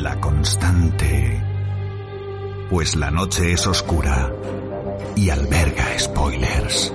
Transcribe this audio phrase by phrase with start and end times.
[0.00, 1.44] La constante.
[2.70, 4.32] Pues la noche es oscura
[5.14, 6.94] y alberga spoilers.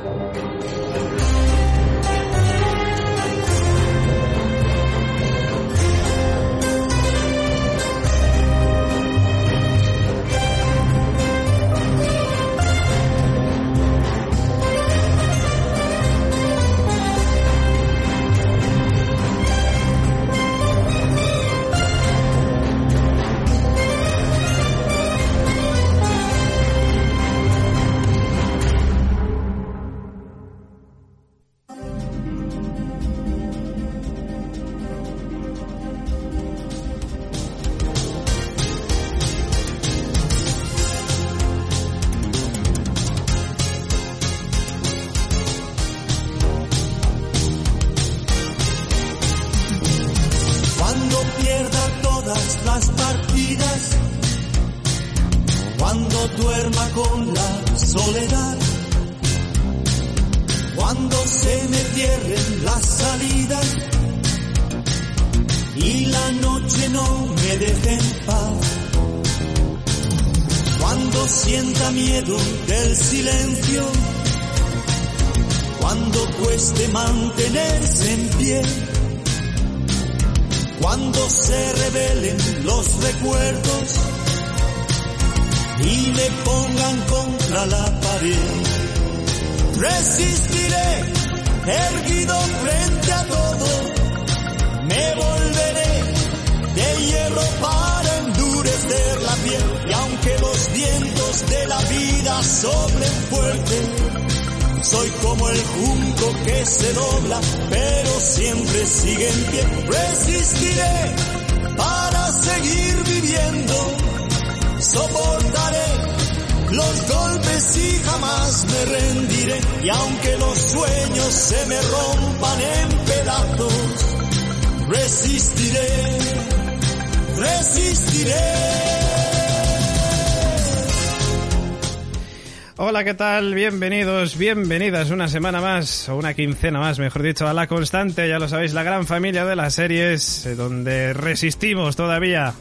[134.55, 138.47] Bienvenidas una semana más, o una quincena más, mejor dicho, a La Constante, ya lo
[138.47, 142.53] sabéis, la gran familia de las series, eh, donde resistimos todavía.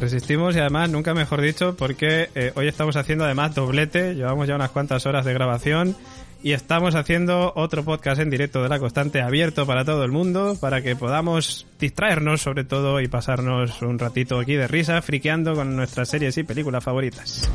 [0.00, 4.56] Resistimos y además, nunca mejor dicho, porque eh, hoy estamos haciendo además doblete, llevamos ya
[4.56, 5.94] unas cuantas horas de grabación
[6.42, 10.56] y estamos haciendo otro podcast en directo de La Constante abierto para todo el mundo,
[10.60, 15.76] para que podamos distraernos sobre todo y pasarnos un ratito aquí de risa, friqueando con
[15.76, 17.48] nuestras series y películas favoritas.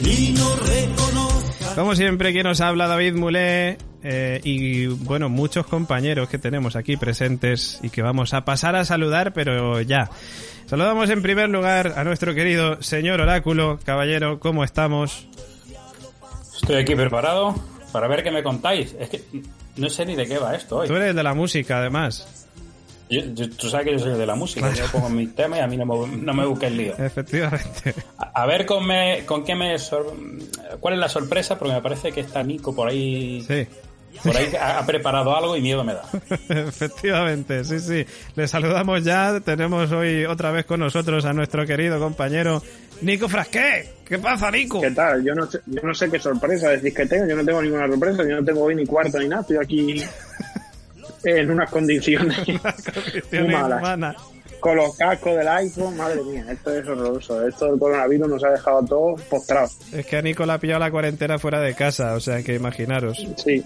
[0.00, 6.28] Y no reconozca Como siempre, quien nos habla, David Mulé, eh, y bueno, muchos compañeros
[6.28, 10.10] que tenemos aquí presentes y que vamos a pasar a saludar, pero ya.
[10.66, 13.78] Saludamos en primer lugar a nuestro querido señor Oráculo.
[13.84, 15.26] Caballero, ¿cómo estamos?
[16.60, 17.54] Estoy aquí preparado
[17.92, 18.94] para ver qué me contáis.
[18.98, 19.22] Es que
[19.76, 20.88] no sé ni de qué va esto hoy.
[20.88, 22.46] Tú eres de la música, además.
[23.10, 24.70] Yo- yo- tú sabes que yo soy de la música.
[24.74, 26.92] Yo pongo mi tema y a mí no me, no me busques lío.
[26.98, 27.94] Efectivamente.
[28.18, 29.78] A, a ver con, me- con qué me...
[29.78, 30.14] sor-
[30.80, 31.58] ¿Cuál es la sorpresa?
[31.58, 33.42] Porque me parece que está Nico por ahí...
[33.48, 33.66] Sí.
[34.24, 36.02] Por ahí ha, ha preparado algo y miedo me da.
[36.48, 38.04] Efectivamente, sí, sí.
[38.34, 39.40] Le saludamos ya.
[39.40, 42.62] Tenemos hoy otra vez con nosotros a nuestro querido compañero
[43.02, 43.88] Nico Frasqué.
[44.04, 44.80] ¿Qué pasa, Nico?
[44.80, 45.22] ¿Qué tal?
[45.22, 47.26] Yo no, sé, yo no sé qué sorpresa decís que tengo.
[47.26, 48.22] Yo no tengo ninguna sorpresa.
[48.22, 49.42] Yo no tengo hoy ni cuarto ni nada.
[49.42, 50.02] Estoy aquí
[51.24, 53.80] en unas condiciones muy malas.
[53.80, 54.16] humanas.
[54.60, 55.96] Con los cascos del iPhone.
[55.96, 57.46] Madre mía, esto es horroroso.
[57.46, 59.76] Esto del coronavirus nos ha dejado a todos postrados.
[59.92, 62.54] Es que a Nico le ha pillado la cuarentena fuera de casa, o sea que
[62.54, 63.24] imaginaros.
[63.36, 63.62] Sí.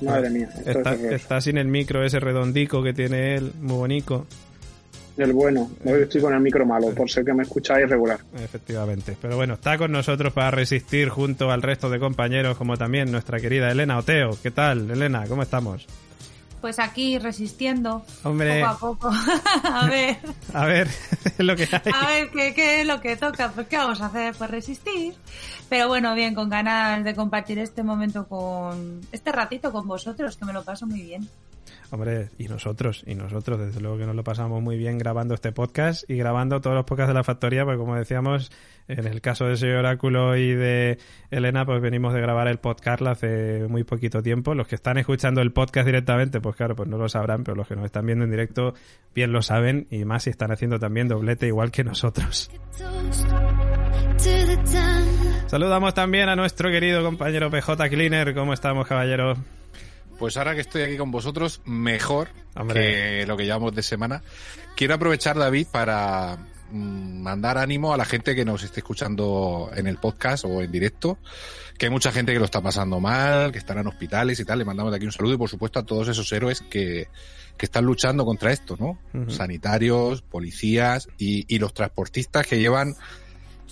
[0.00, 3.76] Madre mía, esto Está, es está sin el micro ese redondico que tiene él, muy
[3.76, 4.26] bonito.
[5.16, 5.70] El bueno.
[5.84, 8.20] Hoy estoy con el micro malo, por ser que me escucháis regular.
[8.34, 9.16] Efectivamente.
[9.20, 13.38] Pero bueno, está con nosotros para resistir junto al resto de compañeros, como también nuestra
[13.38, 14.38] querida Elena Oteo.
[14.42, 15.24] ¿Qué tal, Elena?
[15.28, 15.86] ¿Cómo estamos?
[16.62, 18.60] Pues aquí resistiendo Hombre.
[18.60, 19.10] poco a poco.
[19.64, 20.16] a ver,
[20.54, 20.88] A ver,
[21.24, 21.92] es lo que hay.
[21.92, 23.50] a ver ¿qué, qué es lo que toca.
[23.50, 25.14] Pues qué vamos a hacer, pues resistir.
[25.68, 30.44] Pero bueno, bien, con ganas de compartir este momento con este ratito con vosotros, que
[30.44, 31.28] me lo paso muy bien.
[31.90, 35.52] Hombre, y nosotros, y nosotros, desde luego que nos lo pasamos muy bien grabando este
[35.52, 38.50] podcast y grabando todos los podcasts de la factoría, porque como decíamos,
[38.88, 40.98] en el caso de ese oráculo y de
[41.30, 44.54] Elena, pues venimos de grabar el podcast hace muy poquito tiempo.
[44.54, 47.68] Los que están escuchando el podcast directamente, pues claro, pues no lo sabrán, pero los
[47.68, 48.74] que nos están viendo en directo
[49.14, 52.50] bien lo saben, y más si están haciendo también doblete igual que nosotros.
[55.46, 58.34] Saludamos también a nuestro querido compañero PJ Cleaner.
[58.34, 59.34] ¿Cómo estamos, caballero?
[60.22, 62.80] Pues ahora que estoy aquí con vosotros, mejor Hombre.
[62.80, 64.22] que lo que llevamos de semana.
[64.76, 66.38] Quiero aprovechar, David, para
[66.70, 70.70] mm, mandar ánimo a la gente que nos esté escuchando en el podcast o en
[70.70, 71.18] directo,
[71.76, 74.60] que hay mucha gente que lo está pasando mal, que están en hospitales y tal.
[74.60, 77.08] Le mandamos de aquí un saludo y, por supuesto, a todos esos héroes que,
[77.56, 79.00] que están luchando contra esto, ¿no?
[79.28, 82.94] Sanitarios, policías y, y los transportistas que llevan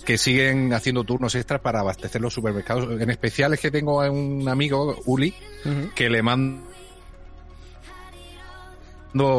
[0.05, 2.99] que siguen haciendo turnos extras para abastecer los supermercados.
[2.99, 5.33] En especial es que tengo a un amigo, Uli,
[5.95, 6.61] que le mando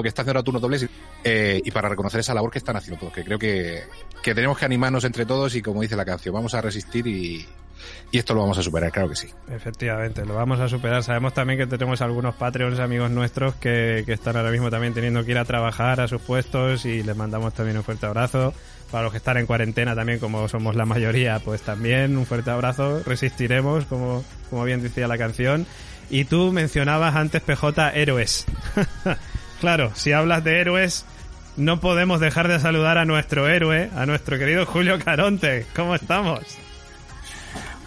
[0.03, 0.87] que está haciendo ahora turnos dobles
[1.25, 3.85] eh, y para reconocer esa labor que están haciendo todos, que creo que,
[4.23, 7.47] que tenemos que animarnos entre todos y como dice la canción, vamos a resistir y,
[8.11, 9.29] y esto lo vamos a superar, claro que sí.
[9.51, 11.03] Efectivamente, lo vamos a superar.
[11.03, 15.25] Sabemos también que tenemos algunos Patreons, amigos nuestros, que, que están ahora mismo también teniendo
[15.25, 18.53] que ir a trabajar a sus puestos y les mandamos también un fuerte abrazo.
[18.93, 22.51] Para los que están en cuarentena también, como somos la mayoría, pues también un fuerte
[22.51, 23.03] abrazo.
[23.07, 25.67] Resistiremos, como, como bien decía la canción.
[26.11, 28.45] Y tú mencionabas antes, PJ, héroes.
[29.61, 31.07] claro, si hablas de héroes,
[31.57, 35.65] no podemos dejar de saludar a nuestro héroe, a nuestro querido Julio Caronte.
[35.75, 36.41] ¿Cómo estamos?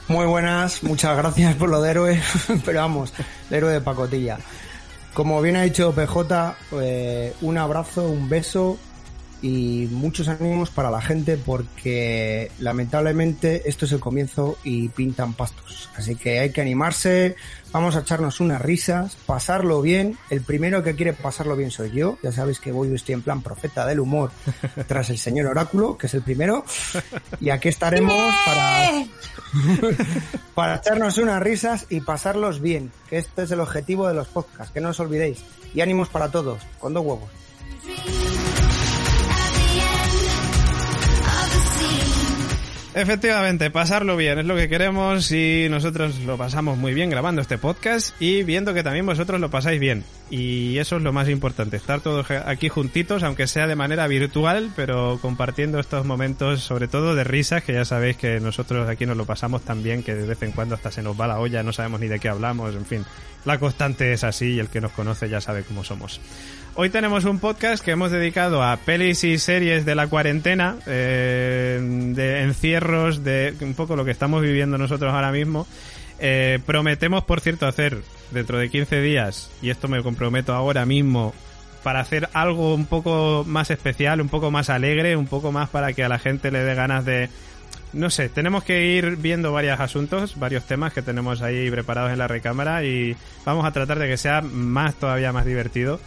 [0.07, 2.21] Muy buenas, muchas gracias por lo de héroe,
[2.65, 3.13] pero vamos,
[3.51, 4.39] el héroe de pacotilla.
[5.13, 8.79] Como bien ha dicho PJ, eh, un abrazo, un beso
[9.45, 15.87] y muchos ánimos para la gente porque lamentablemente esto es el comienzo y pintan pastos.
[15.95, 17.35] Así que hay que animarse,
[17.71, 20.17] vamos a echarnos unas risas, pasarlo bien.
[20.31, 22.17] El primero que quiere pasarlo bien soy yo.
[22.23, 24.31] Ya sabéis que voy estoy en plan profeta del humor
[24.87, 26.65] tras el señor Oráculo, que es el primero.
[27.39, 29.05] Y aquí estaremos para
[30.55, 34.73] para echarnos unas risas y pasarlos bien, que este es el objetivo de los podcasts,
[34.73, 35.43] que no os olvidéis.
[35.75, 37.29] Y ánimos para todos, con dos huevos.
[42.97, 47.57] Efectivamente, pasarlo bien es lo que queremos y nosotros lo pasamos muy bien grabando este
[47.57, 50.05] podcast y viendo que también vosotros lo pasáis bien.
[50.29, 54.71] Y eso es lo más importante, estar todos aquí juntitos, aunque sea de manera virtual,
[54.77, 59.17] pero compartiendo estos momentos, sobre todo de risas, que ya sabéis que nosotros aquí nos
[59.17, 61.63] lo pasamos tan bien que de vez en cuando hasta se nos va la olla,
[61.63, 63.05] no sabemos ni de qué hablamos, en fin.
[63.43, 66.21] La constante es así y el que nos conoce ya sabe cómo somos.
[66.77, 71.79] Hoy tenemos un podcast que hemos dedicado a pelis y series de la cuarentena, eh,
[71.81, 75.67] de encierros, de un poco lo que estamos viviendo nosotros ahora mismo.
[76.19, 78.01] Eh, prometemos, por cierto, hacer
[78.31, 81.33] dentro de 15 días, y esto me comprometo ahora mismo,
[81.81, 85.93] para hacer algo un poco más especial, un poco más alegre, un poco más para
[85.93, 87.29] que a la gente le dé ganas de...
[87.93, 92.17] No sé, tenemos que ir viendo varios asuntos, varios temas que tenemos ahí preparados en
[92.17, 96.01] la recámara y vamos a tratar de que sea más todavía más divertido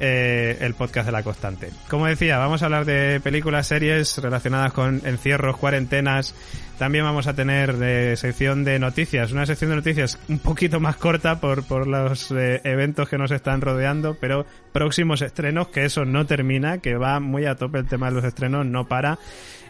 [0.00, 1.70] eh, el podcast de la constante.
[1.88, 6.34] Como decía, vamos a hablar de películas, series relacionadas con encierros, cuarentenas.
[6.78, 10.96] También vamos a tener de sección de noticias, una sección de noticias un poquito más
[10.96, 16.04] corta por, por los eh, eventos que nos están rodeando, pero próximos estrenos, que eso
[16.04, 19.18] no termina, que va muy a tope el tema de los estrenos, no para.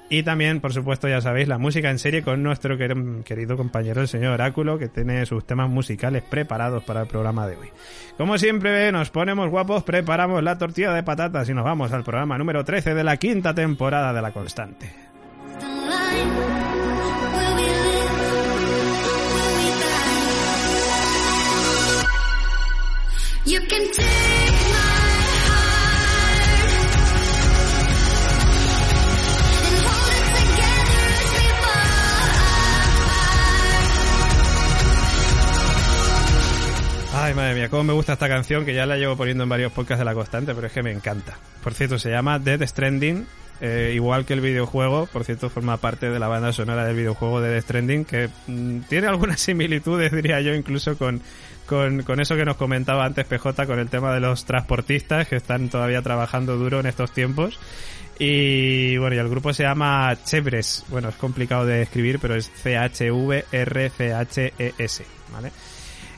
[0.09, 4.01] Y también, por supuesto, ya sabéis, la música en serie con nuestro quer- querido compañero,
[4.03, 7.69] el señor Oráculo, que tiene sus temas musicales preparados para el programa de hoy.
[8.17, 12.39] Como siempre, nos ponemos guapos, preparamos la tortilla de patatas y nos vamos al programa
[12.39, 14.93] número 13 de la quinta temporada de La Constante.
[37.27, 39.73] Ay, madre mía, cómo me gusta esta canción, que ya la llevo poniendo en varios
[39.73, 41.37] podcasts de La Constante, pero es que me encanta.
[41.61, 43.27] Por cierto, se llama Dead Stranding,
[43.61, 47.41] eh, igual que el videojuego, por cierto, forma parte de la banda sonora del videojuego
[47.41, 51.21] de Death Stranding, que mm, tiene algunas similitudes, diría yo, incluso con,
[51.67, 55.35] con, con eso que nos comentaba antes PJ, con el tema de los transportistas, que
[55.35, 57.59] están todavía trabajando duro en estos tiempos.
[58.21, 60.85] Y bueno, y el grupo se llama Chebres.
[60.91, 63.47] Bueno, es complicado de escribir, pero es C-H-V-R-C-H-E-S,
[65.33, 65.51] ¿vale?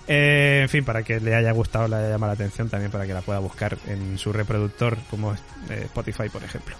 [0.08, 3.06] Eh, en fin, para que le haya gustado, le haya llamado la atención, también para
[3.06, 6.74] que la pueda buscar en su reproductor, como eh, Spotify, por ejemplo.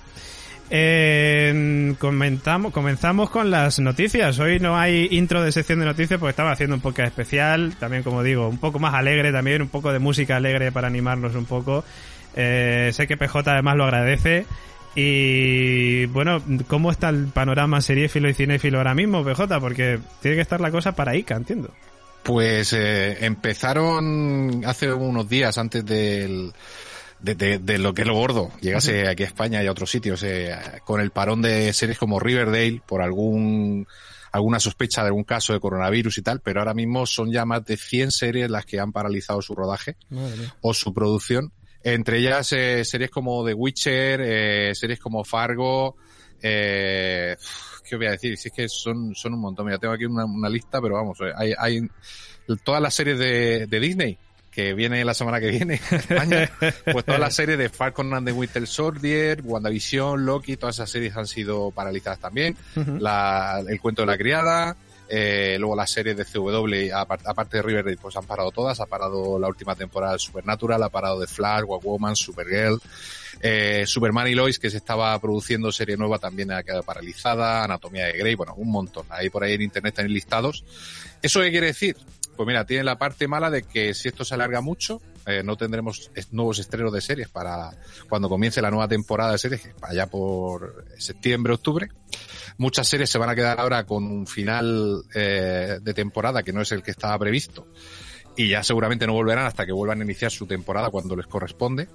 [0.70, 4.38] Eh, comentamos, comenzamos con las noticias.
[4.38, 8.02] Hoy no hay intro de sección de noticias porque estaba haciendo un podcast especial, también
[8.02, 11.46] como digo, un poco más alegre también, un poco de música alegre para animarnos un
[11.46, 11.84] poco.
[12.36, 14.46] Eh, sé que PJ además lo agradece.
[14.94, 19.60] Y bueno, ¿cómo está el panorama seriéfilo y cinéfilo ahora mismo, PJ?
[19.60, 21.70] Porque tiene que estar la cosa para Ica, entiendo.
[22.22, 26.52] Pues eh, empezaron hace unos días antes del,
[27.20, 29.90] de, de- de lo que es lo gordo, llegase aquí a España y a otros
[29.90, 33.86] sitios, eh, con el parón de series como Riverdale por algún
[34.30, 37.64] alguna sospecha de algún caso de coronavirus y tal, pero ahora mismo son ya más
[37.64, 41.50] de 100 series las que han paralizado su rodaje Madre o su producción.
[41.82, 45.96] Entre ellas eh, series como The Witcher, eh, series como Fargo,
[46.42, 47.36] eh,
[47.88, 48.36] ¿qué voy a decir?
[48.36, 49.66] Si es que son, son un montón.
[49.66, 51.80] Mira, tengo aquí una, una lista, pero vamos, eh, hay, hay
[52.64, 54.18] todas las series de, de Disney
[54.50, 56.50] que viene la semana que viene España,
[56.92, 61.16] pues todas las series de Falcon and the Winter Soldier, WandaVision, Loki, todas esas series
[61.16, 62.56] han sido paralizadas también.
[62.98, 64.76] La- el cuento de la criada,
[65.08, 68.78] eh, luego las series de CW, apar- aparte de Riverdale, pues han parado todas.
[68.80, 72.78] Ha parado la última temporada de Supernatural, ha parado de Flash, Woman, Supergirl,
[73.40, 78.06] eh, Superman y Lois, que se estaba produciendo serie nueva, también ha quedado paralizada, Anatomía
[78.06, 79.06] de Grey, bueno, un montón.
[79.10, 80.64] Ahí por ahí en internet tenéis listados.
[81.22, 81.96] ¿Eso qué quiere decir?
[82.36, 85.56] Pues mira, tiene la parte mala de que si esto se alarga mucho, eh, no
[85.56, 87.70] tendremos nuevos estrenos de series para
[88.08, 91.88] cuando comience la nueva temporada de series, allá por septiembre, octubre.
[92.58, 96.62] Muchas series se van a quedar ahora con un final eh, de temporada que no
[96.62, 97.66] es el que estaba previsto.
[98.36, 101.88] Y ya seguramente no volverán hasta que vuelvan a iniciar su temporada cuando les corresponde.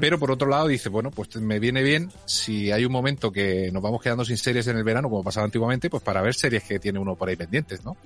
[0.00, 3.70] Pero por otro lado dice, bueno, pues me viene bien si hay un momento que
[3.72, 6.62] nos vamos quedando sin series en el verano, como pasaba antiguamente, pues para ver series
[6.64, 7.96] que tiene uno por ahí pendientes, ¿no?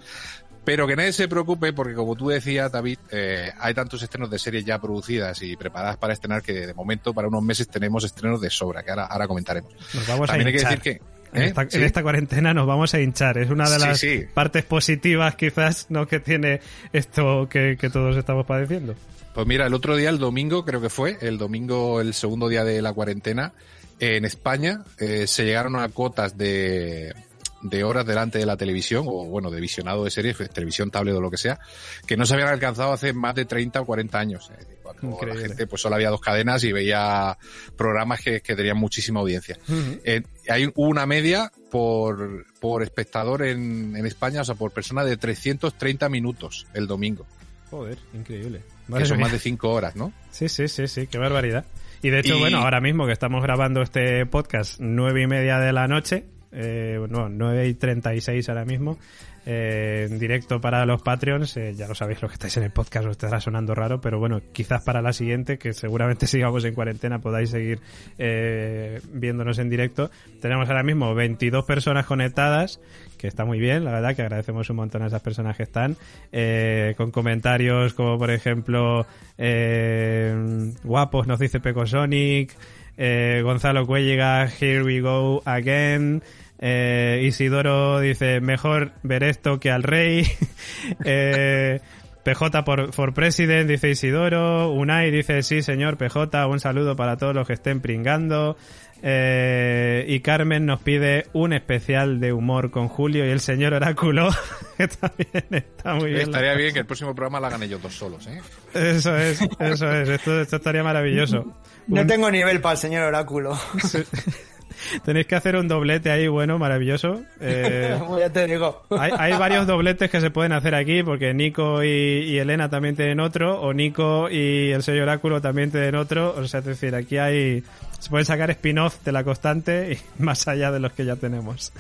[0.65, 4.39] Pero que nadie se preocupe porque como tú decías, David, eh, hay tantos estrenos de
[4.39, 8.41] series ya producidas y preparadas para estrenar que de momento para unos meses tenemos estrenos
[8.41, 9.73] de sobra, que ahora, ahora comentaremos.
[9.95, 11.01] Nos vamos También a hay que decir que...
[11.33, 11.47] En, ¿eh?
[11.47, 11.79] esta, Sí.
[11.79, 13.39] en esta cuarentena nos vamos a hinchar.
[13.39, 14.25] Es una de las sí.
[14.35, 16.61] partes positivas quizás no que tiene
[16.93, 18.95] esto que, que todos estamos padeciendo.
[19.35, 22.65] Pues mira, el otro día, el domingo, creo que fue, el domingo, el segundo día
[22.65, 23.53] de la cuarentena,
[24.01, 27.15] en España eh, se llegaron a cotas de,
[27.63, 31.21] de horas delante de la televisión, o bueno, de visionado de series, televisión, tablet o
[31.21, 31.59] lo que sea,
[32.07, 34.51] que no se habían alcanzado hace más de 30 o 40 años.
[34.59, 37.39] eh, cuando la gente pues solo había dos cadenas y veía
[37.77, 39.57] programas que, que tenían muchísima audiencia.
[40.05, 45.17] Eh, hay una media por, por espectador en, en España, o sea, por persona de
[45.17, 47.25] 330 minutos el domingo,
[47.71, 48.63] Joder, increíble.
[48.99, 49.27] que son mía.
[49.27, 50.13] más de 5 horas, ¿no?
[50.33, 51.65] Sí, sí, sí, sí, qué barbaridad.
[52.03, 55.59] Y de hecho, Y- bueno, ahora mismo que estamos grabando este podcast, nueve y media
[55.59, 58.99] de la noche, eh, no, nueve y treinta y seis ahora mismo,
[59.47, 62.71] eh, en directo para los Patreons, eh, ya lo sabéis, los que estáis en el
[62.71, 66.75] podcast os estará sonando raro, pero bueno, quizás para la siguiente, que seguramente sigamos en
[66.75, 67.81] cuarentena, podáis seguir
[68.19, 70.11] eh, viéndonos en directo.
[70.41, 72.81] Tenemos ahora mismo 22 personas conectadas,
[73.17, 75.97] que está muy bien, la verdad que agradecemos un montón a esas personas que están,
[76.33, 79.07] eh, con comentarios como por ejemplo,
[79.39, 82.55] eh, guapos nos dice Pecosonic,
[83.03, 86.23] eh, Gonzalo Cuelliga, here we go again,
[86.59, 90.27] eh, Isidoro dice, mejor ver esto que al rey,
[91.07, 91.81] eh,
[92.23, 97.35] PJ por, for President, dice Isidoro, Unai dice, sí señor PJ, un saludo para todos
[97.35, 98.59] los que estén pringando,
[99.03, 104.29] eh, y Carmen nos pide un especial de humor con Julio y el señor Oráculo,
[104.77, 106.23] que también está muy bien.
[106.23, 108.41] Estaría bien que el próximo programa la hagan ellos dos solos, ¿eh?
[108.75, 111.55] Eso es, eso es, esto, esto estaría maravilloso.
[111.89, 113.59] No Un- tengo nivel para el señor Oráculo.
[115.05, 117.21] Tenéis que hacer un doblete ahí, bueno, maravilloso.
[117.41, 118.83] Eh, ya te digo.
[118.91, 122.97] hay, hay varios dobletes que se pueden hacer aquí, porque Nico y, y Elena también
[122.97, 126.35] tienen otro, o Nico y el señor Oráculo también tienen otro.
[126.37, 127.63] O sea, es decir, aquí hay.
[128.01, 131.73] Se pueden sacar spin-off de la constante y más allá de los que ya tenemos.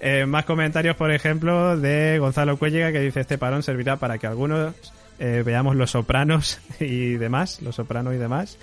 [0.00, 4.26] Eh, más comentarios, por ejemplo, de Gonzalo Cuelliga que dice: Este parón servirá para que
[4.26, 4.74] algunos
[5.18, 8.58] eh, veamos los sopranos y demás, los sopranos y demás.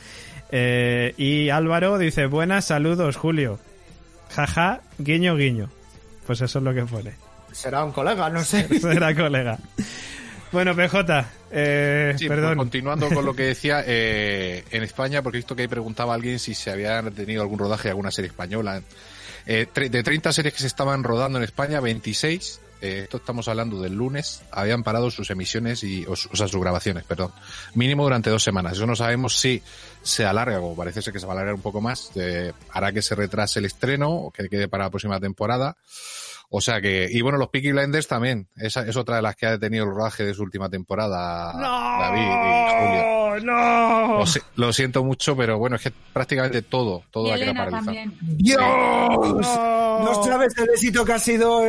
[0.51, 3.59] Eh, y Álvaro dice: Buenas, saludos, Julio.
[4.29, 5.69] Jaja, guiño, guiño.
[6.25, 7.13] Pues eso es lo que pone.
[7.51, 8.67] Será un colega, no sé.
[8.79, 9.57] Será colega.
[10.55, 12.57] Bueno, PJ, eh, Sí, pues perdón.
[12.57, 16.15] continuando con lo que decía, eh, en España, porque he visto que ahí preguntaba a
[16.15, 18.81] alguien si se había tenido algún rodaje de alguna serie española.
[19.45, 23.81] Eh, de 30 series que se estaban rodando en España, 26, eh, esto estamos hablando
[23.81, 27.33] del lunes, habían parado sus emisiones y, o, o sea, sus grabaciones, perdón.
[27.73, 28.77] Mínimo durante dos semanas.
[28.77, 29.61] Eso no sabemos si
[30.03, 32.93] se alarga, o parece ser que se va a alargar un poco más, eh, hará
[32.93, 35.75] que se retrase el estreno o que quede para la próxima temporada.
[36.49, 39.45] O sea que, y bueno, los Peaky Blinders también, esa es otra de las que
[39.45, 43.15] ha detenido el rodaje de su última temporada, David y Julio.
[43.43, 44.19] ¡No!
[44.19, 44.25] Lo,
[44.55, 47.85] lo siento mucho, pero bueno, es que prácticamente todo, todo ha quedado paralizado.
[47.85, 48.17] también.
[48.21, 48.61] ¡Dios!
[48.61, 51.61] No sabes el éxito que ha sido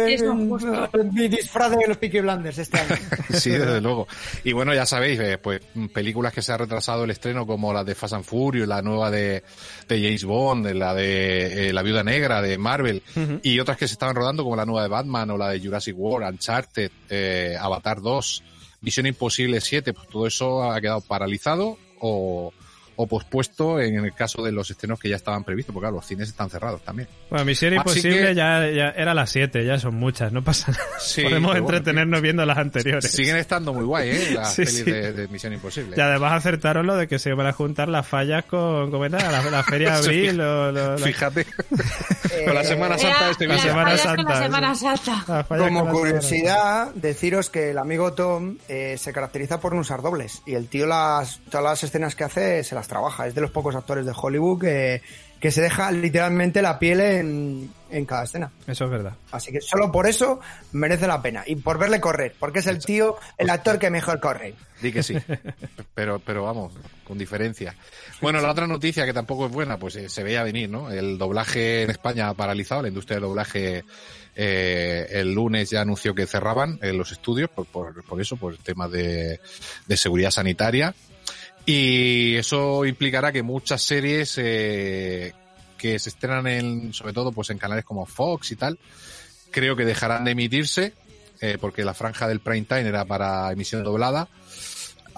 [1.12, 2.96] mi disfraz de los Peaky Blinders este año.
[3.36, 4.06] Sí, desde luego.
[4.44, 5.60] Y bueno, ya sabéis, eh, pues
[5.92, 9.10] películas que se ha retrasado el estreno como la de Fast and Furious, la nueva
[9.10, 9.42] de,
[9.88, 13.02] de James Bond, la de eh, La Viuda Negra, de Marvel,
[13.42, 15.96] y otras que se estaban rodando como la nueva de Batman o la de Jurassic
[15.96, 18.42] World, Uncharted, eh, Avatar 2,
[18.82, 22.52] Misión Imposible 7, pues todo eso ha quedado paralizado o,
[22.96, 26.06] o pospuesto en el caso de los estrenos que ya estaban previstos, porque claro, los
[26.06, 27.08] cines están cerrados también.
[27.30, 30.72] Bueno, Misión Así Imposible que- ya, ya era las 7, ya son muchas, no pasa
[30.72, 30.84] nada.
[31.00, 33.10] Sí, Podemos bueno, entretenernos viendo las anteriores.
[33.10, 34.30] Siguen estando muy guay, ¿eh?
[34.34, 34.90] Las Sí, pelis sí.
[34.90, 35.94] De, de Misión Imposible.
[35.96, 39.18] Y además acertaron lo de que se van a juntar las fallas con, ¿cómo era?
[39.30, 41.42] La, la feria de abril o lo- la- Fíjate.
[41.42, 43.58] Eh, Con la Semana Santa Era este la.
[43.58, 44.42] Semana con Santa, la.
[44.42, 45.44] Semana Santa.
[45.48, 50.02] Como con la- curiosidad, deciros que el amigo Tom eh, se caracteriza por no usar
[50.02, 50.42] dobles.
[50.46, 53.26] Y el tío las, todas las escenas que hace se las trabaja.
[53.26, 55.02] Es de los pocos actores de Hollywood que,
[55.40, 58.50] que se deja literalmente la piel en, en cada escena.
[58.66, 59.14] Eso es verdad.
[59.30, 60.40] Así que solo por eso
[60.72, 61.44] merece la pena.
[61.46, 64.54] Y por verle correr, porque es el tío, el actor que mejor corre.
[64.80, 65.16] Di que sí.
[65.94, 66.74] Pero, pero vamos,
[67.04, 67.74] con diferencia.
[68.20, 70.90] Bueno, la otra noticia que tampoco es buena, pues eh, se veía venir, ¿no?
[70.90, 73.82] El doblaje en España ha paralizado, la industria del doblaje
[74.34, 78.58] eh, el lunes ya anunció que cerraban eh, los estudios por, por, por eso, por
[78.58, 79.40] temas de,
[79.86, 80.94] de seguridad sanitaria.
[81.66, 85.32] Y eso implicará que muchas series eh,
[85.76, 88.78] que se estrenan en, sobre todo pues en canales como Fox y tal,
[89.50, 90.92] creo que dejarán de emitirse,
[91.40, 94.28] eh, porque la franja del prime time era para emisión doblada.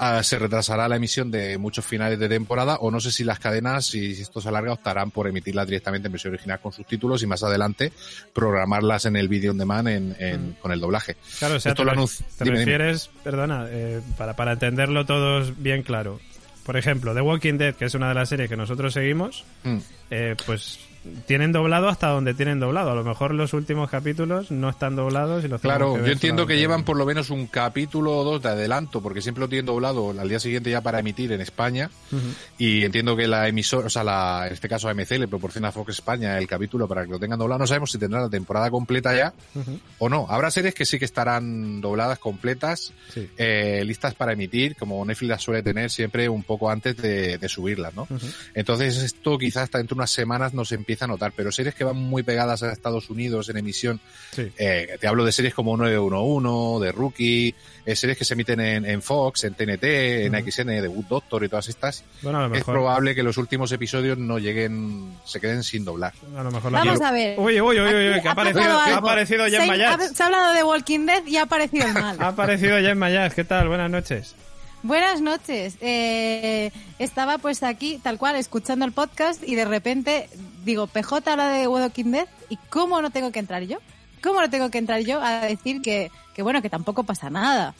[0.00, 3.40] Ah, se retrasará la emisión de muchos finales de temporada, o no sé si las
[3.40, 7.26] cadenas, si esto se alarga, optarán por emitirlas directamente en versión original con subtítulos y
[7.26, 7.92] más adelante
[8.32, 11.16] programarlas en el video on demand en, en- con el doblaje.
[11.40, 12.58] Claro, o sea, Esto te, lo te dime, dime.
[12.58, 16.20] refieres, perdona, eh, para, para entenderlo todos bien claro.
[16.68, 19.78] Por ejemplo, The Walking Dead, que es una de las series que nosotros seguimos, Mm.
[20.10, 20.78] eh, pues
[21.26, 22.90] tienen doblado hasta donde tienen doblado.
[22.90, 26.46] A lo mejor los últimos capítulos no están doblados y los Claro, que yo entiendo
[26.46, 29.66] que llevan por lo menos un capítulo o dos de adelanto, porque siempre lo tienen
[29.66, 31.90] doblado al día siguiente ya para emitir en España.
[32.12, 32.22] Ujú.
[32.58, 35.72] Y entiendo que la emisora, o sea, la, en este caso AMC le proporciona a
[35.72, 37.58] Fox España el capítulo para que lo tengan doblado.
[37.60, 39.78] No sabemos si tendrán la temporada completa ya Ujú.
[39.98, 40.26] o no.
[40.28, 43.28] Habrá series que sí que estarán dobladas completas, Sí.
[43.36, 47.48] eh, listas para emitir, como Netflix las suele tener siempre un poco antes de, de
[47.48, 48.02] subirlas, ¿no?
[48.02, 48.26] Ujú.
[48.54, 51.84] Entonces esto quizás hasta dentro de unas semanas nos empieza a notar, pero series que
[51.84, 54.00] van muy pegadas a Estados Unidos en emisión,
[54.32, 54.50] Sí.
[54.58, 57.54] eh, te hablo de series como 911, de Rookie,
[57.86, 59.84] eh, series que se emiten en, en Fox, en TNT,
[60.26, 60.50] en Ujú.
[60.50, 63.70] XN, de Good Doctor y todas estas, Bueno, a lo es probable que los últimos
[63.72, 66.12] episodios no lleguen, se queden sin doblar.
[66.36, 67.38] A lo mejor la Vamos quiero- a ver.
[67.38, 70.00] Uy, uy, Aquí que ha ha aparecido, ha aparecido Se, Jen ha, Mayat.
[70.14, 72.16] se ha hablado de Walking Dead y ha aparecido el mal.
[72.20, 73.32] Ha aparecido Jen Mayat.
[73.32, 73.68] ¿Qué tal?
[73.68, 74.34] Buenas noches.
[74.82, 75.76] Buenas noches.
[75.80, 80.30] Eh, estaba pues aquí, tal cual, escuchando el podcast y de repente
[80.64, 83.78] digo, PJ habla de Walking Dead y ¿cómo no tengo que entrar yo?
[84.22, 87.74] ¿Cómo no tengo que entrar yo a decir que, que bueno, que tampoco pasa nada?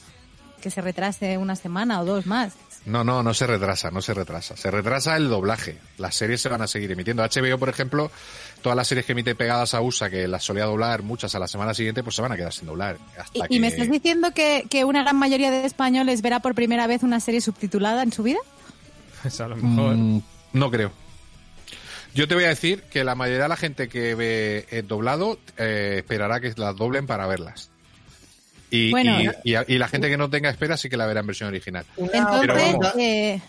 [0.61, 2.55] Que se retrase una semana o dos más.
[2.89, 4.57] No, no, no se retrasa, no se retrasa.
[4.57, 5.79] Se retrasa el doblaje.
[5.99, 7.23] Las series se van a seguir emitiendo.
[7.23, 8.11] HBO, por ejemplo,
[8.63, 11.47] todas las series que emite pegadas a USA, que las solía doblar muchas a la
[11.47, 12.97] semana siguiente, pues se van a quedar sin doblar.
[13.19, 16.55] Hasta ¿Y, y me estás diciendo que, que una gran mayoría de españoles verá por
[16.55, 18.39] primera vez una serie subtitulada en su vida?
[19.23, 19.97] Pues a lo mejor.
[19.97, 20.23] Mm,
[20.53, 20.93] no creo.
[22.15, 25.39] Yo te voy a decir que la mayoría de la gente que ve el doblado
[25.57, 27.71] eh, esperará que las doblen para verlas.
[28.71, 29.19] Y, Bueno.
[29.45, 31.49] y, y- y la gente que no tenga espera sí que la verá en versión
[31.49, 31.85] original.
[31.97, 33.41] Una Entonces, pregunta- eh,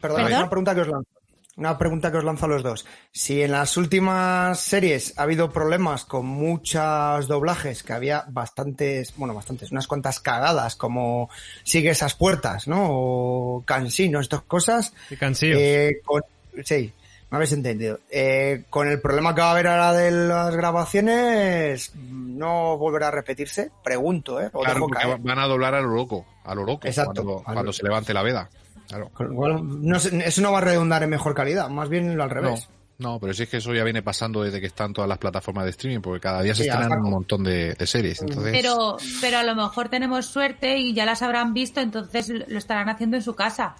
[0.00, 0.38] Perdón, ¿Perdón?
[0.40, 1.08] una pregunta que os lanzo.
[1.54, 2.86] Una pregunta que os lanzo a los dos.
[3.12, 9.34] Si en las últimas series ha habido problemas con muchos doblajes, que había bastantes, bueno,
[9.34, 11.28] bastantes, unas cuantas cagadas, como
[11.62, 12.86] sigue esas puertas, ¿no?
[12.88, 14.94] O cansino, estas cosas.
[15.20, 15.58] Cansíos.
[15.60, 16.22] Eh, con-
[16.64, 16.90] sí,
[17.32, 17.98] me habéis entendido.
[18.10, 23.10] Eh, con el problema que va a haber ahora de las grabaciones, ¿no volverá a
[23.10, 23.70] repetirse?
[23.82, 24.50] Pregunto, ¿eh?
[24.52, 24.86] O Claro,
[25.20, 27.24] van a doblar a lo loco, a lo loco, Exacto.
[27.24, 28.48] cuando, A lo- cuando se levante la veda.
[28.88, 29.10] Claro.
[29.18, 32.28] Lo cual, no eso no va a redundar en mejor calidad, más bien al No,
[32.28, 32.68] revés.
[32.98, 35.64] no, pero sí es que eso ya viene pasando desde que están todas las plataformas
[35.64, 38.20] de streaming, porque cada día se Sí, estrenan un montón de, de series.
[38.20, 42.58] Entonces, Pero, pero a lo mejor tenemos suerte y ya las habrán visto, entonces lo
[42.58, 43.74] estarán haciendo en su casa.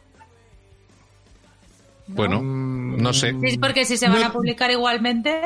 [2.06, 3.34] Bueno, no sé.
[3.40, 5.40] Sí, Porque si se van a publicar igualmente,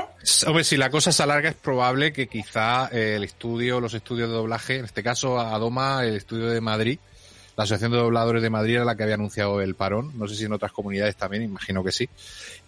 [0.46, 4.28] Hombre, si la cosa se alarga es probable que quizá eh, el estudio, los estudios
[4.28, 6.98] de doblaje, en este caso Adoma, el estudio de Madrid,
[7.56, 10.34] la Asociación de Dobladores de Madrid era la que había anunciado el parón, no sé
[10.34, 12.08] si en otras comunidades también, imagino que sí.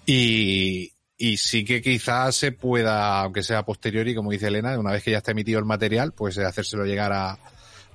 [0.07, 5.03] Y, y sí que quizás se pueda, aunque sea posteriori, como dice Elena, una vez
[5.03, 7.39] que ya está emitido el material, pues eh, hacérselo llegar a,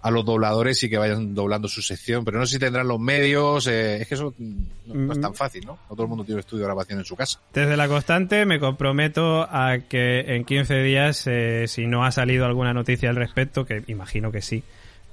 [0.04, 3.00] a los dobladores y que vayan doblando su sección, pero no sé si tendrán los
[3.00, 5.80] medios, eh, es que eso no, no es tan fácil, ¿no?
[5.90, 7.40] No todo el mundo tiene un estudio de grabación en su casa.
[7.54, 12.46] Desde la constante me comprometo a que en 15 días, eh, si no ha salido
[12.46, 14.64] alguna noticia al respecto, que imagino que sí,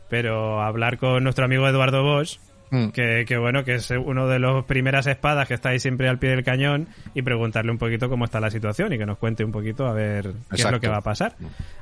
[0.09, 2.39] pero hablar con nuestro amigo Eduardo Bosch,
[2.71, 2.91] Mm.
[2.91, 6.19] que, que bueno, que es uno de los primeras espadas que está ahí siempre al
[6.21, 9.45] pie del cañón, y preguntarle un poquito cómo está la situación y que nos cuente
[9.45, 11.35] un poquito a ver qué es lo que va a pasar.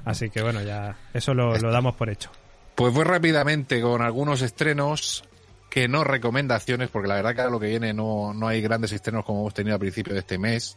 [0.04, 2.30] Así que bueno, ya eso lo, lo damos por hecho.
[2.78, 5.24] Pues voy rápidamente con algunos estrenos.
[5.68, 9.24] que no recomendaciones, porque la verdad que lo que viene no, no hay grandes estrenos
[9.24, 10.76] como hemos tenido a principio de este mes.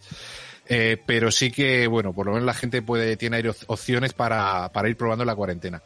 [0.68, 4.90] Eh, pero sí que, bueno, por lo menos la gente puede, tiene opciones para, para
[4.90, 5.84] ir probando la cuarentena.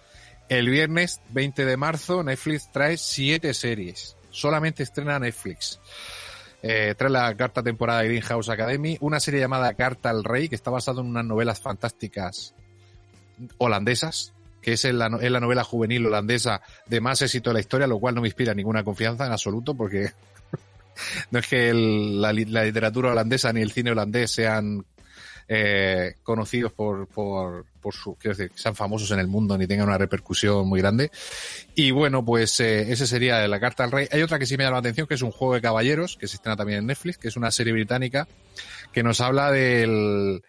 [0.47, 4.15] El viernes 20 de marzo, Netflix trae siete series.
[4.31, 5.81] Solamente estrena Netflix.
[6.63, 10.55] Eh, trae la cuarta temporada de Greenhouse Academy, una serie llamada Carta al Rey, que
[10.55, 12.55] está basada en unas novelas fantásticas
[13.57, 14.34] holandesas,
[14.65, 18.15] que es la, la novela juvenil holandesa de más éxito de la historia, lo cual
[18.15, 20.09] no me inspira ninguna confianza en absoluto, porque
[21.29, 24.83] no es que la, li- la literatura holandesa ni el cine holandés sean
[25.47, 29.87] eh, conocidos por, por, por su, quiero decir, sean famosos en el mundo ni tengan
[29.87, 31.11] una repercusión muy grande.
[31.75, 34.07] Y bueno, pues eh, ese sería la carta al rey.
[34.11, 36.27] Hay otra que sí me llama la atención, que es un juego de caballeros, que
[36.27, 38.27] se estrena también en Netflix, que es una serie británica
[38.91, 40.41] que nos habla del,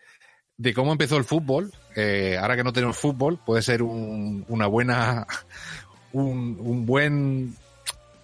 [0.58, 1.72] de cómo empezó el fútbol.
[1.94, 5.26] Eh, ahora que no tenemos fútbol, puede ser un, una buena,
[6.12, 7.54] un, un buen,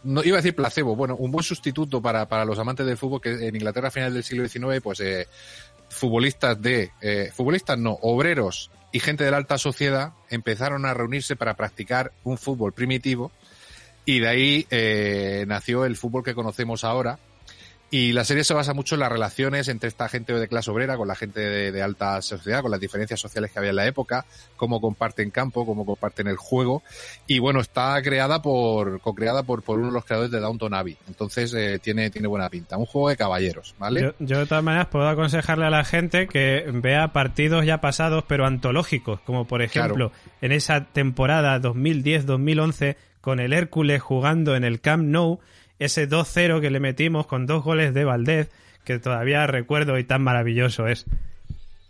[0.05, 3.21] no iba a decir placebo, bueno, un buen sustituto para, para los amantes del fútbol,
[3.21, 5.29] que en Inglaterra a finales del siglo XIX, pues eh,
[5.89, 11.37] futbolistas de, eh, futbolistas no, obreros y gente de la alta sociedad empezaron a reunirse
[11.37, 13.31] para practicar un fútbol primitivo
[14.05, 17.19] y de ahí eh, nació el fútbol que conocemos ahora.
[17.95, 20.97] Y la serie se basa mucho en las relaciones entre esta gente de clase obrera
[20.97, 23.87] con la gente de, de alta sociedad, con las diferencias sociales que había en la
[23.87, 24.25] época,
[24.57, 26.83] cómo comparten campo, cómo comparten el juego.
[27.27, 30.97] Y bueno, está creada por, co-creada por, por uno de los creadores de Downton Abbey.
[31.07, 32.79] Entonces eh, tiene, tiene buena pinta.
[32.79, 34.01] Un juego de caballeros, ¿vale?
[34.01, 38.25] Yo, yo de todas maneras puedo aconsejarle a la gente que vea partidos ya pasados
[38.27, 44.81] pero antológicos, como por ejemplo en esa temporada 2010-2011 con el Hércules jugando en el
[44.81, 45.41] Camp Nou,
[45.79, 48.51] ese 2-0 que le metimos con dos goles de Valdez,
[48.85, 51.05] que todavía recuerdo y tan maravilloso es.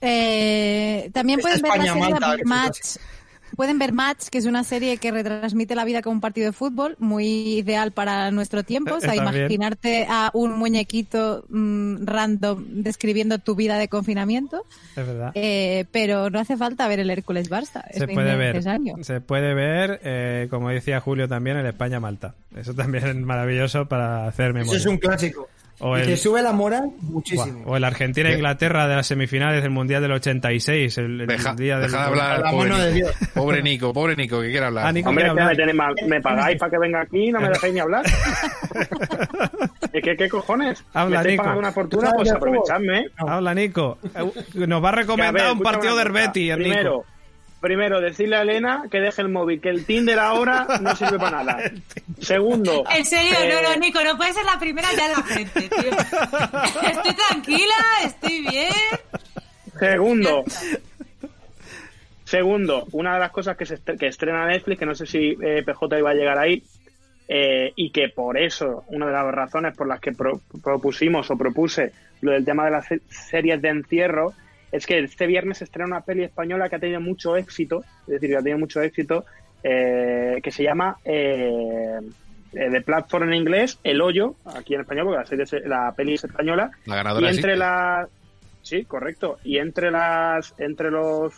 [0.00, 2.78] Eh, también pueden ver la serie Match.
[3.56, 6.52] Pueden ver Match, que es una serie que retransmite la vida como un partido de
[6.52, 8.94] fútbol, muy ideal para nuestro tiempo.
[8.96, 9.24] O sea, bien.
[9.24, 14.64] imaginarte a un muñequito mm, random describiendo tu vida de confinamiento.
[14.96, 15.32] Es verdad.
[15.34, 17.84] Eh, pero no hace falta ver el Hércules Barça.
[17.92, 18.62] se es puede ver,
[19.04, 22.34] se puede ver, eh, como decía Julio también, el España-Malta.
[22.56, 24.78] Eso también es maravilloso para hacer Eso memoria.
[24.78, 25.48] es un clásico.
[25.84, 27.62] O y el- te sube la moral muchísimo.
[27.66, 31.90] O el Argentina-Inglaterra de las semifinales del Mundial del 86, el, el Deja, día del...
[31.90, 33.08] deja de hablar, La pobre, mano de Nico.
[33.08, 33.30] Dios.
[33.34, 34.86] pobre Nico, pobre Nico, que quiere hablar.
[34.86, 35.56] Ah, Nico Hombre, quiere me, hablar.
[35.56, 38.04] tenéis mal- me pagáis para que venga aquí y no me dejáis ni hablar.
[39.92, 40.84] es que, ¿qué cojones?
[40.94, 41.42] Habla, me Nico.
[41.42, 43.06] pagando una fortuna, ¿Tú pues aprovechadme.
[43.16, 43.98] Habla, Nico.
[44.14, 46.06] Eh, Nos va a Que, a recomendar ver, un partido del
[46.50, 47.06] el Primero, Nico.
[47.62, 51.42] Primero, decirle a Elena que deje el móvil, que el Tinder ahora no sirve para
[51.42, 51.70] nada.
[52.20, 55.22] Segundo, En serio, eh, no, no, Nico, no puedes ser la primera ya de la
[55.22, 55.90] gente, tío.
[56.90, 58.72] Estoy tranquila, estoy bien.
[59.78, 60.44] Segundo.
[62.24, 65.36] Segundo, una de las cosas que, se estre- que estrena Netflix, que no sé si
[65.42, 66.62] eh, PJ iba a llegar ahí,
[67.28, 71.36] eh, y que por eso, una de las razones por las que pro- propusimos o
[71.36, 74.32] propuse lo del tema de las se- series de encierro,
[74.72, 78.14] es que este viernes se estrena una peli española que ha tenido mucho éxito, es
[78.14, 79.24] decir, que ha tenido mucho éxito,
[79.62, 81.98] eh, que se llama eh,
[82.54, 85.92] eh, The Platform en inglés, El Hoyo, aquí en español, porque la, serie es- la
[85.94, 87.56] peli es española, La y ganadora entre existe.
[87.56, 88.08] las
[88.62, 91.32] sí correcto y entre las entre los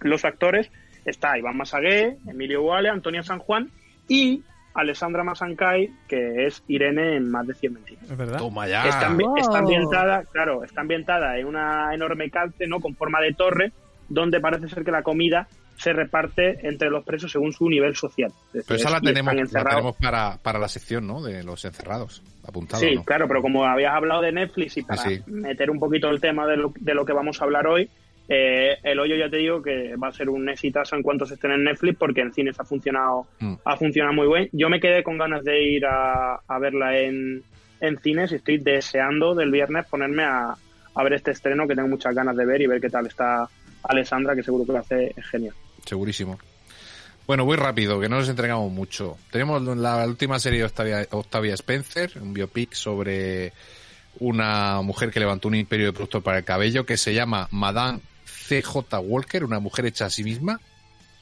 [0.00, 0.70] los actores
[1.04, 3.70] está Iván Masagué Emilio Guale Antonio San Juan
[4.08, 4.42] y
[4.80, 8.38] Alessandra Masancay que es Irene en más de 100 mentiras Es verdad.
[8.38, 8.86] Toma ya.
[8.88, 9.36] está, ambi- Wow.
[9.38, 13.72] está ambientada claro está ambientada en una enorme calce no con forma de torre
[14.08, 18.30] donde parece ser que la comida se reparte entre los presos según su nivel social
[18.52, 21.22] decir, Pero esa la tenemos, la tenemos para, para la sección, ¿no?
[21.22, 22.22] De los encerrados.
[22.46, 23.02] Apuntado, Sí, ¿no?
[23.04, 25.22] claro, pero como habías hablado de Netflix y para Sí, sí.
[25.30, 27.88] meter un poquito el tema de lo, de lo que vamos a hablar hoy,
[28.32, 31.34] eh, El Hoyo ya te digo que va a ser un exitazo en cuanto se
[31.34, 33.54] estén en Netflix porque en cines ha funcionado, Mm.
[33.64, 34.48] ha funcionado muy bien.
[34.52, 37.42] Yo me quedé con ganas de ir a, a verla en,
[37.80, 40.54] en cines y estoy deseando del viernes ponerme a,
[40.94, 43.48] a ver este estreno que tengo muchas ganas de ver y ver qué tal está
[43.82, 45.54] Alessandra, que seguro que lo hace genial.
[45.84, 46.38] Segurísimo.
[47.26, 49.16] Bueno, muy rápido, que no nos entregamos mucho.
[49.32, 53.52] Tenemos la última serie de Octavia, Octavia Spencer, un biopic sobre
[54.18, 58.00] una mujer que levantó un imperio de productos para el cabello que se llama Madame
[58.50, 58.98] C.J.
[58.98, 60.60] Walker, una mujer hecha a sí misma.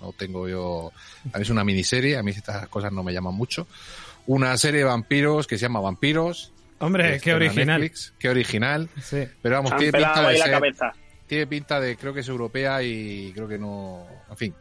[0.00, 0.92] No tengo yo.
[1.32, 3.66] A mí es una miniserie, a mí estas cosas no me llaman mucho.
[4.26, 6.52] Una serie de vampiros que se llama Vampiros.
[6.78, 7.80] Hombre, que qué original.
[7.80, 8.88] Netflix, qué original.
[9.02, 9.26] Sí.
[9.42, 10.92] Pero vamos, han tiene pinta de ahí la ser- cabeza.
[11.26, 14.06] tiene pinta de, creo que es europea y creo que no.
[14.30, 14.54] En fin,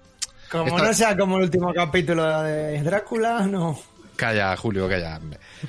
[0.52, 3.80] Como Esta- no sea como el último capítulo de Drácula, no.
[4.18, 5.22] Calla, Julio, calla.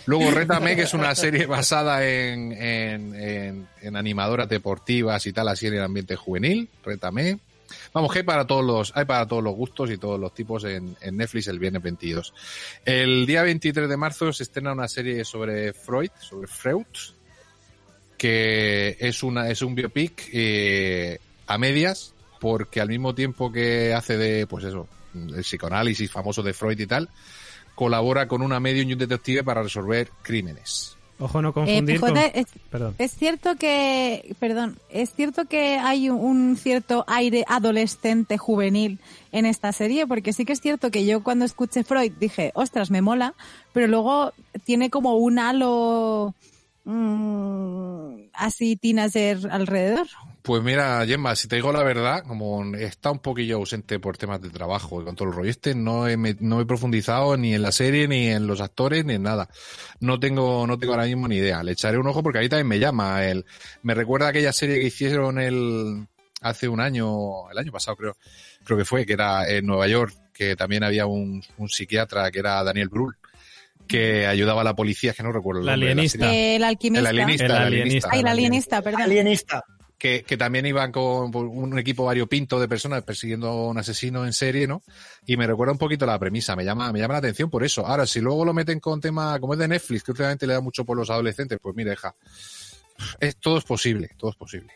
[0.06, 5.74] Luego Rétame, que es una serie basada en, en, animadoras deportivas y tal, así en
[5.74, 6.68] el ambiente juvenil.
[6.82, 7.38] Rétame.
[7.92, 10.64] Vamos, que hay para todos los, hay para todos los gustos y todos los tipos
[10.64, 12.32] en, en Netflix el viernes 22.
[12.86, 16.86] El día 23 de marzo se estrena una serie sobre Freud, sobre Freud,
[18.16, 24.16] que es una, es un biopic eh, a medias, porque al mismo tiempo que hace
[24.16, 27.10] de, pues eso, el psicoanálisis famoso de Freud y tal,
[27.78, 30.96] colabora con una medium y un detective para resolver crímenes.
[31.20, 32.18] Ojo, no Eh, confundir PJ, con...
[32.18, 32.94] es, Perdón.
[32.98, 38.98] es cierto que, perdón, es cierto que hay un, un cierto aire adolescente juvenil
[39.30, 42.90] en esta serie, porque sí que es cierto que yo cuando escuché Freud dije, ostras,
[42.90, 43.34] me mola,
[43.72, 44.32] pero luego
[44.64, 46.34] tiene como un halo
[46.84, 50.08] mm, así teenager alrededor.
[50.48, 54.40] Pues mira, Gemma, si te digo la verdad, como está un poquillo ausente por temas
[54.40, 57.54] de trabajo y con todo el rollo este, no he, me- no he profundizado ni
[57.54, 59.50] en la serie, ni en los actores, ni en nada.
[60.00, 61.62] No tengo, no tengo ahora mismo ni idea.
[61.62, 63.26] Le echaré un ojo porque ahí también me llama.
[63.26, 63.44] El,
[63.82, 66.06] me recuerda aquella serie que hicieron el,
[66.40, 68.16] hace un año, el año pasado creo,
[68.64, 72.38] creo que fue, que era en Nueva York, que también había un, un psiquiatra que
[72.38, 73.16] era Daniel Brühl,
[73.86, 76.34] que ayudaba a la policía, es que no recuerdo el La nombre de la alienista.
[76.34, 77.00] El alquimista.
[77.00, 77.44] El alienista.
[77.44, 78.08] El el alienista.
[78.12, 79.02] Ay, el alienista, perdón.
[79.02, 79.64] Alienista.
[79.98, 84.32] Que, que también iban con un equipo variopinto de personas persiguiendo a un asesino en
[84.32, 84.82] serie, ¿no?
[85.26, 87.84] Y me recuerda un poquito la premisa, me llama, me llama la atención por eso.
[87.86, 90.60] Ahora, si luego lo meten con tema, como es de Netflix, que últimamente le da
[90.60, 92.14] mucho por los adolescentes, pues mira, deja.
[93.20, 94.72] Es, todo es posible, todo es posible.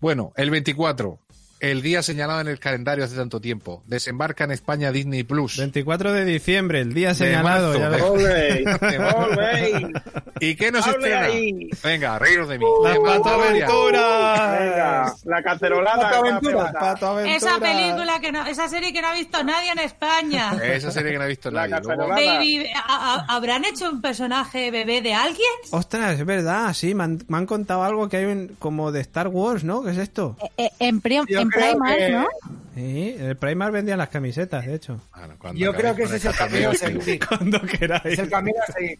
[0.00, 1.18] Bueno, el 24,
[1.60, 3.82] el día señalado en el calendario hace tanto tiempo.
[3.86, 5.56] Desembarca en España Disney Plus.
[5.56, 7.78] 24 de diciembre, el día De señalado.
[7.78, 7.96] marzo, ya de-
[8.80, 9.04] ves.
[9.14, 9.92] ¡Ole!
[10.40, 11.26] ¿Y qué nos ¡Hable estrena?
[11.26, 11.70] ahí!
[11.82, 12.64] Venga, reíros de mí.
[12.82, 13.66] Las Gemma, Pato Gloria.
[13.66, 14.60] Aventuras.
[14.60, 16.02] Venga, la cacerolada.
[16.02, 16.54] Pato Aventura.
[16.64, 16.80] campeona.
[16.80, 17.42] Pato Aventuras.
[17.42, 20.52] Esa película que no, esa serie que no ha visto nadie en España.
[20.62, 21.86] Esa serie que no ha visto La nadie.
[21.96, 25.46] Baby, ¿a- a- ¿habrán hecho un personaje bebé de alguien?
[25.70, 29.00] Ostras, es verdad, sí, me han, me han contado algo que hay un- como de
[29.00, 29.82] Star Wars, ¿no?
[29.82, 30.36] ¿Qué es esto?
[30.58, 32.26] Eh, en, Yo en creo Primark, que- ¿no?
[32.74, 35.00] Sí, el Primark vendía las camisetas, de hecho.
[35.14, 37.20] Bueno, Yo creo que ese es el camino a seguir.
[37.28, 38.04] Cuando queráis.
[38.04, 38.98] Es el camino a seguir.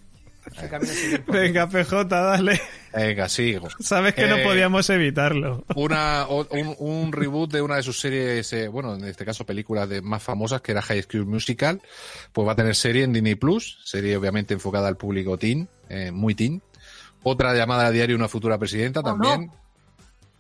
[1.27, 2.61] Venga, PJ, dale.
[2.95, 3.69] Venga, sigo.
[3.81, 5.65] Sabes que no Eh, podíamos evitarlo.
[5.75, 9.45] Una, o- un, un reboot de una de sus series, eh, bueno, en este caso
[9.45, 11.81] películas de más famosas, que era High School Musical,
[12.33, 16.11] pues va a tener serie en Disney Plus, serie obviamente enfocada al público teen, eh,
[16.11, 16.63] muy teen.
[17.23, 19.51] Otra llamada a diario Una futura presidenta ¿O también,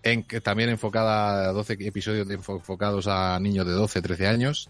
[0.06, 4.68] en, también enfocada a 12 episodios enfocados a niños de 12, 13 años.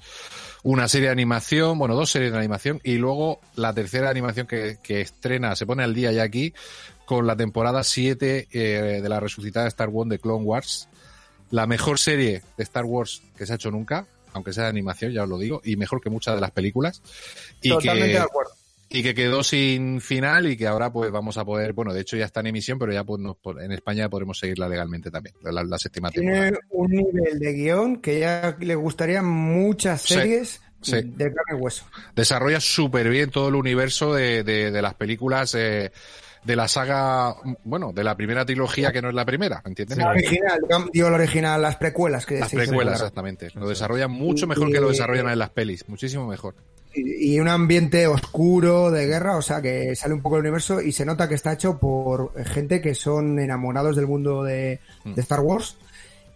[0.62, 4.78] Una serie de animación, bueno, dos series de animación, y luego la tercera animación que,
[4.82, 6.54] que estrena, se pone al día ya aquí,
[7.04, 10.88] con la temporada 7 eh, de la resucitada Star Wars de Clone Wars.
[11.50, 15.12] La mejor serie de Star Wars que se ha hecho nunca, aunque sea de animación,
[15.12, 17.02] ya os lo digo, y mejor que muchas de las películas.
[17.60, 18.65] Y Totalmente que.
[18.88, 22.16] Y que quedó sin final y que ahora pues vamos a poder, bueno, de hecho
[22.16, 25.64] ya está en emisión, pero ya pues, nos- en España podremos seguirla legalmente también, la,
[25.64, 26.50] la séptima temporada.
[26.50, 30.92] Tiene un nivel de guion que ya le gustaría muchas series sí.
[31.02, 31.84] de carne y hueso.
[32.14, 35.90] desarrolla súper bien todo el universo de, de, de las películas eh,
[36.44, 39.98] de la saga, bueno, de la primera trilogía que no es la primera, ¿entiendes?
[39.98, 40.60] La original,
[40.92, 43.48] digo la original, las precuelas que Las precuelas, exactamente.
[43.54, 46.54] Lo desarrollan mucho mejor que lo desarrollan en las pelis, muchísimo mejor.
[46.96, 50.92] Y un ambiente oscuro de guerra, o sea que sale un poco del universo y
[50.92, 55.14] se nota que está hecho por gente que son enamorados del mundo de, Mm.
[55.14, 55.76] de Star Wars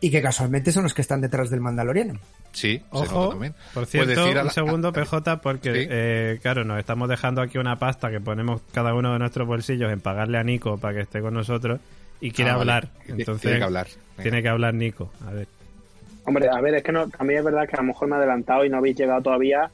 [0.00, 2.14] y que casualmente son los que están detrás del Mandaloriano.
[2.52, 3.54] Sí, se nota Ojo, también.
[3.74, 5.86] por cierto, decir a un la- segundo, PJ, porque, Sí.
[5.90, 9.92] eh, claro, nos estamos dejando aquí una pasta que ponemos cada uno de nuestros bolsillos
[9.92, 11.80] en pagarle a Nico para que esté con nosotros
[12.20, 12.72] y quiere Ah, vale.
[12.72, 12.88] hablar.
[13.06, 13.86] Tiene- Entonces, tiene que hablar.
[13.86, 14.22] Venga.
[14.22, 15.10] tiene que hablar Nico.
[15.26, 15.46] A ver.
[16.24, 18.18] Hombre, a ver, es que no, también es verdad que a lo mejor me he
[18.18, 19.70] adelantado y no habéis llegado todavía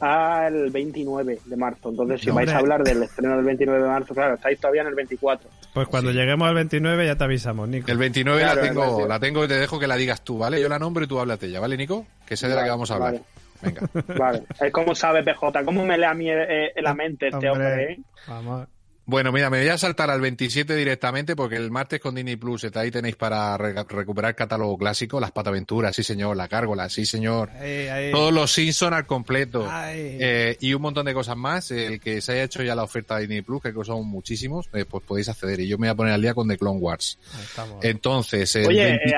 [0.00, 1.90] al 29 de marzo.
[1.90, 4.82] Entonces, si No, vais a hablar del estreno del 29 de marzo, claro, estáis todavía
[4.82, 5.48] en el 24.
[5.74, 6.16] Pues cuando Sí.
[6.18, 7.90] lleguemos al 29 ya te avisamos, Nico.
[7.90, 9.08] El 29 Claro, la tengo, 29.
[9.08, 10.60] la tengo y te dejo que la digas tú, ¿vale?
[10.60, 12.06] Yo la nombro y tú háblate ya, ¿vale, Nico?
[12.26, 13.12] Que sé de la que vamos a hablar.
[13.12, 13.24] Vale.
[13.62, 13.80] Venga.
[14.18, 17.92] Vale, es como sabe PJ, cómo me lee a mí eh, la mente este hombre,
[17.92, 17.98] ¿eh?
[18.28, 18.68] Vamos.
[19.08, 22.64] Bueno, mira, me voy a saltar al 27 directamente porque el martes con Disney Plus
[22.64, 27.06] está ahí tenéis para re- recuperar catálogo clásico, las pataventuras, sí señor, la cárgola, sí
[27.06, 27.50] señor.
[27.50, 28.10] Ahí, ahí.
[28.10, 29.64] Todos los Simpsons al completo.
[29.92, 31.70] Eh, y un montón de cosas más.
[31.70, 34.84] El que se haya hecho ya la oferta de Disney Plus, que son muchísimos, eh,
[34.84, 35.60] pues podéis acceder.
[35.60, 37.16] Y yo me voy a poner al día con The Clone Wars.
[37.40, 37.84] Estamos.
[37.84, 39.14] Entonces, el Oye, 20 eh,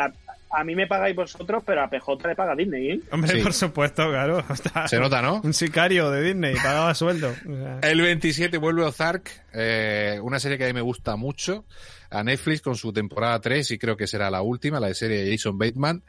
[0.50, 3.00] a, mí me pagáis vosotros, pero a PJ le paga Disney, ¿eh?
[3.10, 3.42] Hombre, sí.
[3.42, 4.44] por supuesto, claro.
[4.50, 5.40] Está- se nota, ¿no?
[5.42, 7.34] Un sicario de Disney, pagaba sueldo.
[7.82, 11.64] El 27 vuelve Ozark, eh, una serie que a mí me gusta mucho,
[12.10, 15.24] a Netflix con su temporada 3 y creo que será la última, la de serie
[15.24, 16.02] de Jason Bateman.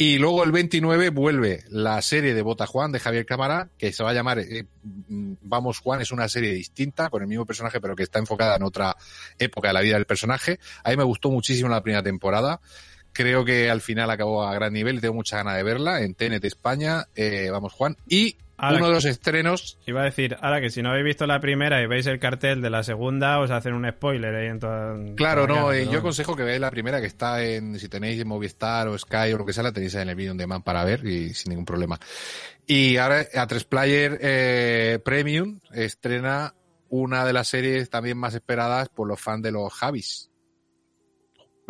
[0.00, 4.02] Y luego el 29 vuelve la serie de Bota Juan de Javier Cámara, que se
[4.02, 7.94] va a llamar eh, Vamos Juan, es una serie distinta, con el mismo personaje, pero
[7.94, 8.96] que está enfocada en otra
[9.38, 10.58] época de la vida del personaje.
[10.84, 12.62] A mí me gustó muchísimo la primera temporada.
[13.12, 16.14] Creo que al final acabó a gran nivel y tengo mucha ganas de verla en
[16.14, 17.04] TNT España.
[17.14, 17.96] Eh, vamos, Juan.
[18.08, 19.78] Y Ahora uno que- de los estrenos.
[19.86, 22.60] Iba a decir, ahora que si no habéis visto la primera y veis el cartel
[22.60, 24.96] de la segunda, os hacen un spoiler ahí en toda.
[25.16, 27.88] Claro, toda no, cara, eh, yo aconsejo que veáis la primera que está en, si
[27.88, 30.62] tenéis Movistar o Sky o lo que sea, la tenéis en el vídeo on demand
[30.62, 31.98] para ver y sin ningún problema.
[32.66, 36.54] Y ahora a 3 Player eh, Premium estrena
[36.90, 40.29] una de las series también más esperadas por los fans de los Javis.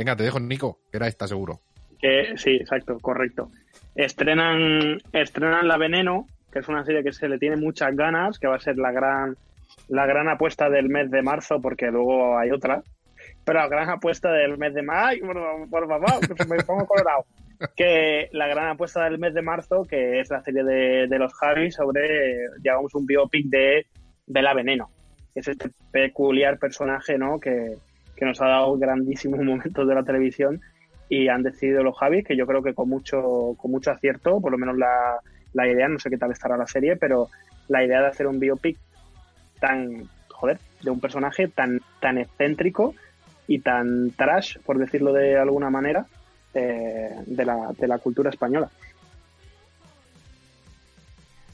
[0.01, 1.61] Venga, te dejo, Nico, que era esta seguro.
[2.01, 3.51] Sí, exacto, correcto.
[3.95, 8.47] Estrenan, estrenan La Veneno, que es una serie que se le tiene muchas ganas, que
[8.47, 9.37] va a ser la gran,
[9.89, 12.83] la gran apuesta del mes de marzo, porque luego hay otra.
[13.45, 15.21] Pero la gran apuesta del mes de mayo,
[15.69, 17.27] por, favor, que me pongo colorado.
[17.77, 21.35] Que la gran apuesta del mes de marzo, que es la serie de, de los
[21.35, 23.85] Javis sobre, digamos, un biopic de,
[24.27, 24.89] de La Veneno.
[25.35, 27.39] Es este peculiar personaje, ¿no?
[27.39, 27.77] Que,
[28.21, 30.61] que nos ha dado grandísimos momentos de la televisión
[31.09, 34.53] y han decidido los Javis, que yo creo que con mucho, con mucho acierto, por
[34.53, 35.19] lo menos la,
[35.55, 37.29] la idea, no sé qué tal estará la serie, pero
[37.67, 38.79] la idea de hacer un biopic
[39.59, 42.95] tan, joder, de un personaje tan, tan excéntrico
[43.49, 46.07] y tan trash, por decirlo de alguna manera,
[46.55, 48.69] eh, de, la, de la cultura española.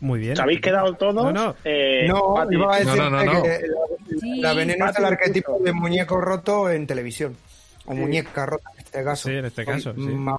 [0.00, 0.32] Muy bien.
[0.34, 1.14] ¿Os habéis quedado todos?
[1.14, 1.54] No, no.
[1.64, 3.60] eh, No, Pati, iba a decir No, no, no, que
[4.20, 4.40] Sí.
[4.40, 7.36] la veneno es el arquetipo de muñeco roto en televisión.
[7.86, 7.98] O Sí.
[7.98, 9.28] muñeca rota en este caso.
[9.28, 10.00] Sí, en este caso, sí.
[10.00, 10.38] Ma-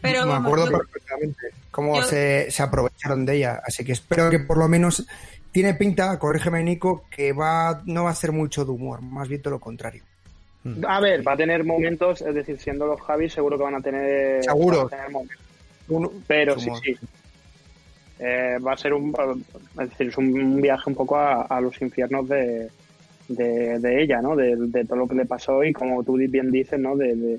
[0.00, 3.60] Pero me acuerdo yo- perfectamente cómo yo- se, se aprovecharon de ella.
[3.66, 5.06] Así que espero que por lo menos
[5.52, 9.42] tiene pinta, corrígeme Nico, que va no va a ser mucho de humor, más bien
[9.42, 10.02] todo lo contrario.
[10.86, 13.80] A ver, va a tener momentos, es decir, siendo los Javis, seguro que van a
[13.80, 14.76] tener, Seguro.
[14.78, 15.38] van a tener momentos.
[15.88, 16.96] Uno- Pero sí, sí.
[18.18, 19.14] Eh, va a ser un,
[19.80, 22.70] es decir, es un viaje un poco a, a los infiernos de,
[23.30, 24.36] de, de ella, ¿no?
[24.36, 26.96] De, de todo lo que le pasó y como tú bien dices, ¿no?
[26.96, 27.38] De, de,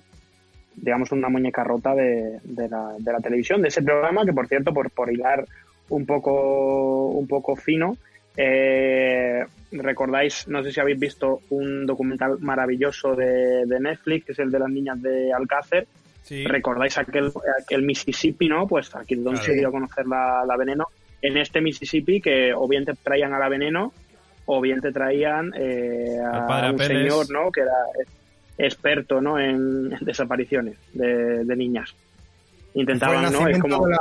[0.76, 4.48] digamos, una muñeca rota de, de, la, de la televisión, de ese programa que, por
[4.48, 5.46] cierto, por, por hilar
[5.90, 7.98] un poco, un poco fino,
[8.38, 14.40] eh, recordáis, no sé si habéis visto un documental maravilloso de, de Netflix, que es
[14.40, 15.88] el de las niñas de Alcácer,
[16.24, 16.46] Sí.
[16.46, 18.68] recordáis aquel, aquel Mississippi, ¿no?
[18.68, 19.54] Pues aquí donde Claro.
[19.54, 20.86] se dio a conocer la, la veneno.
[21.20, 23.92] En este Mississippi que o bien te traían a la veneno
[24.46, 27.52] o bien te traían eh, Al a padre un señor, ¿no?
[27.52, 27.72] Que era
[28.58, 29.40] experto, ¿no?
[29.40, 31.94] En desapariciones de, de niñas.
[32.74, 33.48] El Intentaban, ¿no?
[33.48, 33.86] Es como...
[33.88, 34.00] de, la,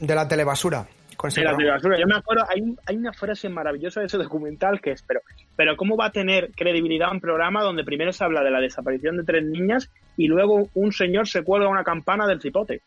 [0.00, 0.86] de la telebasura.
[1.28, 1.98] Sí, la telebasura.
[2.00, 5.20] Yo me acuerdo, hay, un- hay una frase maravillosa de ese documental que es, pero,
[5.54, 9.18] pero ¿cómo va a tener credibilidad un programa donde primero se habla de la desaparición
[9.18, 12.82] de tres niñas y luego un señor se cuelga una campana del cipote?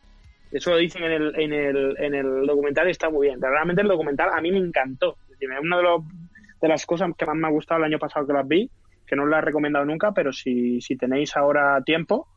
[0.51, 3.39] Eso lo dicen en el, en el, en el documental y está muy bien.
[3.39, 5.15] Pero realmente el documental a mí me encantó.
[5.25, 6.01] Es decir, es una de, los-
[6.65, 8.69] de las cosas que más me ha gustado el año pasado que las vi,
[9.05, 12.27] que no os las he recomendado nunca, pero si, si tenéis ahora tiempo,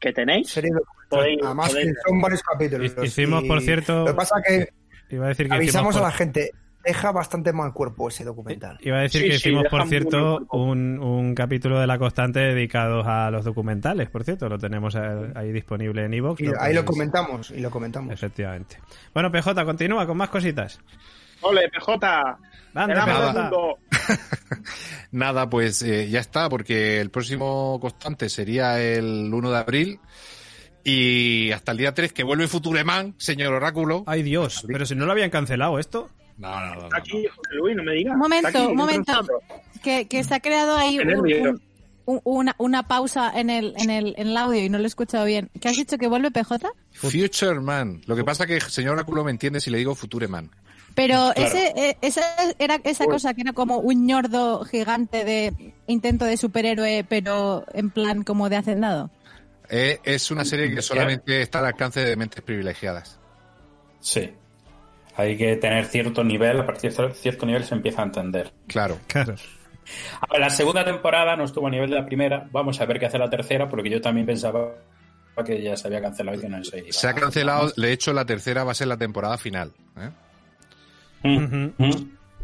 [0.00, 0.58] que tenéis,
[1.10, 2.94] podéis, Además, podéis- que son varios capítulos.
[3.02, 4.68] Hicimos, y por cierto- Lo que pasa que
[5.10, 6.50] Iba a decir que avisamos a la gente,
[6.84, 8.78] deja bastante mal cuerpo ese documental.
[8.82, 13.02] Iba a decir Sí, que hicimos, por cierto, un, un capítulo de La Constante dedicado
[13.04, 16.40] a los documentales, por cierto, lo tenemos ahí disponible en iVoox.
[16.42, 18.12] Y ahí lo comentamos, y lo comentamos.
[18.12, 18.78] Efectivamente.
[19.14, 20.78] Bueno, PJ, continúa con más cositas.
[21.40, 22.38] ¡Ole, PJ!
[22.78, 23.42] Ande, ¡El amo del PJ.
[23.42, 23.78] mundo!
[25.10, 30.00] Nada, pues eh, ya está, porque el próximo constante sería el 1 de abril.
[30.84, 34.04] Y hasta el día 3 que vuelve Futureman, señor Oráculo.
[34.06, 36.08] Ay, Dios, pero si no lo habían cancelado esto.
[36.38, 36.82] No, no, no.
[36.84, 38.14] Está aquí, José Luis, no me digas.
[38.14, 39.12] Un momento, un momento.
[39.82, 41.60] Que, que se ha creado ahí un-
[42.06, 44.86] un- una, una pausa en el, en, el, en el audio y no lo he
[44.86, 45.50] escuchado bien.
[45.60, 46.56] ¿Qué has dicho que vuelve PJ?
[46.92, 48.00] Future Man.
[48.06, 50.50] Lo que pasa que el señor Oráculo me entiende si le digo Futureman.
[50.98, 52.22] Pero ese, eh, esa
[52.58, 57.90] era esa cosa que era como un ñordo gigante de intento de superhéroe, pero en
[57.90, 59.08] plan como de hacendado.
[59.68, 63.20] Eh, es una serie que solamente está al alcance de mentes privilegiadas.
[64.00, 64.32] Sí.
[65.14, 68.52] Hay que tener cierto nivel, a partir de cierto nivel se empieza a entender.
[68.66, 68.98] Claro.
[69.06, 69.36] Claro.
[70.20, 72.48] A ver, la segunda temporada no estuvo a nivel de la primera.
[72.50, 74.74] Vamos a ver qué hace la tercera, porque yo también pensaba
[75.44, 78.12] que ya se había cancelado y que no se iba Se ha cancelado, de hecho
[78.12, 79.72] la tercera va a ser la temporada final.
[79.96, 80.10] ¿eh?
[81.22, 81.66] Mm.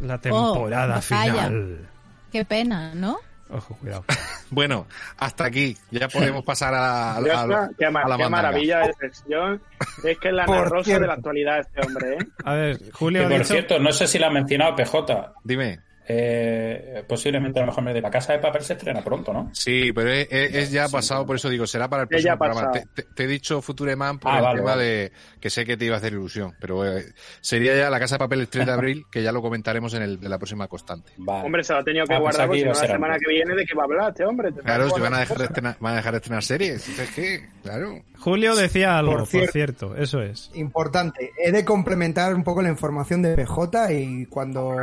[0.00, 1.88] La temporada Oh, final.
[2.32, 3.18] Qué pena, ¿no?
[3.50, 4.04] Ojo, cuidado.
[4.50, 5.76] Bueno, hasta aquí.
[5.90, 8.28] Ya podemos pasar a, a- a- qué, ma- a la qué mandanga.
[8.30, 9.60] maravilla de sección.
[10.04, 12.18] Es que es la Por rosa de la actualidad este hombre, ¿eh?
[12.44, 13.44] A ver, Julio por dicho...
[13.54, 15.32] cierto, no sé si la ha mencionado PJ.
[15.42, 15.80] Dime.
[16.06, 19.50] Eh, posiblemente a lo mejor me de la casa de papel se estrena pronto, ¿no?
[19.52, 22.38] Sí, pero es, es- es ya pasado, por eso digo, será para el Es próximo
[22.38, 22.72] programa.
[22.72, 24.84] Te, te- te he dicho Futureman por Ah, el vale, tema vale.
[24.84, 27.06] de que sé que te iba a hacer ilusión, pero eh,
[27.40, 30.02] sería ya la Casa de Papel el 3 de abril, que ya lo comentaremos en,
[30.02, 31.12] el, en la próxima constante.
[31.16, 31.44] Vale.
[31.46, 33.28] Hombre, se lo ha tenido que Ah, guardar pensaba porque que no la semana que
[33.32, 34.52] viene de qué va a hablar este hombre.
[34.52, 36.88] Te Claro, si guardar van a dejar de estrenar, van a dejar de estrenar series.
[36.88, 37.48] Entonces, ¿qué?
[37.62, 38.02] Claro.
[38.18, 39.52] Julio decía algo, Por por cierto.
[39.52, 40.50] cierto, eso es.
[40.54, 44.76] Importante, he de complementar un poco la información de PJ y cuando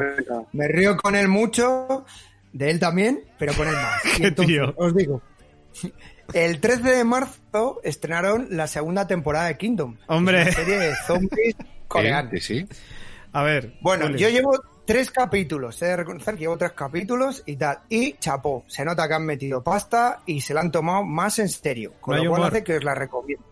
[0.51, 2.05] me río con él mucho,
[2.53, 4.01] de él también, pero con él más.
[4.17, 4.73] Qué entonces, tío.
[4.77, 5.21] os digo,
[6.33, 9.97] el 13 de marzo estrenaron la segunda temporada de Kingdom.
[10.07, 10.43] Hombre.
[10.43, 11.55] Una serie de zombies
[11.87, 12.33] coreanos.
[12.33, 12.65] Eh, sí.
[13.33, 13.75] A ver.
[13.81, 17.79] Bueno, yo llevo tres capítulos, he de reconocer que llevo tres capítulos y tal.
[17.89, 21.47] Y chapó, se nota que han metido pasta y se la han tomado más en
[21.49, 21.93] serio.
[22.01, 22.51] Con No lo cual humor.
[22.53, 23.45] hace que os la recomiendo.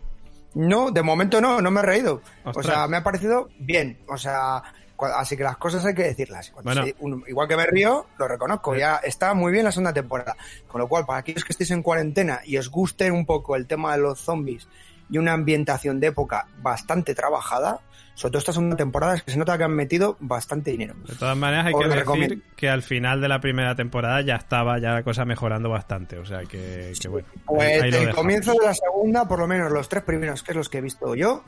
[0.55, 2.21] No, de momento no, no me he reído.
[2.43, 2.65] O Ostras.
[2.65, 3.99] sea, me ha parecido bien.
[4.07, 4.63] O sea,
[5.05, 6.51] así que las cosas hay que decirlas.
[6.51, 6.85] Cuando Bueno.
[6.85, 8.75] se- un- igual que me río, lo reconozco.
[8.75, 10.35] Ya está muy bien la segunda temporada.
[10.67, 13.67] Con lo cual, para aquellos que estéis en cuarentena y os guste un poco el
[13.67, 14.67] tema de los zombies
[15.09, 17.79] y una ambientación de época bastante trabajada,
[18.13, 20.93] sobre todo esta segunda temporada es que se nota que han metido bastante dinero.
[21.07, 22.35] De todas maneras, hay Os que decir recomiendo.
[22.57, 26.17] que al final de la primera temporada ya estaba ya la cosa mejorando bastante.
[26.19, 27.27] O sea que, que bueno.
[27.45, 30.67] Pues el comienzo de la segunda, por lo menos los tres primeros, que es los
[30.69, 31.43] que he visto yo,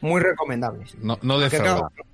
[0.00, 0.94] muy recomendables.
[0.98, 1.88] No, no Que defrauda.
[1.88, 2.07] claro,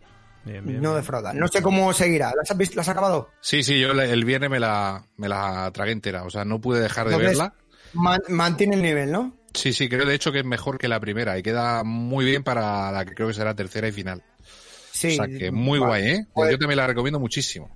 [0.44, 0.82] Bien, bien.
[0.82, 1.38] no defraudan.
[1.38, 2.32] No sé cómo seguirá.
[2.36, 3.30] ¿Las has, visto, las has acabado?
[3.40, 6.24] Sí, sí, yo le- el viernes me la, me la tragué entera.
[6.24, 7.54] O sea, no pude dejar de Entonces, verla.
[7.94, 9.36] man- mantiene el nivel, ¿no?
[9.54, 12.42] Sí, sí, creo de hecho que es mejor que la primera y queda muy bien
[12.42, 14.22] para la que creo que será tercera y final.
[14.92, 15.18] Sí.
[15.18, 15.88] o sea, que muy Vale.
[15.90, 16.26] guay, ¿eh?
[16.34, 17.68] Pues- Yo también la recomiendo muchísimo.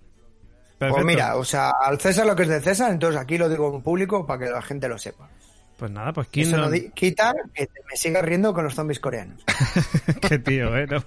[0.79, 0.95] Perfecto.
[1.03, 3.75] Pues mira, o sea, al César lo que es de César, entonces aquí lo digo
[3.75, 5.29] en público para que la gente lo sepa.
[5.77, 6.61] Pues nada, pues Eso Kingdom.
[6.61, 9.43] no di- quita que te- me sigas riendo con los zombies coreanos.
[10.29, 10.87] Qué tío, ¿eh?
[10.89, 11.03] No.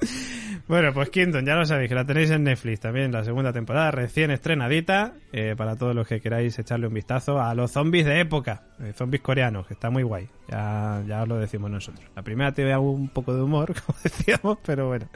[0.68, 3.90] bueno, pues Kingdom, ya lo sabéis, que la tenéis en Netflix también, la segunda temporada,
[3.90, 8.20] recién estrenadita, eh, para todos los que queráis echarle un vistazo a los zombies de
[8.20, 12.04] época, eh, zombies coreanos, que está muy guay, ya, ya lo decimos nosotros.
[12.14, 15.06] La primera tiene un poco de humor, como decíamos, pero bueno.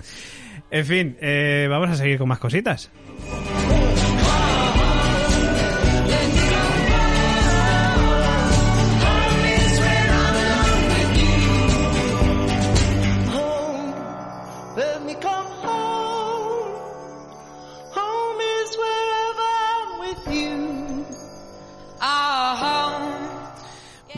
[0.70, 2.91] En fin, eh, vamos a seguir con más cositas.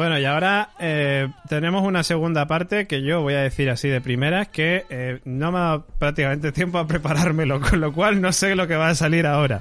[0.03, 4.01] Bueno, y ahora eh, tenemos una segunda parte que yo voy a decir así de
[4.01, 8.33] primeras que eh, no me ha dado prácticamente tiempo a preparármelo, con lo cual no
[8.33, 9.61] sé lo que va a salir ahora.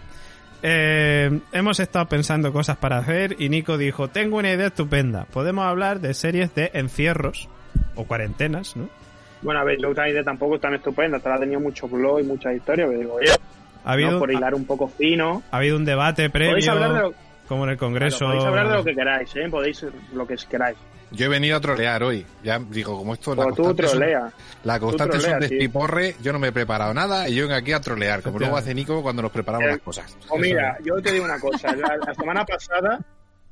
[0.63, 5.63] Eh, hemos estado pensando cosas para hacer y Nico dijo, tengo una idea estupenda, podemos
[5.63, 7.47] hablar de series de encierros
[7.93, 8.89] o cuarentenas, ¿no?
[9.43, 11.19] Bueno, a ver, yo otra idea tampoco es tan estupenda.
[11.19, 12.87] Te ha tenido muchos blogs y muchas historias.
[12.89, 13.29] Pero digo, oye,
[13.85, 15.43] Ha habido, no, por hilar un poco fino.
[15.51, 18.25] ha habido un debate Podéis hablar de previo, lo, como en el claro, Congreso.
[18.25, 19.47] podéis hablar de lo que queráis, ¿eh?
[19.49, 20.77] Podéis lo que queráis.
[21.11, 22.25] Yo he venido a trolear hoy.
[22.41, 24.33] Ya digo, como esto la constante, es un- troleas.
[24.63, 27.73] la constante es un despiporre, yo no me he preparado nada y yo vengo aquí
[27.73, 30.17] a trolear, como luego hace Nico cuando nos preparamos Eh, las cosas.
[30.29, 31.75] O mira, yo te digo una cosa.
[31.75, 32.99] La, la semana pasada,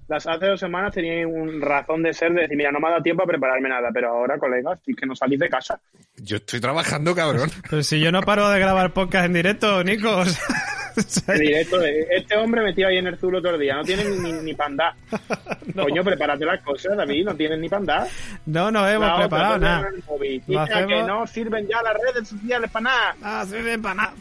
[0.08, 2.92] las hace dos semanas tenía un razón de ser de decir, mira, no me ha
[2.92, 3.90] dado tiempo a prepararme nada.
[3.94, 5.80] Pero ahora, colegas, sí que no salís de casa.
[6.16, 7.52] Yo estoy trabajando, cabrón.
[7.70, 10.16] Pero si yo no paro de grabar podcast en directo, Nico.
[10.20, 10.69] o sea, En
[11.40, 13.76] directo de, este hombre metido ahí en el zulo todo el día.
[13.76, 14.96] No tiene ni, ni panda.
[15.76, 17.26] Coño, prepárate las cosas, David.
[17.26, 18.08] No tienes ni panda.
[18.46, 19.90] no nos hemos otra, preparado nada.
[20.88, 23.46] que no sirven ya las redes sociales para nada.
[23.46, 24.14] Sirven para nada.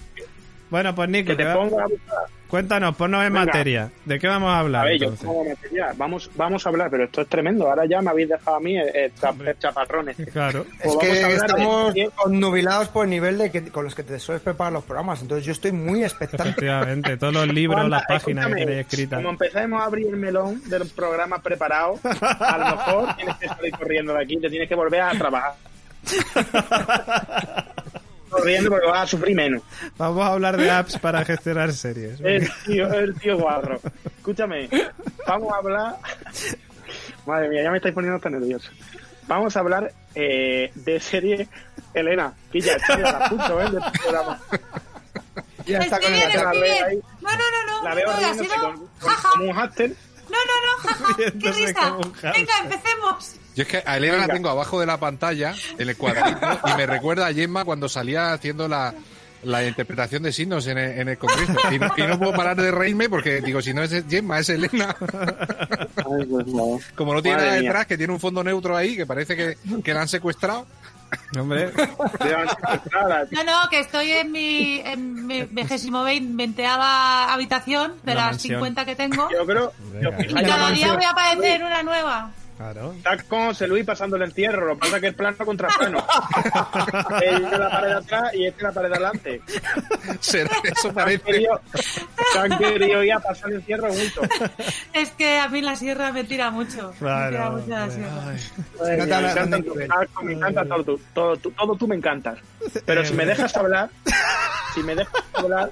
[0.70, 2.37] Bueno, pues Nico, Que te te va- ponga a buscar.
[2.48, 3.46] Cuéntanos, ponnos en Venga.
[3.46, 3.90] materia.
[4.04, 4.82] ¿De qué vamos a hablar?
[4.82, 5.26] A ver, yo entonces?
[5.26, 5.94] como material.
[5.96, 7.68] Vamos, vamos a hablar, pero esto es tremendo.
[7.68, 10.26] Ahora ya me habéis dejado a mí el, el chap- el chaparrón este.
[10.26, 10.66] Claro.
[10.80, 12.10] Es Pues a que de estamos series.
[12.14, 15.20] connubilados por el nivel de que, con los que te sueles preparar los programas.
[15.22, 16.48] Entonces yo estoy muy expectante.
[16.50, 19.18] Efectivamente, todos los libros, Anda, las páginas que tenéis escritas.
[19.18, 23.72] Como empecemos a abrir el melón del programa preparado, a lo mejor tienes que salir
[23.72, 25.54] corriendo de aquí, te tienes que volver a trabajar.
[28.38, 29.62] corriendo porque vas a sufrir menos.
[29.96, 32.20] Vamos a hablar de apps para gestionar series.
[32.20, 33.80] El tío, el tío guarro.
[34.18, 34.68] Escúchame,
[35.26, 35.96] vamos a hablar.
[37.26, 38.70] Madre mía, ya me estáis poniendo hasta nervioso.
[39.26, 41.48] Vamos a hablar eh, de serie
[41.92, 42.32] Elena.
[42.50, 43.68] Quilla, estoy la escucho, ¿eh?
[44.02, 44.40] Programa.
[45.66, 46.98] Ya está con bien, el la veo ahí.
[47.20, 47.84] No, no, no, no.
[47.84, 49.28] La veo no, ha riéndose sido- con, con- Jaja.
[49.32, 49.90] como un hámster.
[50.30, 51.14] No, no, no, jaja.
[51.16, 51.96] Qué risa.
[52.32, 53.34] Venga, empecemos.
[53.58, 56.76] Yo es que a Elena la tengo abajo de la pantalla, en el cuadrito, y
[56.76, 58.94] me recuerda a Gemma cuando salía haciendo la,
[59.42, 61.54] la interpretación de signos en el, en el congreso.
[61.72, 64.48] Y no, y no puedo parar de reírme porque digo, si no es Gemma, es
[64.50, 64.94] Elena.
[65.00, 66.78] Ay, pues no.
[66.94, 67.68] Como no tiene Madre nada mía.
[67.70, 70.64] detrás, que tiene un fondo neutro ahí, que parece que, que la han secuestrado.
[71.36, 71.72] Hombre,
[72.22, 73.32] Llevan secuestradas.
[73.32, 78.60] No, no, que estoy en mi, en mi vigésimo veinteava habitación de La las mansión.
[78.60, 79.28] 50 que tengo.
[79.32, 79.72] Yo creo.
[80.00, 80.10] Yo.
[80.28, 82.30] Y cada día voy a aparecer una nueva.
[82.58, 82.92] Claro.
[82.92, 85.68] Está como José Luis pasando el encierro, lo que pasa es que es plano contra
[85.68, 86.06] plano.
[87.22, 89.42] Él de la pared de atrás y este de la pared de adelante.
[90.20, 91.22] Será- Eso Se han parece.
[91.24, 91.60] querido,
[92.32, 94.28] se han querido ir a pasar el encierro juntos.
[94.92, 96.90] Es que a mí la sierra me tira mucho.
[96.92, 98.34] me Claro, tira mucho la sierra.
[98.84, 102.38] Te me hablas encanta me todo tú, todo, tú- todo tú me encantas.
[102.84, 103.88] Pero si me dejas hablar,
[104.74, 105.70] si me dejas hablar,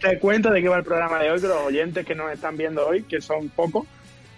[0.00, 2.56] te cuento de qué va el programa de hoy, que los oyentes que nos están
[2.56, 3.86] viendo hoy, que son pocos,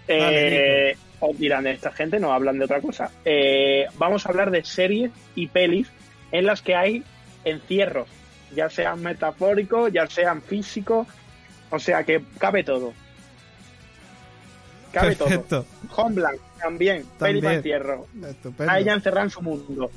[0.08, 3.10] eh, os dirán, esta gente no hablan de otra cosa.
[3.24, 5.88] Eh, vamos a hablar de series y pelis
[6.32, 7.04] en las que hay
[7.44, 8.08] encierros,
[8.54, 11.06] ya sean metafóricos, ya sean físicos,
[11.70, 12.92] o sea que cabe todo.
[14.92, 15.66] Cabe todo.
[15.96, 17.42] Homeland también, peli También.
[17.42, 18.06] para encierro.
[18.28, 18.72] Estupendo.
[18.72, 19.90] A ella encerrada en su mundo,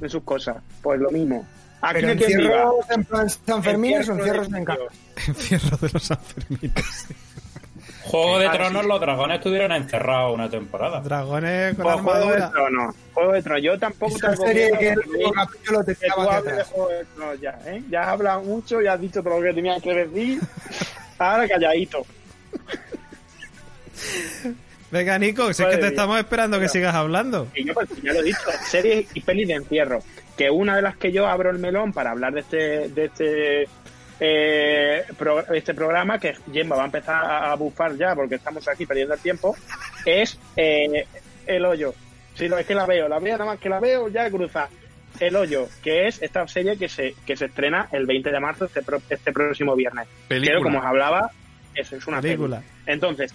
[0.00, 0.56] en sus cosas.
[0.82, 1.46] Pues lo mismo.
[1.80, 4.82] Aquí Pero encierros en plan San Fermín o encierro encierros en casa.
[5.28, 7.06] Encierro de los Sanfermines.
[8.04, 8.88] Juego de Tronos, sí.
[8.88, 11.00] los dragones estuvieron encerrados una temporada.
[11.00, 12.50] Dragones con Pues Juego de armadura.
[12.50, 12.94] Tronos.
[13.14, 13.62] Juego de Tronos.
[13.62, 16.64] Yo tampoco Esa te serie que el capítulo te tú hables de.
[16.64, 17.82] Juego de Tronos ya, ¿eh?
[17.90, 20.40] Ya has hablado mucho, ya has dicho todo lo que tenías que decir.
[21.18, 22.04] Ahora calladito.
[24.90, 27.48] Venga, Nico, si es que te estamos esperando que sigas hablando.
[27.54, 30.00] Y yo, pues, ya lo he dicho, series y pelis de encierro.
[30.36, 33.68] Que una de las que yo abro el melón para hablar de este, de este,
[34.24, 38.66] eh, pro- este programa, que Gemma va a empezar a, a bufar ya porque estamos
[38.68, 39.56] aquí perdiendo el tiempo,
[40.06, 41.06] es eh,
[41.46, 41.92] El Hoyo.
[42.34, 44.68] Si no es que la veo, la veo nada más que la veo, ya cruza.
[45.18, 48.66] El Hoyo, que es esta serie que se, que se estrena el 20 de marzo,
[48.66, 50.06] este, pro- este próximo viernes.
[50.28, 50.52] Película.
[50.52, 51.30] Pero como os hablaba,
[51.74, 52.58] eso es una Película.
[52.60, 52.82] película.
[52.92, 53.34] Entonces,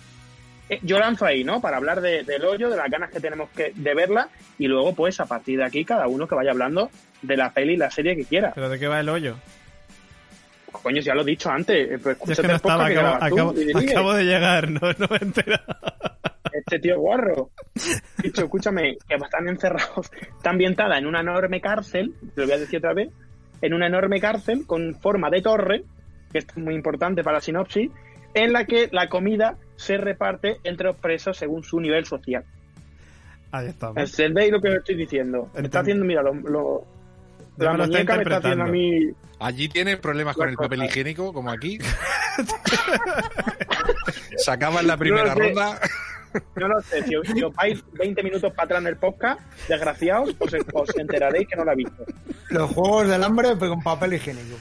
[0.70, 1.60] eh, yo lanzo ahí, ¿no?
[1.62, 4.96] Para hablar de- del hoyo, de las ganas que tenemos que, de verla, y luego,
[4.96, 6.90] pues, a partir de aquí, cada uno que vaya hablando
[7.22, 8.54] de la peli y la serie que quiera.
[8.56, 9.36] ¿Pero de qué va el hoyo?
[10.72, 11.92] Coño, ya lo he dicho antes.
[11.92, 13.60] eh, Pues, es que no estaba, que acabo, tú
[14.14, 15.64] de llegar, no, no me he enterado.
[16.54, 17.50] Este tío guarro.
[18.24, 20.12] Dicho, escúchame, que están encerrados.
[20.38, 23.10] Está ambientada en una enorme cárcel, te lo voy a decir otra vez,
[23.62, 25.84] en una enorme cárcel con forma de torre,
[26.32, 27.90] que esto es muy importante para la sinopsis,
[28.34, 32.44] en la que la comida se reparte entre los presos según su nivel social.
[33.52, 33.98] Ahí estamos.
[33.98, 35.50] ¿Entendéis lo que estoy diciendo?
[35.56, 36.97] Está haciendo, mira, lo, lo-
[37.66, 39.10] la me lo está muñeca me está haciendo a mí.
[39.40, 41.78] Allí tiene problemas con el papel higiénico, como aquí.
[44.38, 45.80] Sacaban la primera No ronda.
[46.56, 49.40] No lo sé, si os, si os vais 20 minutos para atrás en el podcast,
[49.68, 52.06] desgraciados, os, os enteraréis que no la he visto.
[52.50, 54.58] Los juegos del hambre pero con papel higiénico.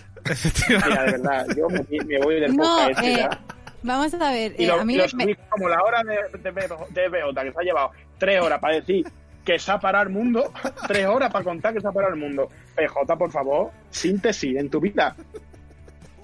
[0.69, 3.41] Mira, de verdad, yo me, me voy del No, podcast este eh, ya.
[3.83, 4.55] vamos a ver.
[4.59, 7.43] Y eh, a mí y lo me- como la hora de, de, BJ, de BJ,
[7.43, 9.07] que se ha llevado tres horas para decir
[9.47, 10.53] que se ha parado el mundo,
[10.87, 12.51] tres horas para contar que se ha parado el mundo.
[12.75, 15.17] PJ, por favor, síntesis en tu vida.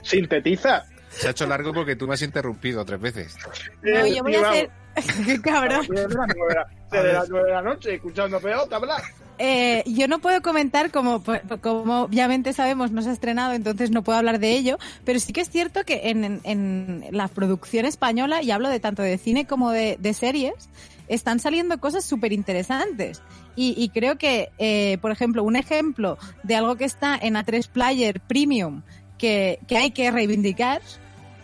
[0.02, 0.84] Sintetiza.
[1.08, 3.36] Se ha hecho largo porque tú me has interrumpido tres veces.
[3.82, 4.70] No, yo voy a hacer...
[5.26, 5.86] Qué cabrón.
[5.88, 9.00] De las nueve de la- de las nueve de la noche, escuchando PJ hablar.
[9.38, 11.22] Eh, yo no puedo comentar, como,
[11.62, 15.32] como obviamente sabemos, no se ha estrenado, entonces no puedo hablar de ello, pero sí
[15.32, 19.16] que es cierto que en, en- en la producción española, y hablo de tanto de
[19.16, 20.68] cine como de, de series,
[21.14, 23.22] están saliendo cosas súper interesantes.
[23.54, 28.18] Y, creo que, eh, por ejemplo, un ejemplo de algo que está en A3 Player
[28.20, 28.82] Premium
[29.18, 30.80] que, hay que reivindicar,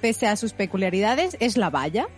[0.01, 2.09] pese a sus peculiaridades, es La Valla.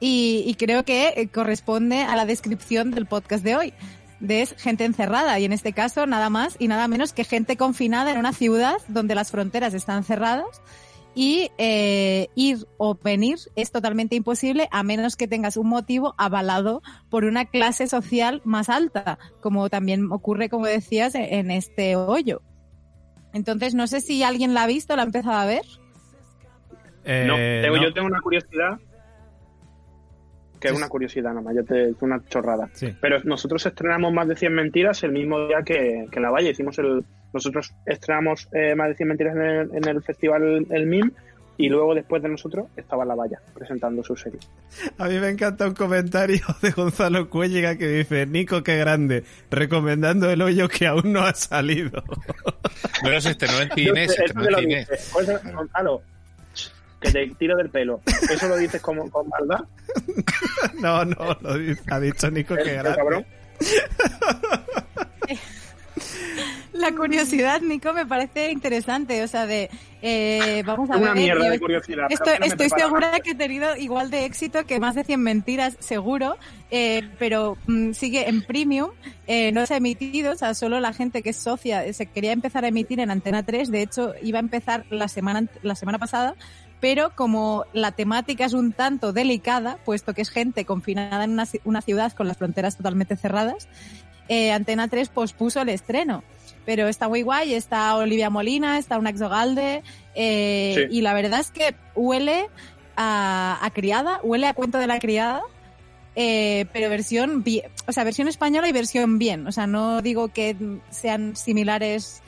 [0.00, 3.74] Y, y creo que eh, corresponde a la descripción del podcast de hoy
[4.20, 7.56] de es gente encerrada y en este caso nada más y nada menos que gente
[7.56, 10.62] confinada en una ciudad donde las fronteras están cerradas
[11.14, 16.82] y eh, ir o venir es totalmente imposible a menos que tengas un motivo avalado
[17.10, 22.42] por una clase social más alta, como también ocurre, como decías, e- en este hoyo.
[23.32, 25.64] Entonces, no sé si alguien la ha visto, la ha empezado a ver.
[27.04, 27.82] Eh, no, tengo- no.
[27.82, 28.78] yo tengo una curiosidad.
[30.68, 32.68] Que es una curiosidad nomás, yo te es una chorrada.
[32.72, 32.94] Sí.
[33.00, 36.50] Pero nosotros estrenamos más de 100 mentiras el mismo día que, que La Valle.
[36.50, 40.86] Hicimos el, nosotros estrenamos eh, más de 100 mentiras en el, en el festival El
[40.86, 41.10] MIM
[41.56, 44.40] y luego después de nosotros estaba La Valla presentando su serie.
[44.98, 50.30] A mí me encanta un comentario de Gonzalo Cuelliga que dice, Nico, qué grande, recomendando
[50.30, 52.02] el hoyo que aún no ha salido.
[53.02, 54.80] Pero se estrenó en cine, se eso estrenó te lo en cine.
[54.80, 55.10] dice.
[55.12, 56.02] Pues, Gonzalo,
[57.04, 58.00] que te tiro del pelo.
[58.30, 59.64] ¿Eso lo dices como, con maldad?
[60.80, 62.96] No, no, lo dice- ha dicho Nico que ¿Eh, grande.
[62.96, 63.26] cabrón?
[66.72, 69.22] la curiosidad, Nico, me parece interesante.
[69.22, 69.70] O sea, de.
[70.02, 71.22] eh, vamos a Una ver.
[71.22, 72.06] mierda yo de curiosidad.
[72.10, 76.36] Estoy, no segura que he tenido igual de éxito que más de 100 mentiras, seguro,
[76.70, 78.90] eh, pero mm, sigue en premium,
[79.26, 82.06] eh, no se ha emitido, o sea, solo la gente que es socia eh, se
[82.06, 85.74] quería empezar a emitir en Antena 3, de hecho iba a empezar la semana, la
[85.76, 86.34] semana pasada,
[86.84, 91.44] pero como la temática es un tanto delicada, puesto que es gente confinada en una,
[91.46, 93.68] ci- una ciudad con las fronteras totalmente cerradas,
[94.28, 96.22] eh, Antena 3 pospuso el estreno.
[96.66, 99.82] Pero está muy guay, está Olivia Molina, está un Exogalde,
[100.14, 100.98] eh, Sí.
[100.98, 102.50] y la verdad es que huele
[102.96, 105.40] a, a criada, huele a cuento de la criada,
[106.16, 107.42] eh, pero versión
[107.86, 109.46] o sea, versión española y versión bien.
[109.46, 110.54] O sea, no digo que
[110.90, 112.22] sean similares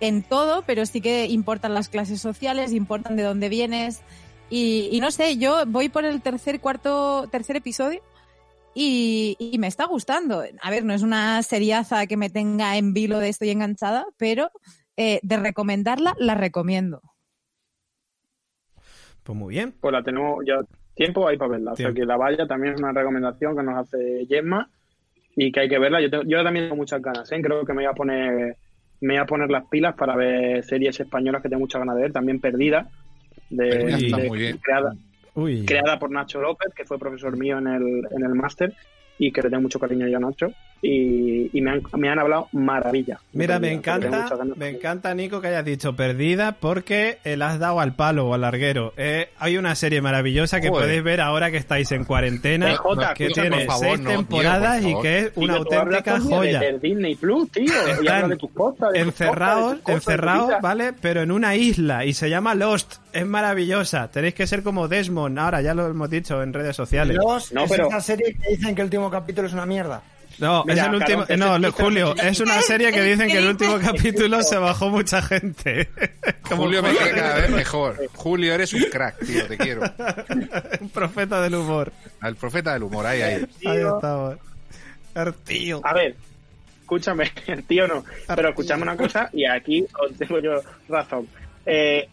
[0.00, 4.02] en todo, pero sí que importan las clases sociales, importan de dónde vienes.
[4.48, 8.00] Y, y no sé, yo voy por el tercer, cuarto, tercer episodio
[8.74, 10.42] y, y me está gustando.
[10.62, 14.50] A ver, no es una seriaza que me tenga en vilo de estoy enganchada, pero
[14.96, 17.00] eh, de recomendarla, la recomiendo.
[19.22, 19.72] Pues muy bien.
[19.80, 20.56] Pues la tenemos ya
[20.94, 21.72] tiempo ahí para verla.
[21.72, 24.68] O sea que la vaya también es una recomendación que nos hace Gemma
[25.36, 26.00] y que hay que verla.
[26.00, 27.40] Yo, tengo- yo también tengo muchas ganas, ¿eh?
[27.42, 28.56] creo que me voy a poner
[29.00, 32.02] me voy a poner las pilas para ver series españolas que tengo muchas ganas de
[32.02, 32.88] ver, también Perdida,
[33.48, 34.58] de, Perdida está de- muy bien.
[34.58, 34.94] creada,
[35.34, 35.64] Uy.
[35.64, 38.74] creada por Nacho López, que fue profesor mío en el, en el máster
[39.22, 40.46] y que le tengo mucho cariño yo a Nacho
[40.80, 43.20] y, y me, han, me han hablado maravilla.
[43.34, 47.80] Mira, me encanta, me encanta, Nico, que hayas dicho perdida porque eh, le has dado
[47.80, 48.94] al palo o al larguero.
[48.96, 50.84] Eh, hay una serie maravillosa que Joder.
[50.86, 54.80] podéis ver ahora que estáis en cuarentena, PJ, que escucha, tiene favor, seis no, temporadas
[54.82, 56.60] por y que es una Tío, auténtica joya.
[56.60, 57.64] De, de Disney Plus, tío.
[57.64, 60.58] y Están de tus cosas, de tus encerrados, cosas, de tus encerrados, vida.
[60.62, 60.92] ¿vale?
[60.98, 62.96] Pero en una isla y se llama Lost.
[63.12, 64.10] Es maravillosa.
[64.10, 65.38] Tenéis que ser como Desmond.
[65.38, 67.16] Ahora ya lo hemos dicho en redes sociales.
[67.16, 70.02] Los, No, es pero- esa serie que dicen que el último capítulo es una mierda.
[70.38, 71.24] No, Mira, es el último.
[71.36, 75.90] No, Julio, es una serie que dicen que el último capítulo se bajó mucha gente.
[76.48, 77.96] Como Julio me cae cada vez mejor.
[78.14, 79.82] Julio, eres un crack, tío, te quiero.
[80.80, 81.92] Un profeta del humor.
[82.22, 83.46] El profeta del humor, ahí, ahí.
[83.66, 84.36] Ahí estamos.
[85.14, 85.80] El tío.
[85.84, 86.16] A ver,
[86.80, 88.04] escúchame, el tío no.
[88.34, 91.28] Pero escúchame una cosa y aquí os tengo yo razón.
[91.66, 92.08] Eh,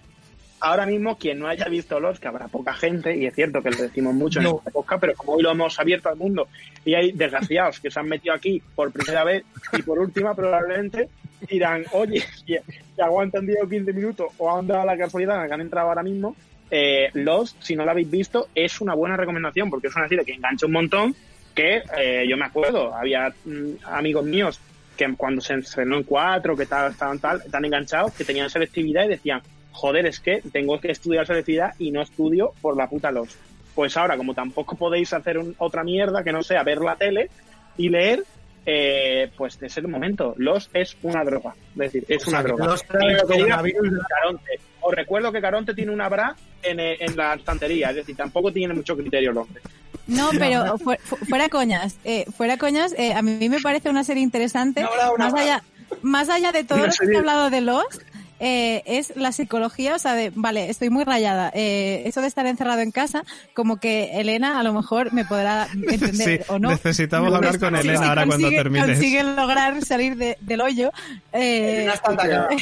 [0.59, 3.71] ahora mismo, quien no haya visto los, que habrá poca gente, y es cierto que
[3.71, 6.47] lo decimos mucho en esta podcast, pero como hoy lo hemos abierto al mundo
[6.83, 9.43] y hay desgraciados que se han metido aquí por primera vez
[9.73, 11.09] y por última probablemente
[11.49, 12.61] dirán, oye, que
[13.01, 15.89] aguantan 10 o 15 minutos o han dado la casualidad en la que han entrado
[15.89, 16.35] ahora mismo,
[16.69, 20.25] eh, los, si no lo habéis visto, es una buena recomendación porque es una serie
[20.25, 21.15] que engancha un montón
[21.53, 24.59] que eh, yo me acuerdo, había mm, amigos míos
[24.95, 29.05] que cuando se estrenó en cuatro, que tal, estaban tal, tan enganchados, que tenían selectividad
[29.05, 29.41] y decían,
[29.78, 33.30] joder, es que tengo que estudiar selectividad y no estudio por la puta los.
[33.75, 37.30] Pues ahora, como tampoco podéis hacer un- otra mierda que no sea ver la tele
[37.78, 38.23] y leer,
[38.65, 40.34] eh, pues es el momento.
[40.38, 41.53] Los es una droga.
[41.73, 42.65] Es decir, es O una sea, droga.
[42.65, 44.59] Los Caronte.
[44.82, 48.51] Os recuerdo que Caronte tiene una bra en, eh, en la estantería, es decir, tampoco
[48.51, 49.61] tiene mucho criterio hombre.
[50.07, 54.03] No, pero fu- fu- fuera coñas, eh, fuera coñas, eh, a mí me parece una
[54.05, 55.63] serie interesante, No, no, no, más allá,
[56.01, 58.01] más allá de todo lo que he hablado de Lost,
[58.39, 62.45] eh, es la psicología, o sea, de, vale, estoy muy rayada, eh, eso de estar
[62.45, 63.23] encerrado en casa,
[63.53, 66.69] como que Elena a lo mejor me podrá entender Sí, o no.
[66.69, 68.88] necesitamos hablar con Elena sí, ahora cuando consigue- termines.
[68.88, 70.91] Consigue lograr salir de- del hoyo.
[71.33, 72.49] eh, Elena está atacada.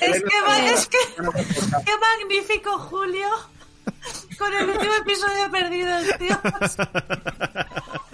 [0.00, 3.28] Es que, va- es que, qué magnífico, Julio.
[4.38, 6.40] Con el último episodio perdido, tío.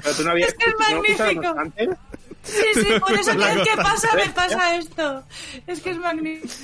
[0.03, 1.55] Pero tú no habías Es que es ¿no magnífico.
[2.47, 3.83] Sí, sí, por eso La cada vez que cosa.
[3.83, 5.25] pasa me pasa esto.
[5.67, 6.55] Es que es magnífico.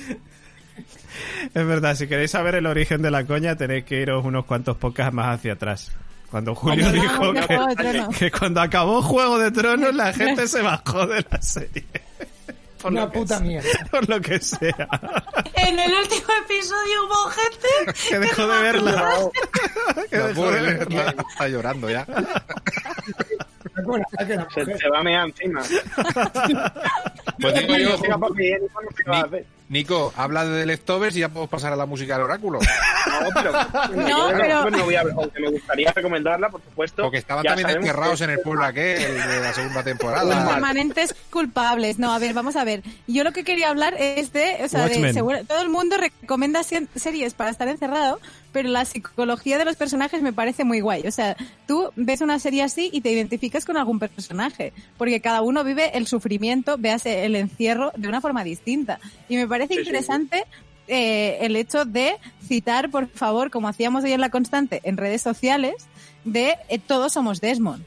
[1.53, 4.77] Es verdad, si queréis saber el origen de la coña, tenéis que iros unos cuantos
[4.77, 5.91] podcasts más hacia atrás.
[6.31, 11.23] Cuando Julio dijo que, que cuando acabó Juego de Tronos la gente se bajó de
[11.29, 11.85] la serie.
[12.83, 13.45] Por Una lo que puta sea.
[13.47, 13.69] mierda.
[13.91, 14.87] Por lo que sea.
[15.55, 19.13] En el último episodio hubo gente Que dejó de verla.
[20.09, 21.15] Que dejó de verla.
[21.29, 22.05] está, llorando ya.
[24.65, 25.61] Que se va a mear encima.
[27.39, 27.97] Pues digo yo,
[29.73, 32.59] Nico, habla de Leftovers y ya podemos pasar a la música del oráculo.
[33.93, 37.03] No, pero, no voy a aunque me gustaría recomendarla, por supuesto.
[37.03, 40.45] Porque estaban también encerrados que- en el pueblo aquel de la segunda Los temporada.
[40.49, 41.99] permanentes culpables.
[41.99, 42.81] No, a ver, vamos a ver.
[43.07, 46.63] Yo lo que quería hablar es de, o sea, de seguro- todo el mundo recomienda
[46.63, 48.19] se- series para estar encerrado,
[48.53, 51.05] pero la psicología de los personajes me parece muy guay.
[51.05, 51.35] O sea,
[51.67, 55.97] tú ves una serie así y te identificas con algún personaje, porque cada uno vive
[55.97, 58.99] el sufrimiento, véase el encierro de una forma distinta.
[59.27, 60.45] Y me parece Sí, sí, interesante
[60.87, 65.21] eh, el hecho de citar, por favor, como hacíamos hoy en La Constante, en redes
[65.21, 65.87] sociales,
[66.25, 67.83] de eh, todos somos Desmond.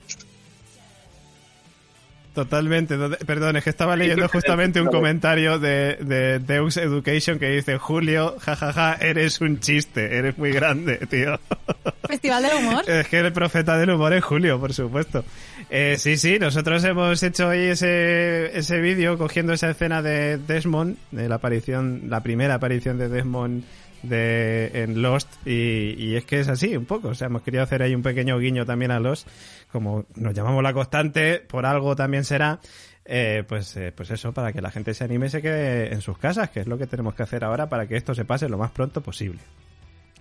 [2.36, 2.96] Totalmente.
[2.98, 7.78] Total- Perdón, es que estaba leyendo justamente un comentario de, de Deus Education que dice,
[7.78, 11.40] Julio, jajaja, eres un chiste, eres muy grande, tío.
[12.06, 12.84] Festival del humor.
[12.88, 15.24] Es que el profeta del humor es Julio, por supuesto.
[15.70, 20.98] Eh, sí, sí, nosotros hemos hecho hoy ese, ese vídeo cogiendo esa escena de Desmond,
[21.12, 23.64] de la aparición, la primera aparición de Desmond
[24.02, 27.08] de, en Lost, y, y es que es así un poco.
[27.08, 29.28] O sea, hemos querido hacer ahí un pequeño guiño también a Lost.
[29.72, 32.60] Como nos llamamos la constante, por algo también será.
[33.06, 36.00] eh, pues, eh, pues eso, para que la gente se anime y se quede en
[36.00, 38.48] sus casas, que es lo que tenemos que hacer ahora para que esto se pase
[38.48, 39.38] lo más pronto posible.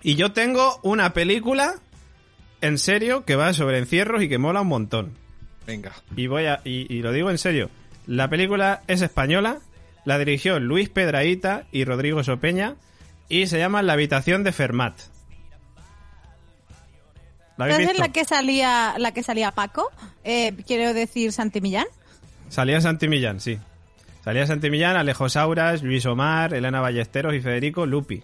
[0.03, 1.75] Y yo tengo una película
[2.61, 5.13] en serio que va sobre encierros y que mola un montón.
[5.65, 5.93] Venga.
[6.15, 7.71] Y voy a y, y lo digo en serio.
[8.05, 9.59] La película es española,
[10.05, 12.75] la dirigió Luis Pedraíta y Rodrigo Sopeña
[13.29, 14.95] y se llama La habitación de Fermat.
[17.57, 17.93] ¿La visto?
[17.97, 19.89] la que salía, la que salía Paco,
[20.23, 21.85] eh, quiero decir Santi Millán.
[22.49, 23.59] Salía Santi Millán, sí.
[24.23, 28.21] Salía Santi Millán, Alejo Sauras, Luis Omar, Elena Ballesteros y Federico Lupi.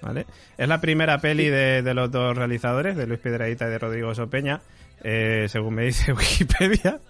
[0.00, 0.26] ¿Vale?
[0.56, 4.14] Es la primera peli de, de los dos realizadores, de Luis Piedrahita y de Rodrigo
[4.14, 4.60] Sopeña,
[5.02, 7.00] eh, según me dice Wikipedia.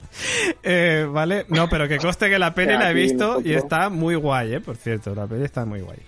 [0.63, 1.47] Eh, ¿Vale?
[1.49, 4.61] No, pero que conste que la peli la he visto y está muy guay, ¿eh?
[4.61, 5.99] Por cierto, la peli está muy guay.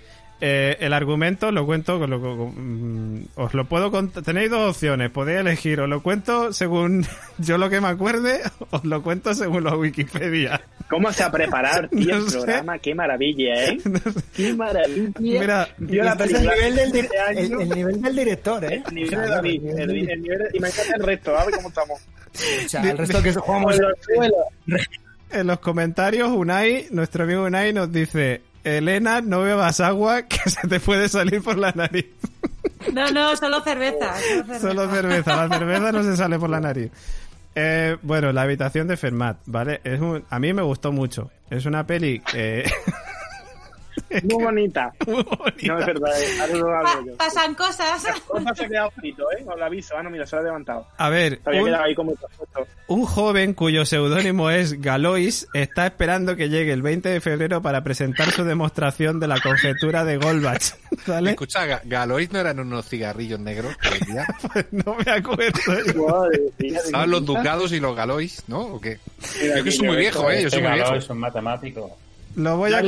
[0.42, 4.70] Eh, el argumento lo cuento con lo con- mm, os lo puedo cont- tenéis dos
[4.70, 7.04] opciones podéis elegir os lo cuento según
[7.38, 11.88] yo lo que me acuerde os lo cuento según la Wikipedia ¿Cómo se ha preparado,
[11.88, 12.38] tío, No el sé.
[12.38, 12.78] programa?
[12.78, 13.78] Qué maravilla, ¿eh?
[14.34, 15.10] Qué maravilla.
[15.20, 17.38] Mira, Vio la Este es el nivel del, año.
[17.38, 18.82] el, el nivel del director, ¿eh?
[18.88, 21.54] El nivel de David, el el, nivel de- y me encanta el resto, a ver
[21.54, 22.00] cómo estamos.
[22.64, 24.88] o sea, el resto que jugamos Por los suelos.
[25.30, 30.66] en los comentarios Unai nuestro amigo Unai nos dice Elena no bebas agua que se
[30.68, 32.06] te puede salir por la nariz
[32.92, 34.14] No, no, solo cerveza.
[34.14, 34.60] Solo cerveza.
[34.60, 36.90] Solo cerveza, la cerveza no se sale por la nariz.
[37.54, 39.80] Eh, bueno, la habitación de Fermat, ¿vale?
[39.84, 41.30] Es un- a mí me gustó mucho.
[41.50, 42.64] Es una peli eh,
[44.24, 44.92] Muy bonita.
[45.06, 45.66] muy bonita.
[45.66, 48.02] No, es verdad, eh, pasan cosas.
[48.26, 49.44] Cosa se ha quedado frito, ¿eh?
[49.46, 49.94] Os lo aviso.
[49.96, 50.86] Ah, no, mira, se lo he levantado.
[50.96, 52.14] A ver, Se había un, quedado ahí como
[52.88, 57.84] un joven cuyo seudónimo es Galois está esperando que llegue el 20 de febrero para
[57.84, 60.74] presentar su demostración de la conjetura de Goldbach.
[61.06, 61.30] ¿Vale?
[61.30, 63.76] Escucha, Ga- Galois no eran unos cigarrillos negros?
[64.52, 65.58] Pues no me acuerdo.
[66.58, 68.60] Estaban los ducados y los Galois, ¿no?
[68.60, 68.98] ¿O qué?
[69.42, 70.42] Mira, Yo que soy muy viejo, ¿eh?
[70.42, 70.94] Yo soy muy viejo.
[70.94, 71.96] es un matemático.
[72.36, 72.78] Lo voy a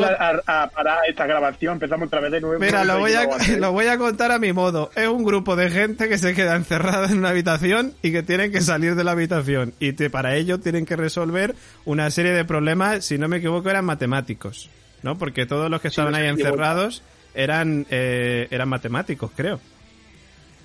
[0.47, 2.61] a, a parar esta grabación, empezamos otra vez de nuevo.
[2.61, 3.27] Mira, lo No voy, a,
[3.59, 4.91] lo voy a contar a mi modo.
[4.95, 8.53] Es un grupo de gente que se queda encerrada en una habitación y que tienen
[8.53, 9.75] que salir de la habitación.
[9.81, 13.69] Y te- para ello tienen que resolver una serie de problemas, si no me equivoco,
[13.69, 14.71] eran matemáticos.
[15.03, 15.19] ¿No?
[15.19, 17.03] Porque todos los que estaban ahí encerrados
[17.35, 19.59] eran, eh, eran matemáticos, creo.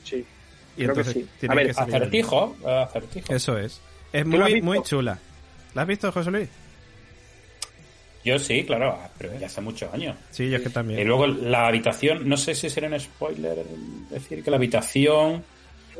[0.03, 0.17] Sí.
[0.77, 1.47] Y Creo que entonces sí.
[1.47, 1.71] A ver, que.
[1.81, 3.33] Acertijo, acertijo.
[3.33, 3.81] Eso es.
[4.13, 5.17] Es ¿Tú lo has muy, muy chula.
[5.73, 6.49] ¿La has visto, José Luis?
[8.27, 10.17] Yo sí, claro, pero ya hace muchos años.
[10.31, 11.07] Sí, yo es que Y también.
[11.07, 13.55] luego la habitación, no sé si será un spoiler
[14.09, 15.43] decir que la habitación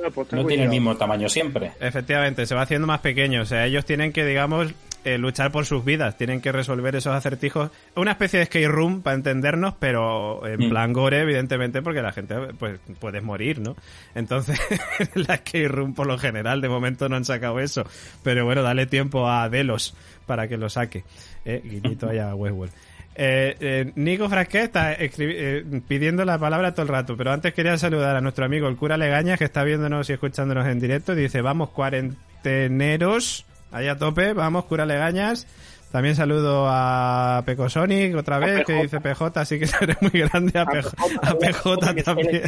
[0.01, 1.71] No, pues no tiene el mismo tamaño siempre.
[1.79, 3.41] Efectivamente, se va haciendo más pequeño.
[3.41, 4.73] O sea, ellos tienen que, digamos,
[5.13, 6.17] eh, luchar por sus vidas.
[6.17, 7.71] Tienen que resolver esos acertijos.
[7.95, 10.69] Una especie de skate room para entendernos, pero en Mm.
[10.69, 13.75] plan gore, evidentemente, porque la gente, pues, puedes morir, ¿no?
[14.15, 14.59] Entonces,
[15.15, 17.85] la skate room, por lo general, de momento no han sacado eso.
[18.23, 19.95] Pero bueno, dale tiempo a Delos
[20.25, 21.03] para que lo saque.
[21.45, 22.73] Eh, guiñito allá a Westworld.
[23.19, 27.75] Eh, eh, Nico Frasquet está eh, pidiendo la palabra todo el rato, pero antes quería
[27.75, 31.15] saludar a nuestro amigo el cura Legañas que está viéndonos y escuchándonos en directo.
[31.15, 35.47] Dice, vamos cuarenteneros, ahí a tope, vamos cura Legañas.
[35.91, 40.59] También saludo a Pecosonic otra vez, que dice PJ, así que eres muy grande.
[40.59, 42.43] A, PJ, a también.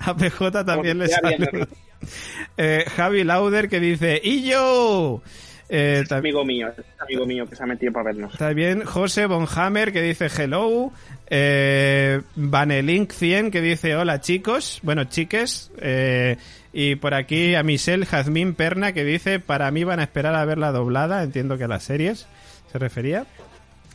[0.00, 1.66] A PJ también le saludo.
[2.58, 5.22] Eh, Javi Lauder que dice, ¡Y yo!
[5.68, 8.32] Eh, es amigo mío, es amigo mío que se ha metido para vernos.
[8.32, 10.92] Está bien, José Bonhammer que dice hello,
[11.28, 16.36] eh, Vanelink 100 que dice hola chicos, bueno chiques, eh,
[16.72, 20.44] y por aquí a Michelle Jazmín Perna que dice para mí van a esperar a
[20.44, 22.26] verla doblada, entiendo que a las series
[22.70, 23.26] se refería.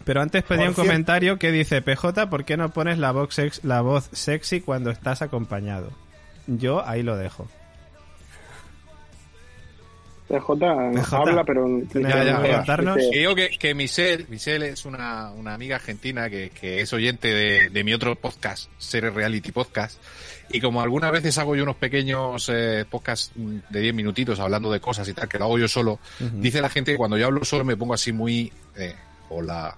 [0.03, 3.63] Pero antes pedía un comentario que dice PJ, ¿por qué no pones la voz, sex-
[3.63, 5.91] la voz sexy cuando estás acompañado?
[6.47, 7.47] Yo ahí lo dejo.
[10.31, 11.65] PJ, PJ, habla, pero...
[11.91, 16.81] ¿tienes Ya, que digo que, que Michelle, Michelle es una, una amiga argentina que, que
[16.81, 20.01] es oyente de, de mi otro podcast, Series Reality Podcast.
[20.53, 24.71] Y como algunas veces hago yo unos pequeños eh, podcasts mm, de 10 minutitos hablando
[24.71, 27.27] de cosas y tal, que lo hago yo solo, dice la gente que cuando yo
[27.27, 28.51] hablo solo me pongo así muy...
[28.75, 28.95] Eh,
[29.29, 29.75] hola,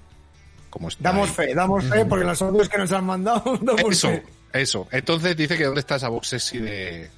[0.70, 1.04] ¿cómo estás?
[1.04, 4.24] Damos fe, damos fe, porque los audios que nos han mandado damos Eso, fe.
[4.54, 4.88] eso.
[4.92, 7.10] Entonces dice que dónde está esa box sexy de,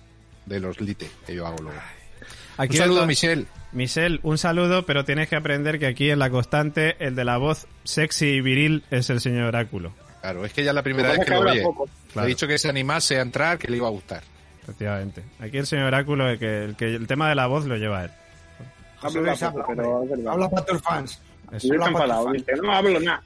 [0.45, 1.79] de los lite que yo hago luego.
[2.57, 3.45] Aquí Un saludo, está- Michelle.
[3.73, 7.37] Michelle, un saludo, pero tienes que aprender que aquí en la constante el de la
[7.37, 9.93] voz sexy y viril es el señor Oráculo.
[10.21, 11.61] Claro, es que ya es la primera vez que que lo oye.
[12.13, 12.25] Claro.
[12.25, 14.23] he dicho que se animase a entrar, que le iba a gustar.
[14.63, 15.23] Efectivamente.
[15.39, 18.05] Aquí el señor Oráculo, el que, el que el tema de la voz lo lleva
[18.05, 18.11] él.
[18.99, 20.05] José Habla habla, pero hombre.
[20.05, 20.33] es verdad.
[20.33, 21.21] Habla para tus fans.
[22.63, 23.21] No hablo nada.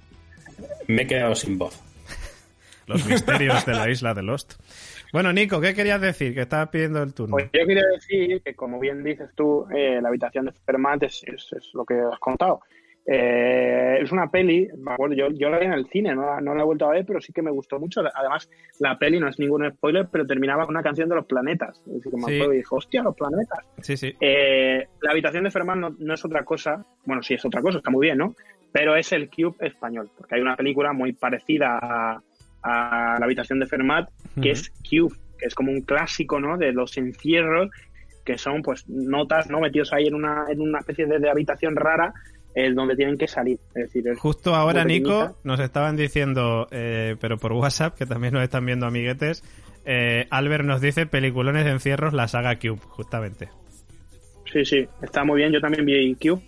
[0.88, 1.80] Me he quedado sin voz.
[2.88, 4.54] Los misterios de la isla de Lost.
[5.12, 6.34] Bueno, Nico, ¿qué querías decir?
[6.34, 7.32] Que estabas pidiendo el turno.
[7.34, 11.24] Pues yo quería decir que, como bien dices tú, eh, la habitación de Fermat es,
[11.26, 12.62] es- es lo que has contado.
[13.12, 16.42] Eh, es una peli, me acuerdo, yo, yo la vi en el cine, no la,
[16.42, 18.02] no la he vuelto a ver, pero sí que me gustó mucho.
[18.14, 18.48] Además,
[18.80, 21.80] la peli no es ningún spoiler, pero terminaba con una canción de los planetas.
[21.88, 22.36] Es decir, que me Sí.
[22.36, 23.66] acuerdo y dije, hostia, los planetas.
[23.82, 24.16] Sí, sí.
[24.22, 27.80] Eh, la habitación de Fermat no, no es otra cosa, bueno, sí es otra cosa,
[27.80, 28.36] está muy bien, ¿no?
[28.72, 32.22] Pero es el Cube español, porque hay una película muy parecida a,
[32.64, 34.10] a la habitación de Fermat,
[34.42, 36.58] que es Cube, que es como un clásico, ¿no?
[36.58, 37.70] De los encierros,
[38.26, 39.60] que son pues notas, ¿no?
[39.60, 42.14] Metidos ahí en una, en una especie de, de habitación rara,
[42.56, 43.60] eh, donde tienen que salir.
[43.76, 48.34] Es decir, es Justo ahora, Nico, nos estaban diciendo, eh, pero por WhatsApp, que también
[48.34, 49.44] nos están viendo amiguetes,
[49.86, 53.50] eh, Albert nos dice peliculones de encierros, la saga Cube, justamente.
[54.52, 55.52] Sí, sí, está muy bien.
[55.52, 56.42] Yo también vi Cube.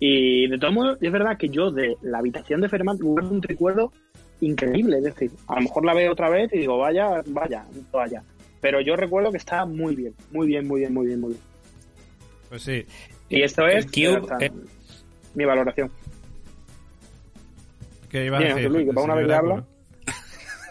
[0.00, 3.42] Y de todos modos, es verdad que yo de la habitación de Fermat guardo un
[3.42, 3.92] recuerdo
[4.40, 4.98] increíble.
[4.98, 8.22] Es decir, a lo mejor la veo otra vez y digo, vaya, vaya, vaya.
[8.60, 11.42] Pero yo recuerdo que está muy bien, muy bien, muy bien, muy bien, muy bien.
[12.48, 12.84] Pues sí.
[13.28, 14.50] Y esto es Cube, eh.
[15.34, 15.90] mi valoración.
[18.10, 18.68] ¿Qué iba a Bien, decir?
[18.68, 19.54] José Luis, que el para una señor vez que habla.
[19.54, 19.78] Oráculo?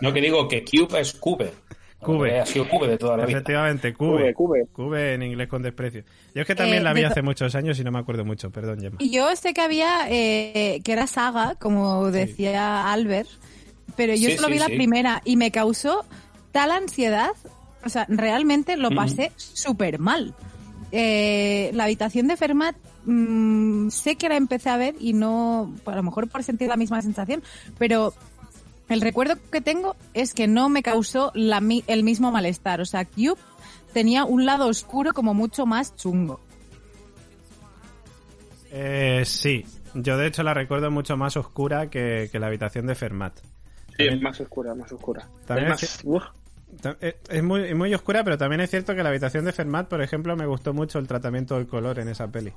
[0.01, 1.51] No, que digo que Cube es Cube.
[1.99, 2.29] Cube.
[2.35, 3.37] Eh, Ha sido Cube de toda la vida.
[3.37, 4.33] Efectivamente, Cube, Cube.
[4.33, 4.67] Cube.
[4.71, 6.03] Cube en inglés con desprecio.
[6.35, 8.51] Yo es que también Eh, la vi hace muchos años y no me acuerdo mucho,
[8.51, 8.97] perdón, Gemma.
[8.99, 13.29] Y yo sé que había, eh, que era saga, como decía Albert,
[13.97, 14.75] pero yo Sí, solo sí, vi la sí.
[14.75, 16.05] primera y me causó
[16.53, 17.31] tal ansiedad,
[17.83, 20.33] o sea, realmente lo pasé súper mal.
[20.93, 25.95] Eh, la habitación de Fermat, mm, sé que la empecé a ver y no, a
[25.95, 27.43] lo mejor por sentir la misma sensación,
[27.77, 28.13] pero
[28.87, 32.79] el recuerdo que tengo es que no me causó la el mismo malestar.
[32.79, 33.35] O sea, Cube
[33.93, 36.39] tenía un lado oscuro como mucho más chungo.
[38.71, 42.95] Eh, sí, yo de hecho la recuerdo mucho más oscura que, que la habitación de
[42.95, 43.39] Fermat.
[43.97, 45.27] Sí, es más oscura, más oscura.
[45.45, 46.31] También es es más,
[47.01, 50.01] eh, Es muy, muy oscura, pero también es cierto que la habitación de Fermat, por
[50.01, 52.53] ejemplo, me gustó mucho el tratamiento del color en esa peli.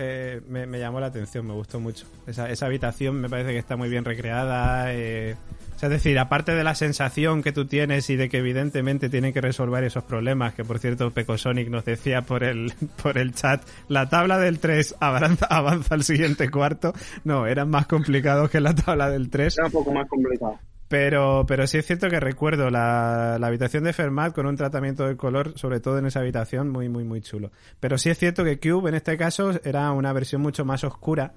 [0.00, 2.06] Eh, me, llamó la atención, me gustó mucho.
[2.28, 4.94] Esa, esa habitación me parece que está muy bien recreada.
[4.94, 5.34] eh,
[5.80, 9.32] o es decir, aparte de la sensación que tú tienes y de que evidentemente tienen
[9.32, 12.72] que resolver esos problemas, que por cierto Pecosonic nos decía por el,
[13.02, 16.92] por el chat, la tabla del 3 avanza, avanza al siguiente cuarto.
[17.24, 19.58] No, eran más complicados que la tabla del 3.
[19.58, 20.58] era un poco más complicado.
[20.88, 25.06] Pero, pero sí es cierto que recuerdo la, la habitación de Fermat con un tratamiento
[25.06, 27.50] de color, sobre todo en esa habitación, muy, muy, muy chulo.
[27.78, 31.34] Pero sí es cierto que Cube en este caso era una versión mucho más oscura.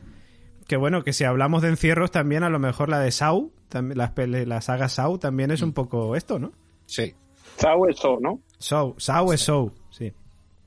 [0.68, 3.98] Que bueno, que si hablamos de encierros también, a lo mejor la de Saw, también,
[3.98, 6.54] las pele- la saga Saw también es un poco esto, ¿no?
[6.86, 7.14] Sí.
[7.58, 8.40] Sao eso, ¿no?
[8.58, 10.14] Saw, Saw es Saw, sí.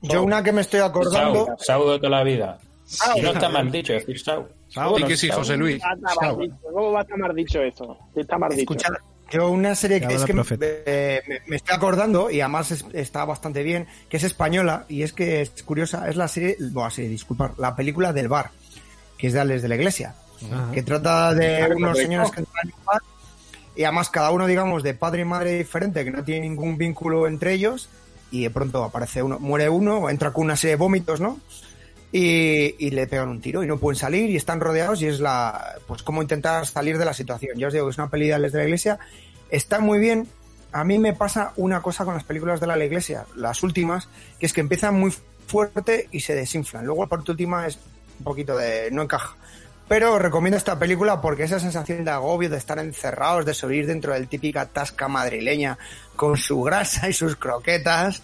[0.03, 1.47] Yo una que me estoy acordando...
[1.47, 2.59] Sau, Sau de toda la vida.
[3.17, 4.47] Y no está mal dicho decir Sau.
[4.99, 5.29] Y que sí.
[5.31, 5.77] José Luis.
[5.77, 6.41] Está mal Sau.
[6.41, 6.55] dicho.
[6.73, 7.99] ¿Cómo va a estar mal dicho eso?
[8.15, 8.61] Está mal dicho.
[8.63, 8.95] Escuchad,
[9.31, 13.25] yo una serie Que es que eh, me, me estoy acordando y además es- está
[13.25, 17.07] bastante bien, que es española y es que es curiosa, es la serie, bueno, sí,
[17.09, 18.51] disculpar, la película del bar,
[19.17, 20.15] que es de Alex de la Iglesia,
[20.53, 20.71] Ajá.
[20.73, 23.01] que trata de unos señores que entran en un bar
[23.77, 27.27] y además cada uno, digamos, de padre y madre diferente, que no tiene ningún vínculo
[27.27, 27.89] entre ellos
[28.31, 31.41] y de pronto aparece uno, muere uno, entra con una serie de vómitos, ¿no?
[32.17, 35.19] Y, y le pegan un tiro y no pueden salir y están rodeados y es
[35.19, 37.59] la, pues cómo intentar salir de la situación.
[37.59, 39.01] Yo os digo que es una peli de de la Iglesia,
[39.51, 40.29] está muy bien.
[40.71, 44.09] A mí me pasa una cosa con las películas de la Iglesia, las últimas,
[44.39, 45.13] que es que empiezan muy
[45.49, 46.87] fuerte y se desinflan.
[46.87, 47.81] Luego la parte última es
[48.19, 49.37] un poquito de no encaja.
[49.87, 54.15] Pero recomiendo esta película porque esa sensación de agobio, de estar encerrados, de sobrevivir dentro
[54.15, 55.77] del típica tasca madrileña
[56.17, 58.23] con su grasa y sus croquetas.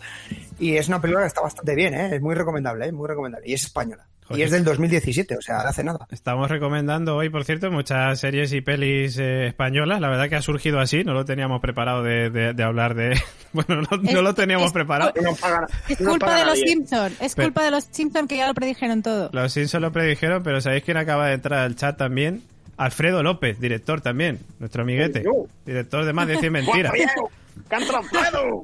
[0.58, 2.16] Y es una película que está bastante bien, ¿eh?
[2.16, 2.92] es muy recomendable, ¿eh?
[2.92, 3.48] muy recomendable.
[3.48, 4.09] Y es española.
[4.30, 4.40] Joder.
[4.40, 6.06] Y es del 2017, o sea, de hace nada.
[6.10, 10.00] Estamos recomendando hoy, por cierto, muchas series y pelis eh, españolas.
[10.00, 13.20] La verdad que ha surgido así, no lo teníamos preparado de, de- de hablar de...
[13.52, 15.12] Bueno, no, lo teníamos es- preparado.
[15.20, 16.68] No paga- Es no culpa de los nadie.
[16.68, 19.28] Simpson, es Pero- culpa de los Simpson que ya lo predijeron todo.
[19.32, 22.42] Los Simpsons lo predijeron, pero ¿sabéis quién acaba de entrar al chat también?
[22.76, 25.24] Alfredo López, director también, nuestro amiguete.
[25.66, 26.92] Director de Más Decir Mentiras.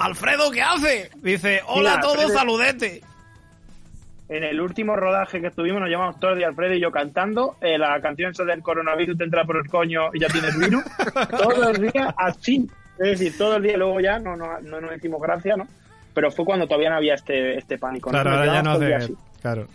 [0.01, 0.51] ¡Alfredo!
[0.53, 1.11] ¿qué hace?
[1.17, 3.03] Dice, hola a todos, saludete.
[4.29, 7.79] En el último rodaje que estuvimos nos llamamos todos días Alfredo y yo cantando eh,
[7.79, 10.83] la canción esa del coronavirus te entra por el coño y ya tienes virus.
[11.31, 12.68] todos los días así.
[12.99, 15.66] Es decir, todo el día y luego ya no, no, no nos hicimos gracia, ¿no?
[16.12, 18.11] Pero fue cuando todavía no había este, este pánico.
[18.11, 18.79] Claro, ahora ya no.
[19.43, 19.68] Claro.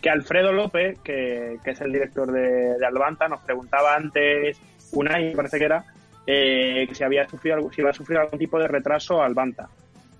[0.00, 4.58] que Alfredo López, que, que es el director de, de Albanta, nos preguntaba antes,
[4.92, 5.84] un año parece que era,
[6.26, 9.68] eh, que si había sufrido si iba a sufrir algún tipo de retraso Albanta.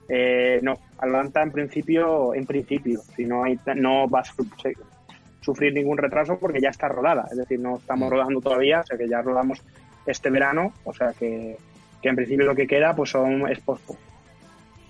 [0.09, 4.47] Eh, no, Albanta en principio, en principio, si no hay, no va a su-
[5.41, 8.97] sufrir ningún retraso porque ya está rodada, es decir, no estamos rodando todavía, o sea
[8.97, 9.61] que ya rodamos
[10.07, 11.57] este verano, o sea que,
[12.03, 13.97] que en principio lo que queda pues son es pospo.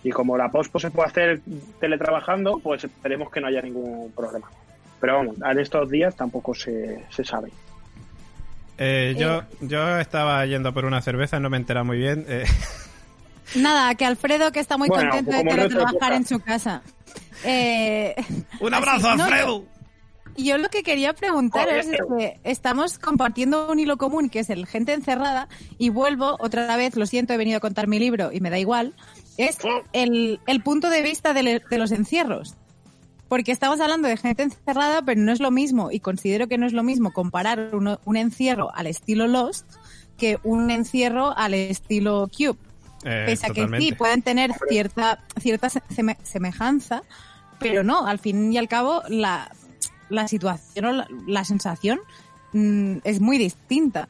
[0.03, 1.41] Y como la pospo se puede hacer
[1.81, 4.49] teletrabajando, pues esperemos que no haya ningún problema.
[5.01, 7.51] Pero vamos, en estos días tampoco se, se sabe.
[8.79, 12.25] Eh, yo, yo estaba yendo por una cerveza, no me entera muy bien.
[12.29, 12.45] eh,
[13.55, 16.17] Nada, que Alfredo, que está muy Bueno, contento de teletrabajar época.
[16.17, 16.83] en su casa.
[17.45, 18.15] Eh,
[18.61, 19.65] ¡Un abrazo, así- no, Alfredo!
[20.39, 22.35] Yo lo que quería preguntaros es Joder.
[22.43, 26.95] que estamos compartiendo un hilo común que es el gente encerrada y vuelvo otra vez,
[26.97, 28.95] lo siento, he venido a contar mi libro y me da igual,
[29.39, 29.57] es
[29.95, 32.55] el, el punto de vista de, le- de los encierros.
[33.29, 36.67] Porque estamos hablando de gente encerrada, pero no es lo mismo, y considero que no
[36.67, 39.67] es lo mismo comparar uno- un encierro al estilo Lost
[40.19, 42.59] que un encierro al estilo Cube.
[43.07, 47.03] Eh, Pese a que sí, pueden tener cierta, cierta se- seme- semejanza,
[47.61, 49.51] pero no, al fin y al cabo la,
[50.09, 52.01] la situación o la, la sensación
[52.53, 54.09] mm, es muy distinta.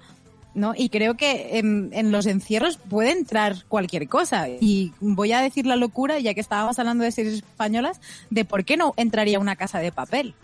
[0.54, 0.72] ¿no?
[0.74, 4.48] Y creo que en, en los encierros puede entrar cualquier cosa.
[4.48, 8.64] Y voy a decir la locura, ya que estábamos hablando de series españolas, de por
[8.64, 10.34] qué no entraría una casa de papel.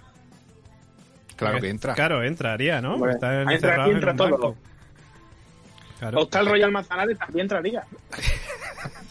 [1.36, 1.94] Claro que entra.
[1.94, 2.94] Claro, entraría, ¿no?
[2.96, 4.30] Hombre, Está entra- en todo.
[4.30, 4.56] banco.
[6.02, 6.18] Claro.
[6.22, 7.84] Hostal Royal Manzanares también entraría.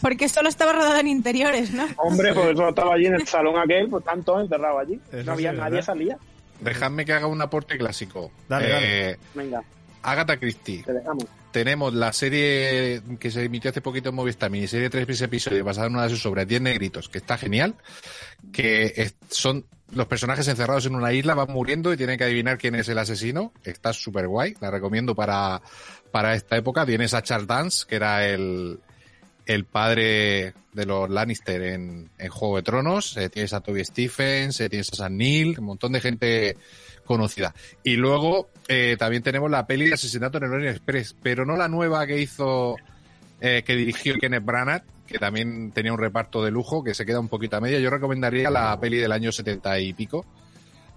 [0.02, 1.86] Porque solo estaba rodado en interiores, ¿no?
[1.96, 5.00] Hombre, pues eso estaba allí en el salón aquel, pues están todos encerrados allí.
[5.10, 5.86] Eso no había sí, nadie ¿verdad?
[5.86, 6.18] salía.
[6.60, 8.30] Dejadme que haga un aporte clásico.
[8.46, 9.62] Dale, Eh, Venga,
[10.02, 10.82] Agatha Christie.
[10.82, 11.24] te dejamos.
[11.50, 15.86] Tenemos la serie que se emitió hace poquito en Movistar, miniserie de tres episodios basada
[15.86, 17.74] en una de sus obras, 10 negritos, que está genial,
[18.52, 19.64] que es- son
[19.94, 22.98] los personajes encerrados en una isla, van muriendo y tienen que adivinar quién es el
[22.98, 23.52] asesino.
[23.64, 25.60] Está súper guay, la recomiendo para,
[26.12, 26.86] para esta época.
[26.86, 28.78] Tienes a Charles Dance, que era el,
[29.46, 33.16] el padre de los Lannister en, en Juego de Tronos.
[33.16, 36.56] Eh, tienes a Toby Stephens, eh, tienes a Sam Neill, un montón de gente
[37.04, 37.54] conocida.
[37.82, 41.56] Y luego eh, también tenemos la peli de Asesinato en el Orient Express, pero no
[41.56, 42.76] la nueva que hizo,
[43.40, 47.20] eh, que dirigió Kenneth Branagh, que también tenía un reparto de lujo, que se queda
[47.20, 47.80] un poquito a media.
[47.80, 50.24] Yo recomendaría la peli del año 70 y pico,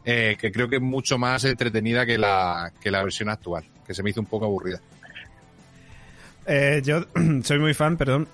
[0.05, 4.03] que creo que es mucho más entretenida que la, que la versión actual, que se
[4.03, 4.80] me hizo un poco aburrida.
[6.48, 7.06] Eh, yo
[7.43, 8.28] soy muy fan, perdón,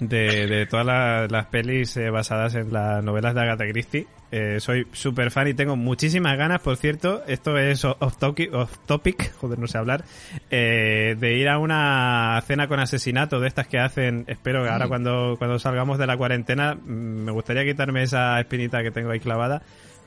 [0.00, 4.06] de, de todas la- las pelis eh, basadas en las novelas de Agatha Christie.
[4.30, 8.76] Eh, soy súper fan y tengo muchísimas ganas, por cierto, esto es off topic, off
[8.86, 10.04] topic joder, no sé hablar,
[10.50, 14.86] eh, de ir a una cena con asesinato de estas que hacen, espero que ahora
[14.86, 19.20] cuando, cuando salgamos de la cuarentena, mm, me gustaría quitarme esa espinita que tengo ahí
[19.20, 19.62] clavada,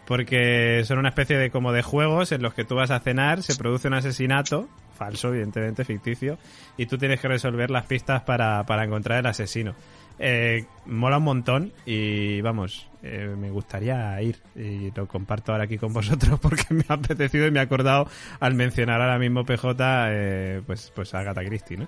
[0.06, 3.44] porque son una especie de como de juegos en los que tú vas a cenar,
[3.44, 6.38] se produce un asesinato, falso, evidentemente, ficticio,
[6.78, 9.76] y tú tienes que resolver las pistas para, para encontrar el asesino.
[10.20, 15.80] Eh, mola un montón y vamos, eh, me gustaría ir y lo comparto ahora aquí
[15.80, 18.08] con vosotros porque me ha apetecido y me ha acordado
[18.40, 19.74] al mencionar ahora mismo PJ,
[20.12, 21.88] eh, pues, pues a Agatha Christie, ¿no?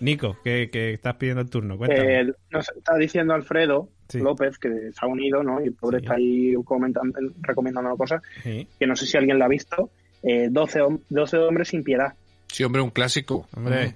[0.00, 2.20] Nico, que, que estás pidiendo el turno, cuéntame.
[2.20, 4.18] Eh, nos está diciendo Alfredo Sí.
[4.20, 5.60] López, que se ha unido, ¿no?
[5.62, 6.04] Y el pobre Sí.
[6.04, 9.90] está ahí comentando, recomendando cosas, Sí, que no sé si alguien la ha visto.
[10.22, 12.12] Eh, 12, hom- 12 hombres sin piedad.
[12.48, 13.46] Sí, hombre, un clásico.
[13.56, 13.94] hombre.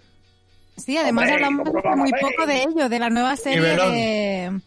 [0.76, 3.60] Sí, además Hombre, hablamos ¿cómo lo vamos muy poco de ello, de la nueva serie
[3.60, 4.60] de,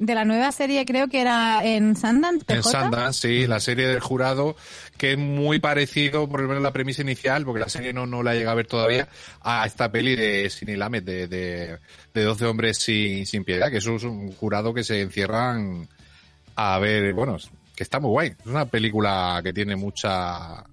[0.00, 2.62] de la nueva serie creo que era en Sundance, En.
[2.62, 4.56] Sundance, sí, la serie del jurado,
[4.96, 8.22] que es muy parecido, por lo menos la premisa inicial, porque la serie no, no
[8.22, 9.08] la llega a ver todavía,
[9.42, 11.78] a esta peli de Cine Lamet, de, de,
[12.14, 15.86] de 12 hombres sin, sin piedad, que eso es un jurado que se encierran
[16.56, 17.36] a ver, bueno,
[17.76, 18.28] que está muy guay.
[18.40, 20.64] Es una película que tiene mucha...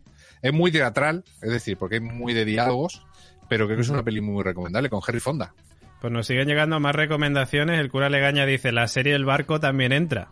[0.41, 3.05] Es muy teatral, es decir, porque es muy de diálogos,
[3.49, 5.53] pero creo que es una peli muy recomendable, con Harry Fonda.
[6.01, 7.79] Pues nos siguen llegando más recomendaciones.
[7.79, 10.29] El cura Legaña dice, la serie El Barco también entra.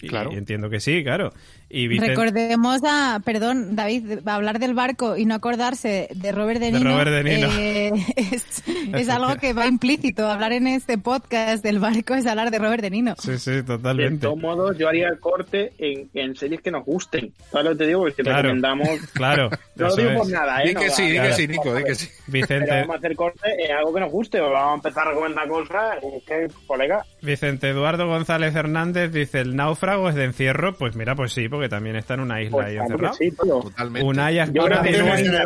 [0.00, 0.30] Y, Claro.
[0.32, 1.32] y entiendo que sí, claro.
[1.70, 6.32] Y Vicente- Recordemos a, perdón, David, va a hablar del barco y no acordarse de
[6.32, 6.92] Robert De De Niro.
[6.92, 7.48] Robert De Niro.
[7.58, 8.62] eh, es,
[8.94, 10.26] es algo que va implícito.
[10.26, 13.14] Hablar en este podcast del barco es hablar de Robert De Niro.
[13.18, 14.22] Sí, sí, De totalmente.
[14.26, 17.32] todos modos, yo haría el corte en, en series que nos gusten.
[17.50, 18.00] ¿Sabes lo que te digo?
[18.00, 18.36] Porque si Claro.
[18.42, 18.88] recomendamos...
[19.12, 20.16] Claro, No lo digo es.
[20.18, 20.68] por nada, ¿eh?
[20.68, 21.28] Di No, que sí, di claro.
[21.28, 22.08] que sí, Nico, di que sí.
[22.08, 24.40] Pero Vicente, vamos a hacer corte en algo que nos guste.
[24.40, 25.98] O vamos a empezar a recomendar cosas.
[26.02, 30.74] Es que, colega, Vicente Eduardo González Hernández dice, ¿el náufrago es de encierro?
[30.76, 33.14] Pues mira, pues sí, porque también está en una isla pues ahí claro encerrado.
[33.14, 33.30] sí.
[33.32, 34.08] Totalmente.
[34.08, 35.44] Unai Yo creo Azcuna que dice.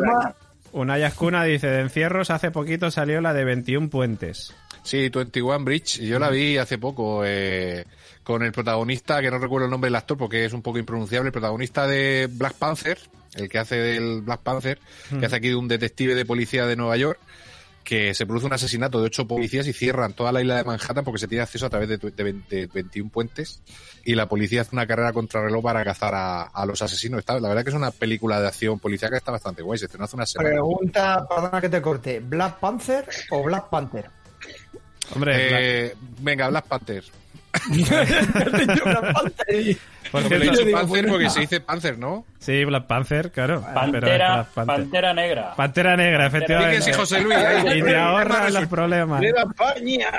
[0.72, 4.54] Unai Azcuna dice, de encierros hace poquito salió la de 21 puentes.
[4.82, 6.00] Sí, 21 Bridge.
[6.00, 7.84] Yo la vi hace poco eh,
[8.22, 11.28] con el protagonista, que no recuerdo el nombre del actor porque es un poco impronunciable,
[11.28, 12.98] el protagonista de Black Panther,
[13.34, 14.78] el que hace del Black Panther,
[15.18, 17.18] que hace aquí de un detective de policía de Nueva York,
[17.84, 21.04] que se produce un asesinato de ocho policías y cierran toda la isla de Manhattan
[21.04, 23.60] porque se tiene acceso a través de, de 20 21 puentes
[24.04, 27.18] y la policía hace una carrera contra reloj para cazar a, a los asesinos.
[27.20, 29.78] Está, la verdad que es una película de acción policial que está bastante guay.
[29.78, 30.50] Se estrenó hace una semana.
[30.50, 34.10] Pregunta, perdona que te corte, ¿Black Panther o Black Panther?
[35.14, 36.48] Hombre, Eh, venga.
[36.48, 37.04] Black Panther.
[40.10, 42.24] Por No me lo he dicho Panzer porque se dice Panzer, ¿no?
[42.38, 43.64] sí, Black Panther, claro.
[43.72, 44.76] Pantera, Panther.
[44.76, 45.54] Pantera Negra.
[45.54, 46.78] Pantera negra, efectivamente.
[46.78, 47.36] Fíjese, José Luis.
[47.36, 47.78] ahí.
[47.78, 49.22] Y te ahorras los problemas.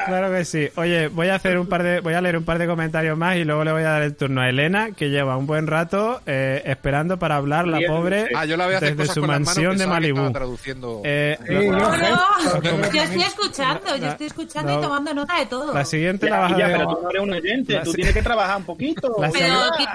[0.07, 0.69] Claro que sí.
[0.75, 3.35] Oye, voy a hacer un par de, voy a leer un par de comentarios más
[3.35, 6.21] y luego le voy a dar el turno a Elena, que lleva un buen rato
[6.25, 9.77] eh, esperando para hablar la pobre Ah, yo la voy a hacer desde su mansión
[9.77, 10.31] de Malibú.
[10.31, 11.01] traduciendo.
[11.03, 14.79] Eh, Sí, yo- No, no, Como- yo estoy escuchando, yo estoy escuchando No.
[14.79, 15.73] y tomando nota de todo.
[15.73, 16.85] la siguiente la vas a ya, ver.
[17.23, 19.15] Tú no eres un oyente, La tú si- tienes que trabajar un poquito.
[19.19, 19.47] La Pero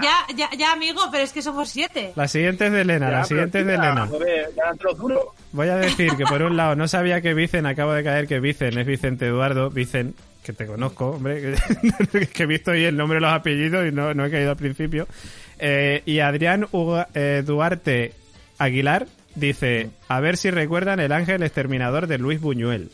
[0.02, 2.12] ya, ya, ya, amigo, pero es que somos siete.
[2.16, 4.06] La siguiente es de Elena, Ya, la siguiente es de Elena.
[4.06, 5.34] joder, ya te lo juro.
[5.52, 8.40] Voy a decir que por un lado no sabía que Vicen, acabo de caer que
[8.40, 10.14] Vicen es Vicente Eduardo, Vicen,
[10.44, 11.54] que te conozco, hombre,
[12.12, 14.50] que, que he visto ahí el nombre y los apellidos y no, no he caído
[14.50, 15.06] al principio.
[15.58, 18.12] Eh, y Adrián Uga- eh, Duarte
[18.58, 22.90] Aguilar dice, a ver si recuerdan el ángel exterminador de Luis Buñuel.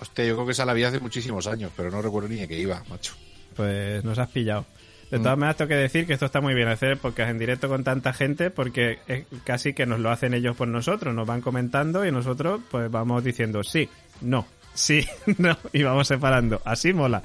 [0.00, 2.48] Hostia, yo creo que esa la vi hace muchísimos años, pero no recuerdo ni de
[2.48, 3.14] qué iba, macho.
[3.54, 4.66] Pues nos has pillado.
[5.10, 7.68] De todas maneras, tengo que decir que esto está muy bien hacer podcast en directo
[7.68, 11.14] con tanta gente porque es casi que nos lo hacen ellos por nosotros.
[11.14, 13.88] Nos van comentando y nosotros pues vamos diciendo sí,
[14.22, 15.06] no, sí,
[15.38, 16.60] no y vamos separando.
[16.64, 17.22] Así mola.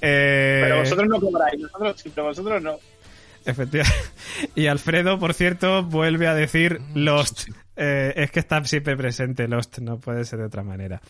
[0.00, 2.78] Eh, Pero vosotros no cobráis, nosotros sí, pero vosotros no.
[3.44, 3.98] Efectivamente.
[4.54, 7.48] Y Alfredo, por cierto, vuelve a decir Lost.
[7.76, 11.00] Eh, es que está siempre presente Lost, no puede ser de otra manera.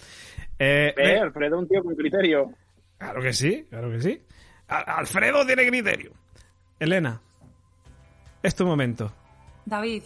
[0.65, 2.53] Eh, Eh, Alfredo, un tío con criterio.
[2.99, 4.23] Claro que sí, claro que sí.
[4.69, 6.13] A- Alfredo tiene criterio.
[6.79, 7.21] Elena,
[8.43, 9.13] es tu momento.
[9.65, 10.05] David,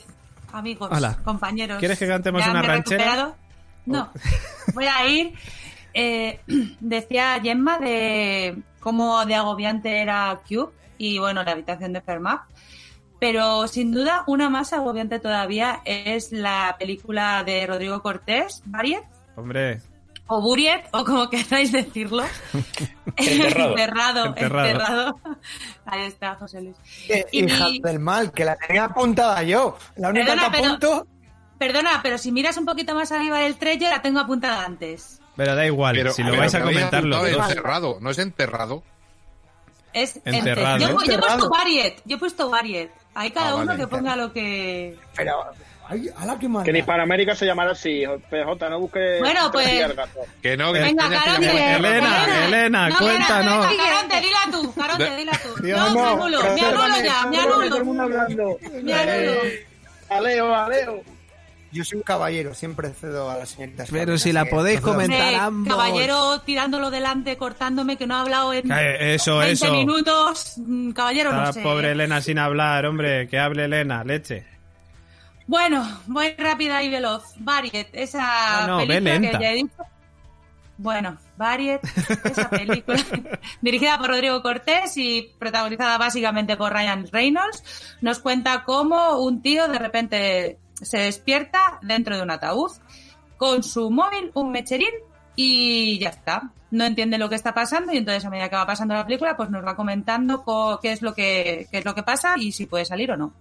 [0.53, 1.19] amigos, Hola.
[1.25, 1.79] compañeros.
[1.79, 3.05] ¿Quieres que cantemos ¿ya una ranchera?
[3.05, 3.07] Oh.
[3.07, 3.37] recuperado?
[3.87, 4.11] No.
[4.75, 5.35] Voy a ir.
[5.95, 6.41] eh,
[6.81, 12.41] decía Gemma de cómo de agobiante era Cube y bueno, la habitación de Fermat.
[13.21, 19.01] Pero sin duda, una más agobiante todavía es la película de Rodrigo Cortés, Buried,
[19.37, 19.81] Hombre,
[20.29, 22.25] o Buried, o como queráis decirlo.
[23.17, 23.71] Enterrado.
[23.71, 24.67] enterrado, Enterrado.
[24.69, 25.21] enterrado.
[25.87, 26.77] Ahí está, José Luis.
[27.09, 29.77] Eh, Y- Hija del mal, que la tenía apuntada yo.
[29.97, 31.07] La única Perdona, que pero- apunto...
[31.59, 35.21] Perdona, pero si miras un poquito más arriba del trailer, la tengo apuntada antes.
[35.37, 37.49] pero da igual, Pero, si lo pero vais a comentar los dos.
[37.49, 38.83] encerrado, no es enterrado.
[39.95, 40.77] Es Enterrado.
[40.77, 41.49] enter- Yo, yo he puesto Enterrado.
[41.51, 42.91] variet, yo he puesto variet.
[43.15, 43.79] Hay cada Ah, uno vale.
[43.81, 44.99] que ponga lo que...
[45.17, 45.33] Pero,
[45.89, 46.65] ay, ala, qué maldad.
[46.65, 49.21] Que en Hispanoamérica se llamará así, PJ, no busques...
[49.21, 49.69] Bueno, pues-.
[50.43, 51.51] Que no, que Venga, Caronte.
[51.51, 52.45] Elena, enterrado.
[52.47, 53.67] Elena, No, cuéntanos.
[53.67, 55.63] Caronte, Caronte, dila tú, Caronte, dila tú.
[55.63, 57.85] Dios, no, me no, anulo, me anulo ya, me Todo el anulo.
[57.85, 58.59] mundo hablando.
[58.83, 59.45] Me anulo.
[59.45, 59.67] Eh,
[60.09, 61.03] Aleo, aleo.
[61.73, 63.89] Yo soy un caballero, siempre cedo a las señoritas.
[63.91, 65.75] Pero si la que podéis comentar Eh, ambos.
[65.77, 69.73] caballero tirándolo delante, cortándome, que no ha hablado en Eh, eso, 20 eso.
[69.75, 70.55] minutos.
[70.59, 71.61] Mm, Caballero, no sé.
[71.63, 74.45] pobre Elena sin hablar, hombre, que hable Elena, leche.
[75.47, 77.35] Bueno, voy rápida y veloz.
[77.39, 79.83] Variet, esa No, no, ve película que ya he dicho.
[80.79, 81.81] Bueno, Variet,
[82.25, 82.99] esa película
[83.63, 89.69] dirigida por Rodrigo Cortés y protagonizada básicamente por Ryan Reynolds, nos cuenta cómo un tío
[89.69, 92.73] de repente se despierta dentro de un ataúd
[93.39, 94.91] con su móvil, un mecherín
[95.35, 96.51] y ya está.
[96.71, 99.37] No entiende lo que está pasando y entonces a medida que va pasando la película
[99.37, 102.53] pues nos va comentando co- qué es lo que qué es lo que pasa y
[102.53, 103.33] si puede salir o no.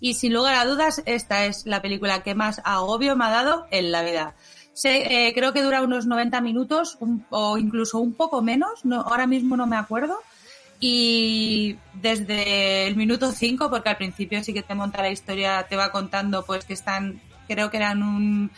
[0.00, 3.66] Y sin lugar a dudas, esta es la película que más agobio me ha dado
[3.70, 4.34] en la vida.
[4.74, 9.00] Se- eh, creo que dura unos 90 minutos un- o incluso un poco menos, no,
[9.00, 10.18] ahora mismo no me acuerdo.
[10.78, 15.76] Y desde el minuto 5, porque al principio sí que te monta la historia, te
[15.76, 18.50] va contando pues que están, creo que eran un,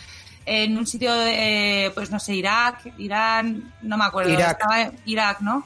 [0.45, 4.33] en un sitio de, pues no sé, Irak, Irán, no me acuerdo.
[4.33, 4.59] Irak.
[4.61, 5.65] Estaba- Irak, ¿no?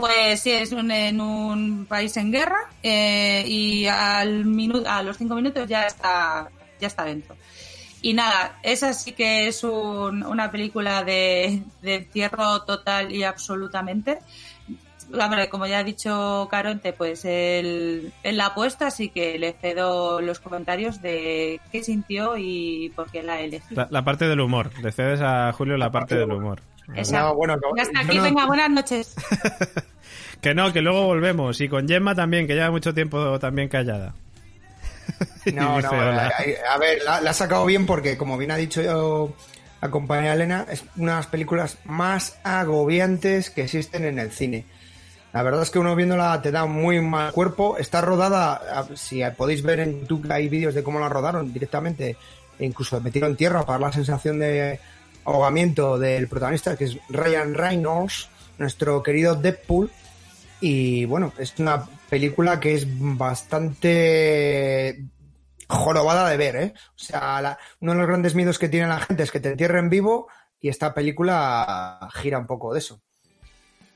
[0.00, 5.16] Pues sí, es un- en un país en guerra eh, y al minuto, a los
[5.18, 6.48] cinco minutos ya está,
[6.80, 7.36] ya está dentro.
[8.02, 14.18] Y nada, esa sí que es un- una película de, de encierro total y absolutamente.
[15.12, 19.52] Hombre, como ya ha dicho Caronte, pues él, él la ha puesto, así que le
[19.54, 23.82] cedo los comentarios de qué sintió y por qué la ha elegido.
[23.82, 26.62] La, la parte del humor, le cedes a Julio la parte del humor.
[26.94, 27.20] Esa.
[27.22, 29.14] No, bueno, no, Ya está yo aquí, no- venga, buenas noches.
[30.40, 31.60] Que no, que luego volvemos.
[31.60, 34.14] Y con Gemma también, que lleva mucho tiempo también callada.
[35.52, 36.30] No, dice, no, a,
[36.72, 39.34] a ver, la, la ha sacado bien porque, como bien ha dicho yo
[39.82, 44.64] acompañar a Elena, es una de las películas más agobiantes que existen en el cine.
[45.32, 47.76] La verdad es que uno viéndola te da muy mal cuerpo.
[47.78, 52.16] Está rodada, si podéis ver en YouTube hay vídeos de cómo la rodaron directamente,
[52.58, 54.78] e incluso metieron tierra para dar la sensación de
[55.24, 58.28] ahogamiento del protagonista, que es Ryan Reynolds,
[58.58, 59.90] nuestro querido Deadpool.
[60.60, 65.04] Y bueno, es una película que es bastante
[65.68, 66.74] jorobada de ver, ¿eh?
[66.90, 69.50] O sea, la- uno de los grandes miedos que tiene la gente es que te
[69.50, 70.28] entierren vivo
[70.60, 73.00] y esta película gira un poco de eso.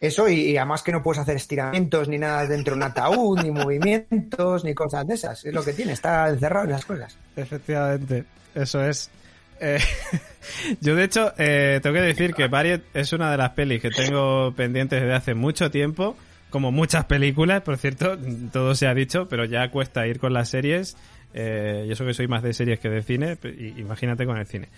[0.00, 3.40] Eso y, y además que no puedes hacer estiramientos ni nada dentro de un ataúd,
[3.42, 5.44] ni movimientos, ni cosas de esas.
[5.44, 7.16] Es lo que tiene, está encerrado en esas cosas.
[7.36, 8.24] Efectivamente,
[8.54, 9.10] eso es.
[9.64, 9.78] Eh,
[10.80, 13.90] yo, de hecho, eh, tengo que decir que Variet es una de las pelis que
[13.90, 16.16] tengo pendientes desde hace mucho tiempo,
[16.50, 18.18] como muchas películas, por cierto,
[18.52, 20.96] todo se ha dicho, pero ya cuesta ir con las series.
[21.36, 23.36] Eh, y eso que soy más de series que de cine,
[23.76, 24.68] imagínate con el cine.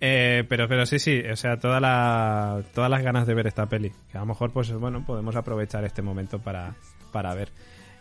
[0.00, 3.66] Eh, pero, pero sí, sí, o sea, toda la, todas las ganas de ver esta
[3.66, 3.92] peli.
[4.12, 6.76] Que a lo mejor, pues bueno, podemos aprovechar este momento para,
[7.10, 7.48] para ver.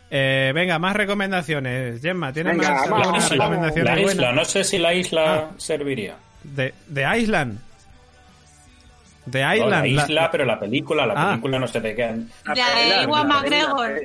[0.10, 2.02] Eh, venga, más recomendaciones.
[2.02, 3.30] Gemma, ¿tienes Venga, más vamos, alguna vamos.
[3.32, 5.52] recomendación La isla, no sé si la isla Ah.
[5.58, 6.16] serviría.
[6.44, 7.60] De, de Island.
[9.26, 9.72] De No, Island.
[9.72, 11.30] la la- isla, pero la película, la Ah.
[11.32, 12.04] película no sé de qué.
[12.08, 14.02] De Ewan McGregor.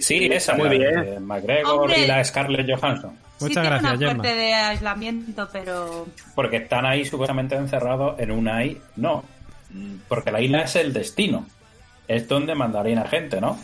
[0.00, 1.24] Sí, esa muy la bien.
[1.24, 2.00] McGregor Hombre.
[2.00, 3.12] y la Scarlett Johansson.
[3.38, 4.24] sí Muchas tiene gracias, una Gemma.
[4.24, 6.06] suerte de aislamiento, pero...
[6.34, 8.82] Porque están ahí supuestamente encerrados en una isla.
[8.96, 9.24] No,
[10.08, 11.46] porque la isla es el destino.
[12.08, 13.56] Es donde mandarían a gente, ¿no?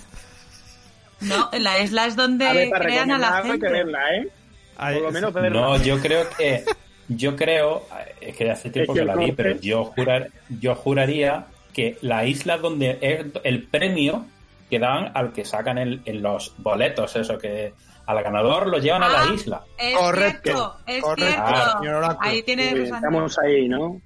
[1.25, 3.69] No, la isla es donde A ver, para crean a la gente.
[3.71, 4.29] verla, ¿eh?
[4.77, 5.51] Ay, Por lo menos verla.
[5.61, 6.65] No, yo creo que.
[7.09, 7.87] Yo creo.
[8.21, 10.29] Es que hace tiempo Es que que la vi, pero yo, jurar,
[10.61, 14.27] yo juraría que la isla donde es el premio
[14.71, 17.75] que dan al que sacan el- en los boletos, eso que
[18.07, 19.63] al ganador lo llevan a Ah, la isla.
[19.79, 21.43] Es Correcto, cierto, es correcto,
[21.83, 22.19] cierto.
[22.21, 22.95] Ahí razón.
[22.95, 24.01] estamos ahí, ¿no?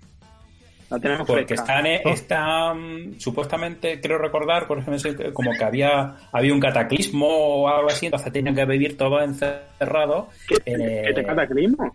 [0.90, 1.62] La tenemos Porque fresca.
[1.80, 7.68] están, eh, están supuestamente, creo recordar, por ejemplo, como que había, había un cataclismo o
[7.68, 10.28] algo así, entonces tenían que vivir todos encerrados.
[10.48, 11.94] ¿Qué, eh, qué te cataclismo?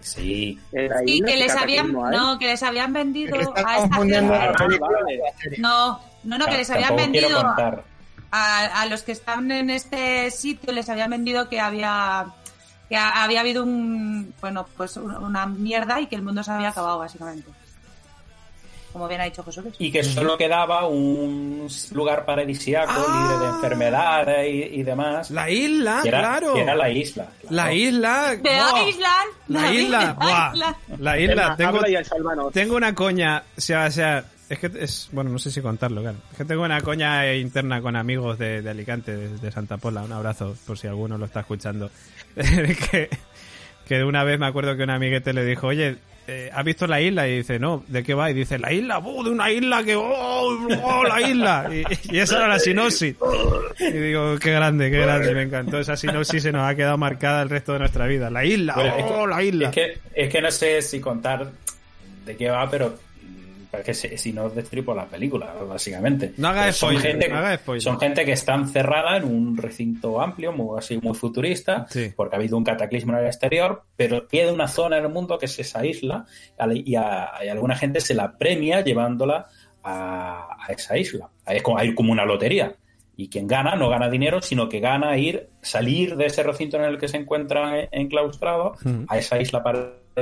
[0.00, 4.16] Sí, isla, que ¿qué les habían, no, que les habían vendido a esta gente.
[4.18, 5.20] Ah, vale.
[5.58, 7.40] No, no, no, que les habían vendido
[8.30, 12.26] a, a los que están en este sitio les habían vendido que había
[12.88, 16.50] que ha- había habido un bueno pues un- una mierda y que el mundo se
[16.52, 17.48] había acabado básicamente
[18.96, 19.74] como bien ha dicho José Luis.
[19.78, 23.28] Y que solo quedaba un lugar paradisíaco Ah.
[23.30, 25.30] libre de enfermedades y, y demás.
[25.30, 26.54] La isla, que era, claro.
[26.54, 27.28] que era la isla.
[27.50, 28.36] La isla.
[28.42, 28.88] The ¡buah!
[28.88, 30.12] Island, La isla.
[30.14, 30.52] ¡buah!
[30.54, 30.76] Island.
[30.98, 31.56] La isla.
[32.54, 33.42] Tengo, una coña.
[33.54, 35.10] O sea, o sea, es que es.
[35.12, 36.16] Bueno, no sé si contarlo, claro.
[36.32, 40.04] Es que tengo una coña interna con amigos de, de Alicante, de, de Santa Pola.
[40.04, 41.90] Un abrazo, por si alguno lo está escuchando.
[42.34, 43.10] que,
[43.86, 45.98] que una vez me acuerdo que un amiguete le dijo, oye.
[46.28, 47.28] Eh, ¿Has visto la isla?
[47.28, 48.30] Y dice, no, ¿de qué va?
[48.30, 49.22] Y dice, la isla, ¡buh!
[49.24, 50.58] de una isla que, ¡oh!
[50.82, 51.68] oh, la isla!
[51.70, 53.16] Y, y esa era la sinopsis.
[53.78, 55.78] Y digo, qué grande, qué grande, me encantó.
[55.78, 58.30] Esa sinopsis se nos ha quedado marcada el resto de nuestra vida.
[58.30, 59.68] La isla, Bueno, es que- ¡oh, la isla!
[59.68, 61.50] Es que, es que no sé si contar
[62.24, 62.96] de qué va, pero
[63.70, 66.32] porque si, si no destripo la película, básicamente.
[66.36, 67.82] No haga son spoiler, gente, no haga spoiler.
[67.82, 72.12] son gente que está encerrada en un recinto amplio, muy, así muy futurista, Sí.
[72.16, 75.38] porque ha habido un cataclismo en el exterior, pero queda una zona en el mundo
[75.38, 76.24] que es esa isla,
[76.74, 79.46] y a, y a alguna gente se la premia llevándola
[79.82, 81.28] a, a esa isla.
[81.46, 82.74] Es como, hay como una lotería.
[83.18, 86.84] Y quien gana no gana dinero, sino que gana ir, salir de ese recinto en
[86.84, 89.06] el que se encuentran en- enclaustrados Ujú.
[89.08, 89.62] a esa isla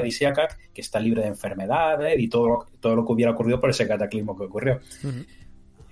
[0.05, 3.71] paradisíaca que está libre de enfermedades y todo lo, todo lo que hubiera ocurrido por
[3.71, 4.81] ese cataclismo que ocurrió.
[5.05, 5.25] Ujú.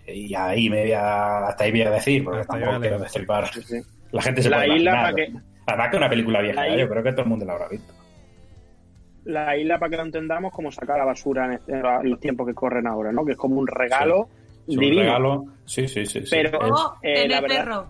[0.06, 3.52] Y ahí me voy a, hasta ahí voy a decir, porque Hasta tampoco quiero destripar.
[3.54, 3.80] Sí, sí.
[4.10, 5.12] La gente se La puede isla imaginar.
[5.12, 6.70] para que- Además que es una película vieja, La ¿eh?
[6.72, 7.94] isla- yo creo que todo el mundo la habrá visto.
[9.24, 12.46] La isla, para que lo entendamos, como sacar la basura en, este- en los tiempos
[12.48, 13.24] que corren ahora, ¿no?
[13.24, 14.28] Que es como un regalo
[14.66, 15.02] un divino.
[15.02, 15.44] regalo.
[15.64, 16.22] Sí, sí, sí.
[16.22, 16.26] sí.
[16.30, 17.86] Pero- Es- O eh, la verdad- perro.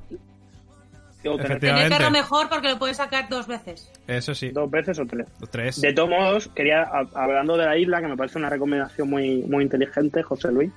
[1.24, 3.90] O tener perro mejor porque lo puedes sacar dos veces.
[4.06, 5.80] Eso sí, dos veces o tres.
[5.80, 6.82] De todos modos, quería,
[7.14, 10.72] hablando de la isla, que me parece una recomendación muy, muy inteligente, José Luis,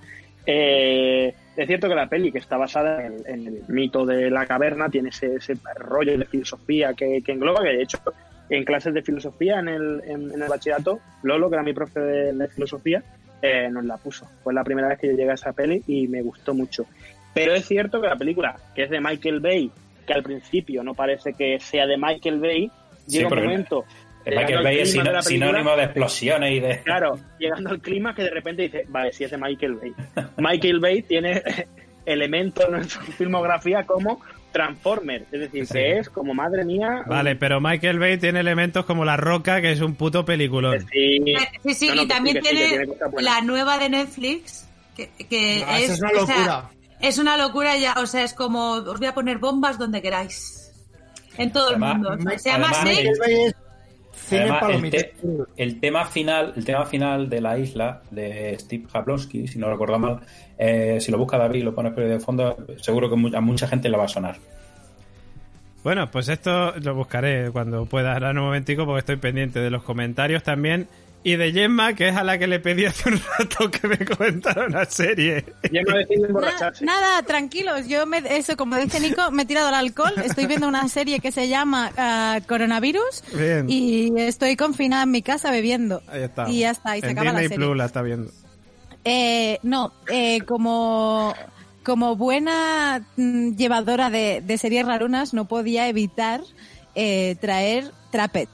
[0.45, 4.30] eh, es cierto que la peli, que está basada en el, en el mito de
[4.30, 7.99] la caverna, tiene ese, ese rollo de filosofía que, que engloba, que de hecho
[8.49, 11.99] en clases de filosofía en el, en, en el bachillerato, Lolo, que era mi profe
[11.99, 13.03] de, de filosofía,
[13.41, 14.27] eh, nos la puso.
[14.43, 16.85] Fue la primera vez que yo llegué a esa peli y me gustó mucho.
[17.34, 19.72] Pero es cierto que la película, que es de Michael Bay,
[20.06, 22.72] que al principio no parece que sea de Michael Bay,
[23.07, 23.86] Sí, llega un momento...
[24.26, 26.80] Michael Bay es de sinónimo de explosiones y de.
[26.82, 29.94] Claro, llegando al clima que de repente dice, vale, si es de Michael Bay.
[30.38, 31.44] Michael Bay tiene
[32.07, 34.19] elementos en su filmografía como
[34.52, 35.26] Transformers.
[35.32, 35.73] Es decir, Sí.
[35.73, 37.03] que es como madre mía.
[37.06, 40.80] Vale, pero Michael Bay tiene elementos como La Roca, que es un puto peliculón.
[40.91, 41.19] Sí,
[41.64, 42.88] Sí, sí, No, no, y también sí, sí, tiene,
[43.19, 46.69] la nueva de Netflix, que, que es, esa es una o sea, locura.
[46.99, 50.72] Es una locura ya, o sea, es como, os voy a poner bombas donde queráis.
[51.38, 52.23] En todo Además- el mundo.
[52.23, 53.11] Ma- Se llama cine
[54.31, 55.13] Además, el, te-
[55.57, 59.99] el tema final, el tema final de la isla de Steve Jablonski, si no recuerdo
[59.99, 60.22] mal,
[60.57, 63.89] eh, si lo busca David y lo pone de fondo, seguro que a mucha gente
[63.89, 64.38] le va a sonar.
[65.84, 69.69] Bueno, pues esto lo buscaré cuando pueda, ahora en un momentico, porque estoy pendiente de
[69.69, 70.88] los comentarios también.
[71.27, 73.97] Y de Gemma, que es a la que le pedí hace un rato que me
[73.97, 75.43] comentara una serie.
[75.72, 76.85] Ya no decidido Na- emborracharse.
[76.85, 77.88] nada, tranquilos.
[77.88, 80.14] Yo, me, eso, como dice Nico, me he tirado el alcohol.
[80.23, 83.65] Estoy viendo una serie que se llama ah, Coronavirus Bien.
[83.68, 86.03] y estoy confinada en mi casa bebiendo.
[86.07, 86.47] Ahí está.
[86.47, 87.65] Y ya está, y se en acaba la Disney serie.
[87.65, 88.31] Plus la está viendo.
[89.03, 91.34] Eh, no, eh, como,
[91.84, 96.41] como buena mm, llevadora de, de series rarunas, no podía evitar
[96.93, 98.49] eh, traer Trapet.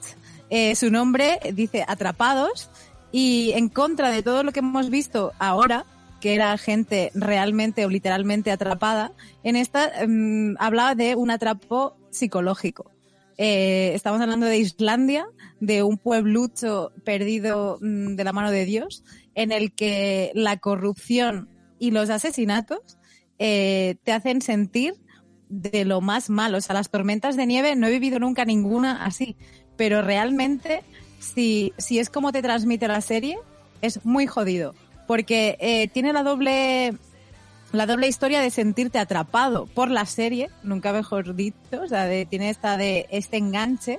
[0.52, 2.70] Eh, su nombre dice Atrapados
[3.12, 5.86] y en contra de todo lo que hemos visto ahora,
[6.20, 9.14] que era gente realmente o literalmente atrapada,
[9.44, 12.92] en esta mm, hablaba de un atrapo psicológico.
[13.38, 15.26] Eh, estamos hablando de Islandia,
[15.62, 19.06] de un pueblucho perdido mm, de la mano de Dios,
[19.36, 21.48] en el que la corrupción
[21.80, 22.98] y los asesinatos
[23.40, 24.96] eh, te hacen sentir
[25.48, 26.58] de lo más malo.
[26.58, 29.36] O sea, las tormentas de nieve no he vivido nunca ninguna así,
[29.82, 30.84] pero realmente
[31.18, 33.40] si, si es como te transmite la serie,
[33.82, 34.76] es muy jodido,
[35.08, 36.94] porque eh, tiene la doble
[37.72, 42.52] la doble historia de sentirte atrapado por la serie, nunca mejor dicho, o sea, tiene
[42.52, 43.98] esta de este enganche,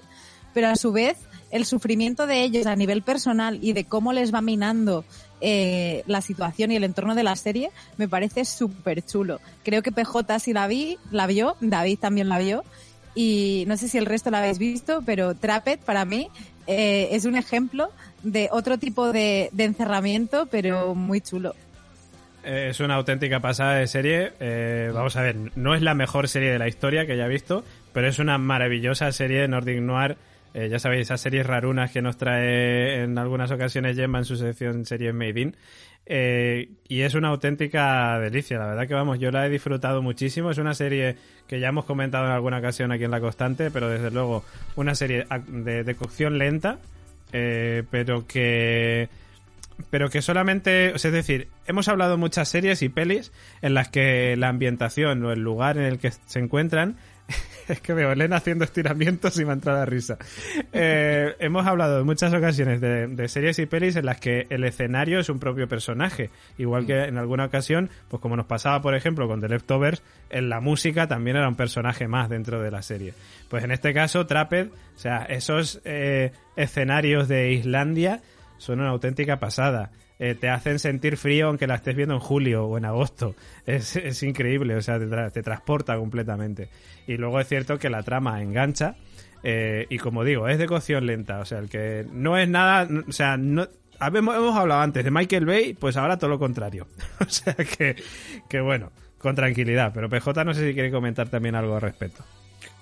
[0.54, 1.16] pero a su vez
[1.50, 5.04] el sufrimiento de ellos a nivel personal y de cómo les va minando
[5.40, 9.40] eh, la situación y el entorno de la serie me parece súper chulo.
[9.64, 12.62] Creo que PJ sí la vi, la vio, David también la vio
[13.14, 16.28] y no sé si el resto la habéis visto, pero Trapet para mí
[16.66, 17.90] eh, es un ejemplo
[18.22, 21.54] de otro tipo de, encerramiento, pero muy chulo.
[22.44, 24.32] Es una auténtica pasada de serie.
[24.40, 27.64] Eh, vamos a ver, no es la mejor serie de la historia que haya visto,
[27.92, 30.16] pero es una maravillosa serie de Nordic Noir.
[30.54, 34.36] Eh, ya sabéis, esas series rarunas que nos trae en algunas ocasiones Gemma en su
[34.36, 35.56] sección series Made in.
[36.04, 40.50] Eh, y es una auténtica delicia, la verdad que vamos, yo la he disfrutado muchísimo.
[40.50, 41.16] Es una serie
[41.46, 44.44] que ya hemos comentado en alguna ocasión aquí en La Constante, pero desde luego
[44.76, 46.78] una serie de, de cocción lenta,
[47.32, 49.08] eh, pero que
[49.90, 54.48] pero que solamente, es decir, hemos hablado muchas series y pelis en las que la
[54.48, 56.96] ambientación o el lugar en el que se encuentran
[57.68, 60.18] es que veo Elena haciendo estiramientos y me ha entrado la risa.
[60.72, 64.64] Eh, hemos hablado en muchas ocasiones de, de series y pelis en las que el
[64.64, 66.30] escenario es un propio personaje.
[66.58, 70.48] Igual que en alguna ocasión, pues como nos pasaba, por ejemplo, con The Leftovers, en
[70.48, 73.14] la música también era un personaje más dentro de la serie.
[73.48, 78.22] Pues en este caso, Trapped, o sea, esos eh, escenarios de Islandia
[78.58, 79.90] son una auténtica pasada.
[80.24, 83.34] Eh, te hacen sentir frío aunque la estés viendo en julio o en agosto.
[83.66, 86.68] Es, es increíble, o sea, te, te transporta completamente.
[87.08, 88.94] Y luego es cierto que la trama engancha.
[89.42, 91.40] eh, y como digo, es de cocción lenta.
[91.40, 92.88] O sea, el que no es nada.
[93.08, 93.66] O sea, no.
[93.98, 96.86] Habemos, hemos hablado antes de Michael Bay, pues ahora todo lo contrario.
[97.20, 97.96] o sea que,
[98.48, 99.90] que bueno, con tranquilidad.
[99.92, 102.24] Pero PJ no sé si quiere comentar también algo al respecto.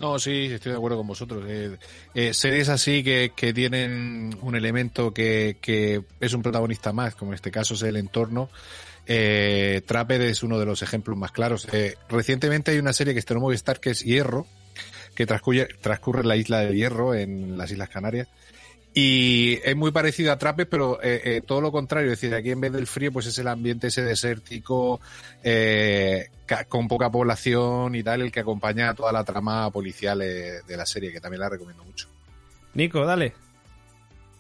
[0.01, 1.45] No, sí, estoy de acuerdo con vosotros.
[1.47, 1.77] Eh,
[2.15, 7.33] eh, series así que, que tienen un elemento que, que es un protagonista más, como
[7.33, 8.49] en este caso es el entorno.
[9.07, 9.83] Eh,
[10.21, 11.67] es uno de los ejemplos más claros.
[11.73, 14.47] Eh, recientemente hay una serie que estrenó Movistar que es Hierro,
[15.15, 18.29] que transcurre, transcurre en la isla de Hierro, en las Islas Canarias.
[18.93, 22.12] Y es muy parecido a Trapper, pero eh, eh, todo lo contrario.
[22.12, 25.01] Es decir, aquí en vez del frío, pues es el ambiente ese desértico,
[25.45, 26.27] eh,
[26.69, 30.77] con poca población y tal, el que acompaña a toda la trama policial eh, de
[30.77, 32.09] la serie, que también la recomiendo mucho.
[32.75, 33.33] Nico, dale.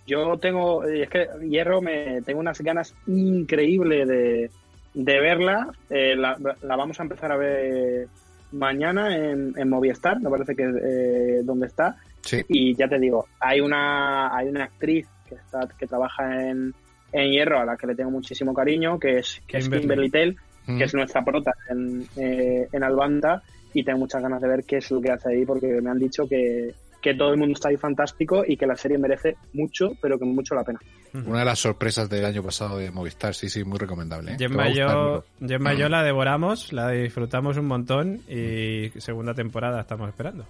[0.06, 4.50] Yo tengo, es que Hierro, me tengo unas ganas increíbles de,
[4.94, 5.72] de verla.
[5.88, 8.08] Eh, la, la vamos a empezar a ver
[8.50, 11.96] mañana en, en Movistar, me parece que es eh, donde está.
[12.22, 12.42] Sí.
[12.48, 16.74] Y ya te digo, hay una, hay una actriz que está, que trabaja en,
[17.12, 19.76] en Hierro a la que le tengo muchísimo cariño, que es, que Kimberly.
[19.76, 20.36] es Kimberly Tell,
[20.66, 20.76] Mm.
[20.78, 23.42] que es nuestra prota en, eh, en Albanda,
[23.72, 25.98] y tengo muchas ganas de ver qué es lo que hace ahí, porque me han
[25.98, 29.92] dicho que, que todo el mundo está ahí fantástico y que la serie merece mucho,
[30.02, 30.78] pero que mucho la pena.
[31.14, 34.32] Una de las sorpresas del año pasado de Movistar, sí, sí, muy recomendable.
[34.32, 34.36] ¿eh?
[34.38, 35.24] Gemma y yo.
[35.40, 40.44] Gemma yo la devoramos, la disfrutamos un montón y segunda temporada estamos esperando.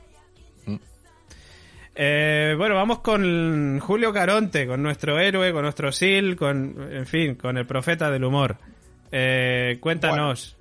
[1.94, 7.34] Eh, bueno, vamos con Julio Caronte, con nuestro héroe, con nuestro Sil, con, en fin,
[7.34, 8.56] con el profeta del humor.
[9.12, 10.56] Eh, cuéntanos.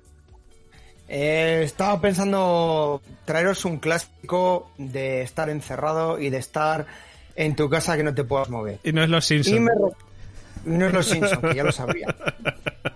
[1.08, 6.86] Eh, estaba pensando traeros un clásico de estar encerrado y de estar
[7.34, 8.78] en tu casa que no te puedas mover.
[8.84, 9.60] Y no es los Simpsons.
[9.60, 9.72] me
[10.64, 12.14] no es los Simpsons, que ya lo sabría.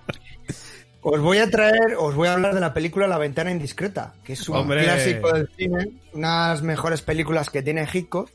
[1.06, 4.32] Os voy a traer, os voy a hablar de la película La ventana indiscreta, que
[4.32, 4.84] es un Hombre.
[4.84, 8.30] clásico del cine, unas mejores películas que tiene Hitchcock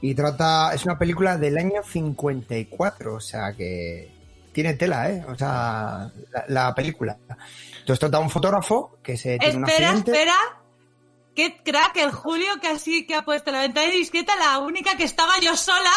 [0.00, 4.10] y trata, es una película del año 54, o sea que
[4.52, 5.24] tiene tela, ¿eh?
[5.28, 7.16] O sea, la, la película.
[7.80, 10.10] Entonces trata de un fotógrafo que se tiene un Espera, accidente.
[10.12, 10.34] espera.
[11.40, 15.04] Qué crack el Julio que así que ha puesto la ventana indiscreta, la única que
[15.04, 15.90] estaba yo sola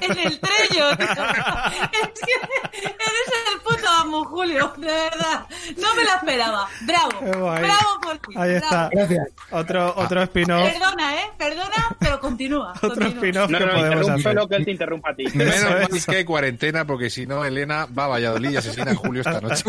[0.00, 0.90] en el trello.
[0.94, 2.32] Es que
[2.80, 5.46] eres el puto amo, Julio, de verdad.
[5.78, 6.68] No me la esperaba.
[6.82, 7.10] Bravo.
[7.40, 7.62] Guay.
[7.62, 8.34] Bravo por ti.
[8.36, 8.64] Ahí bravo.
[8.64, 8.88] está.
[8.92, 9.28] Gracias.
[9.50, 10.70] Otro, otro spin-off.
[10.72, 11.30] Perdona, ¿eh?
[11.36, 12.72] Perdona, pero continúa.
[12.82, 14.16] Otro spin-off No, que no, podemos hacer.
[14.18, 15.24] interrúmpelo que él te interrumpa a ti.
[15.34, 16.06] Menos Eso mal es.
[16.06, 19.40] que hay cuarentena, porque si no, Elena va a Valladolid y asesina a Julio esta
[19.40, 19.64] noche.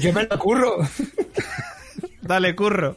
[0.00, 0.76] Yo me lo curro.
[2.22, 2.96] Dale, curro.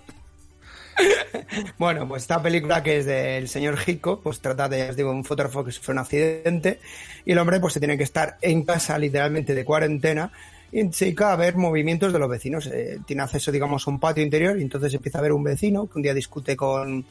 [1.78, 5.24] Bueno, pues esta película que es del señor Hitchcock, pues trata de, os digo, un
[5.24, 6.80] fotógrafo que sufre un accidente
[7.26, 10.32] y el hombre pues se tiene que estar en casa literalmente de cuarentena
[10.72, 12.66] y se dedica a ver movimientos de los vecinos.
[12.68, 15.88] Eh, tiene acceso, digamos, a un patio interior y entonces empieza a ver un vecino
[15.88, 17.06] que un día discute con,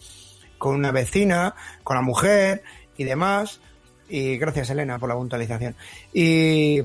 [0.59, 1.55] con una vecina,
[1.85, 2.63] con la mujer
[2.97, 3.61] y demás.
[4.09, 5.77] Y gracias, Elena, por la puntualización.
[6.13, 6.83] Y,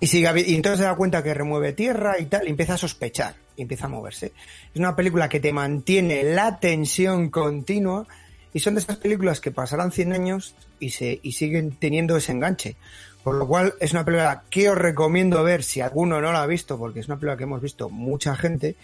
[0.00, 2.78] y, sigue y entonces se da cuenta que remueve tierra y tal, y empieza a
[2.78, 4.26] sospechar, y empieza a moverse.
[4.74, 8.06] Es una película que te mantiene la tensión continua,
[8.54, 12.32] y son de esas películas que pasarán 100 años y, se, y siguen teniendo ese
[12.32, 12.76] enganche.
[13.24, 16.46] Por lo cual es una película que os recomiendo ver si alguno no la ha
[16.46, 18.74] visto, porque es una película que hemos visto mucha gente,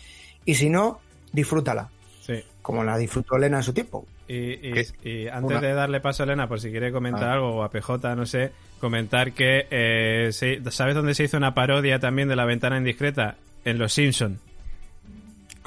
[0.45, 1.01] y si no,
[1.33, 1.89] disfrútala,
[2.25, 2.43] Sí.
[2.63, 4.07] como la disfrutó Elena en su tiempo.
[4.29, 4.87] Y, y- ¿Qué?
[5.03, 7.33] y antes Una- de darle paso a Elena, por si quiere comentar Ah.
[7.35, 11.53] algo, o a PJ, no sé, comentar que, eh, se- ¿sabes dónde se hizo una
[11.55, 13.37] parodia también de la ventana indiscreta?
[13.65, 14.39] En Los Simpson.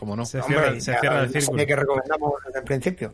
[0.01, 0.25] Como no.
[0.25, 1.67] Se cierra, se ya cierra el la serie círculo.
[1.67, 3.13] que recomendamos desde el principio.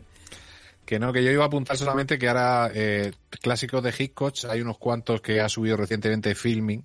[0.86, 3.12] Que no, que yo iba a apuntar solamente que ahora eh,
[3.42, 6.82] clásicos de Hitchcock, hay unos cuantos que ha subido recientemente Filming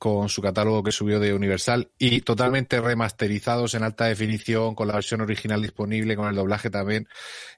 [0.00, 4.94] con su catálogo que subió de Universal y totalmente remasterizados en alta definición con la
[4.94, 7.06] versión original disponible, con el doblaje también.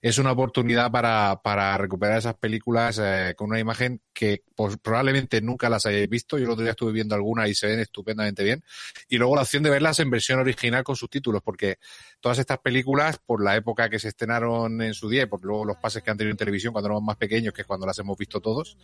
[0.01, 5.41] Es una oportunidad para, para recuperar esas películas eh, con una imagen que pues, probablemente
[5.41, 6.37] nunca las hayáis visto.
[6.37, 8.65] Yo el otro día estuve viendo algunas y se ven estupendamente bien.
[9.09, 11.79] Y luego la opción de verlas en versión original con subtítulos, porque
[12.19, 15.65] todas estas películas, por la época que se estrenaron en su día, y por luego
[15.65, 18.01] los pases que han tenido en televisión cuando éramos más pequeños, que es cuando las
[18.01, 18.77] hemos visto todos,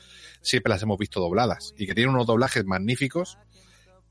[0.42, 1.74] siempre las hemos visto dobladas.
[1.76, 3.36] Y que tienen unos doblajes magníficos,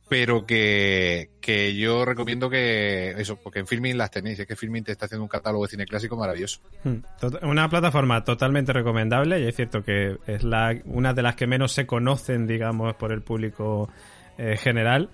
[0.10, 4.84] pero que, que yo recomiendo que, eso, porque en Filming las tenéis, es que Filming
[4.84, 6.62] te está haciendo un catálogo de cine clásico maravilloso.
[6.84, 6.98] Hmm.
[7.44, 11.74] Una plataforma totalmente recomendable y es cierto que es la, una de las que menos
[11.74, 13.90] se conocen, digamos, por el público
[14.38, 15.10] eh, general,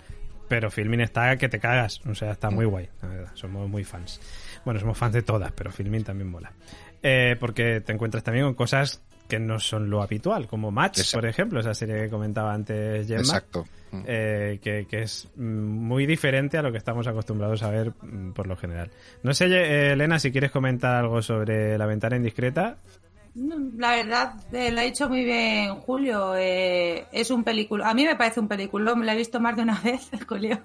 [0.48, 3.82] pero Filmin está que te cagas, o sea, está muy guay, la verdad, somos muy
[3.82, 4.20] fans.
[4.64, 6.52] Bueno, somos fans de todas, pero Filmin también mola.
[7.02, 9.02] Eh, porque te encuentras también con cosas
[9.34, 11.18] que no son lo habitual, como Match, Exacto.
[11.18, 13.20] por ejemplo, esa serie que comentaba antes Gemma.
[13.20, 13.66] Exacto.
[13.90, 14.02] Mm.
[14.06, 18.32] eh, que, que es mm, muy diferente a lo que estamos acostumbrados a ver mm,
[18.32, 18.90] por lo general.
[19.22, 22.76] No sé, eh, Elena, si quieres comentar algo sobre la ventana indiscreta.
[23.36, 26.36] La verdad, eh, lo ha dicho muy bien Julio.
[26.36, 27.88] eh, es un película.
[27.90, 28.94] A mí me parece un película.
[28.94, 30.62] Me lo he visto más de una vez, Julio.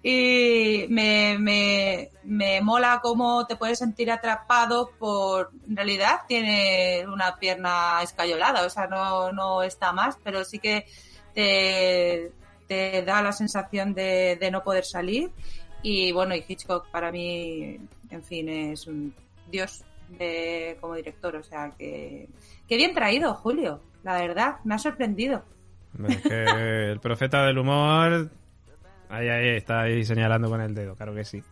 [0.00, 5.50] Y me, me, me mola cómo te puedes sentir atrapado por.
[5.68, 10.86] En realidad tiene una pierna escayolada, o sea, no, no está más, pero sí que
[11.34, 12.32] te,
[12.68, 15.32] te da la sensación de, de no poder salir.
[15.82, 17.80] Y bueno, y Hitchcock para mí,
[18.10, 19.12] en fin, es un
[19.50, 19.82] dios
[20.18, 21.36] de, como director.
[21.36, 22.28] O sea, que,
[22.68, 23.80] que bien traído, Julio.
[24.02, 25.44] La verdad, me ha sorprendido.
[25.96, 28.30] Hombre, que el profeta del humor.
[29.08, 31.42] Ahí, ahí, está ahí señalando con el dedo, claro que sí.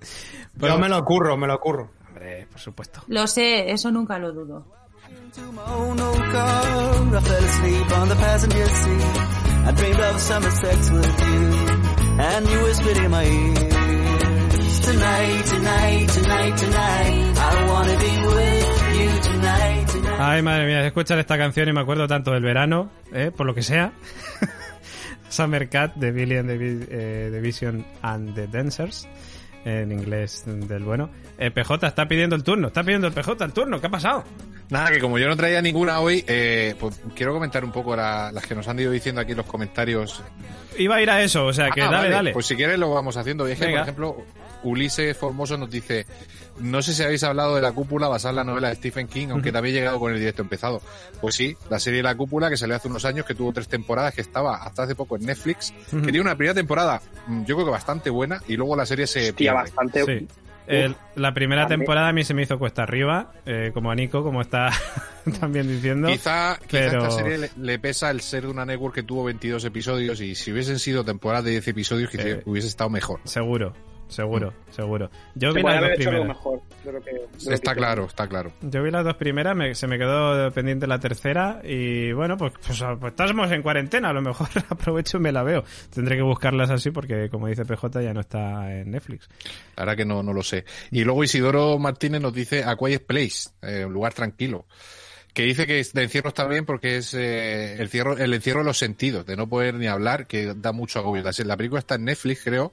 [0.61, 1.91] Pero- Yo me lo curro, me lo curro.
[2.07, 3.03] Hombre, por supuesto.
[3.09, 4.65] Lo sé, eso nunca lo dudo.
[20.21, 23.31] Ay, madre mía, escuchar esta canción y me acuerdo tanto del verano, ¿eh?
[23.35, 23.93] por lo que sea.
[25.29, 29.07] Summer Cat de Billy and eh, the Vision and the Dancers,
[29.69, 31.11] en inglés del bueno.
[31.39, 34.25] Eh, PJ está pidiendo el turno, está pidiendo el PJ el turno, ¿qué ha pasado?
[34.71, 38.31] Nada, que como yo no traía ninguna hoy, eh, pues quiero comentar un poco la-
[38.33, 40.23] las que nos han ido diciendo aquí en los comentarios.
[40.77, 42.33] Iba a ir a eso, o sea que Ah, dale, vale, dale.
[42.33, 43.49] Pues si quieres lo vamos haciendo.
[43.49, 43.79] Y es que, Venga.
[43.81, 44.17] por ejemplo,
[44.65, 46.07] Ulises Formoso nos dice,
[46.61, 49.29] no sé si habéis hablado de La Cúpula basada en la novela de Stephen King,
[49.31, 50.81] aunque también he llegado con el directo empezado.
[51.21, 54.15] Pues sí, la serie La Cúpula, que salió hace unos años, que tuvo tres temporadas,
[54.15, 57.67] que estaba hasta hace poco en Netflix, que tiene una primera temporada, mm, yo creo
[57.67, 60.05] que bastante buena, y luego la serie se Hostia, bastante.
[60.05, 60.29] Sí.
[60.67, 61.81] El- la primera También.
[61.81, 64.69] temporada a mí se me hizo cuesta arriba, eh, como a Nico, como está
[65.41, 66.09] también diciendo.
[66.09, 69.65] Quizá, quizá esta serie le, le pesa el ser de una network que tuvo 22
[69.65, 73.21] episodios y si hubiesen sido temporadas de 10 episodios quizá Eh, hubiese estado mejor.
[73.25, 73.73] Seguro,
[74.09, 75.11] seguro, seguro.
[75.35, 76.27] Yo Se vi las dos primeras.
[76.29, 76.61] mejor.
[76.85, 78.53] de lo que- de lo Está que claro, está claro.
[78.63, 82.53] Yo vi las dos primeras, me- se me quedó pendiente la tercera y bueno, pues,
[82.67, 85.65] pues, pues estamos en cuarentena, a lo mejor aprovecho y me la veo.
[85.95, 89.29] Tendré que buscarlas así porque como dice PJ ya no está en Netflix.
[89.77, 90.65] La verdad que no, no lo sé.
[90.91, 94.67] Y luego Isidoro Martínez nos dice A Quiet Place, eh, un lugar tranquilo.
[95.35, 98.65] Que dice que de encierro está bien porque es eh, el, cierro, el encierro de
[98.65, 101.23] los sentidos, de no poder ni hablar, que da mucho agobio.
[101.23, 102.73] La, la película está en Netflix, creo.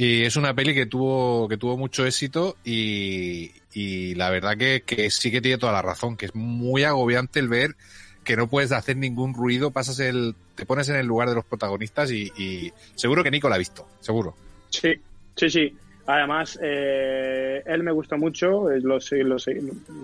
[0.00, 4.84] Y es una peli que tuvo, que tuvo mucho éxito y, y la verdad que,
[4.86, 7.74] que sí que tiene toda la razón, que es muy agobiante el ver
[8.22, 11.44] que no puedes hacer ningún ruido, pasas el, te pones en el lugar de los
[11.44, 14.36] protagonistas y, y seguro que Nico la ha visto, seguro.
[14.70, 14.94] Sí,
[15.34, 15.76] sí, sí.
[16.06, 19.36] Además, eh, él me gustó mucho, eh, lo, lo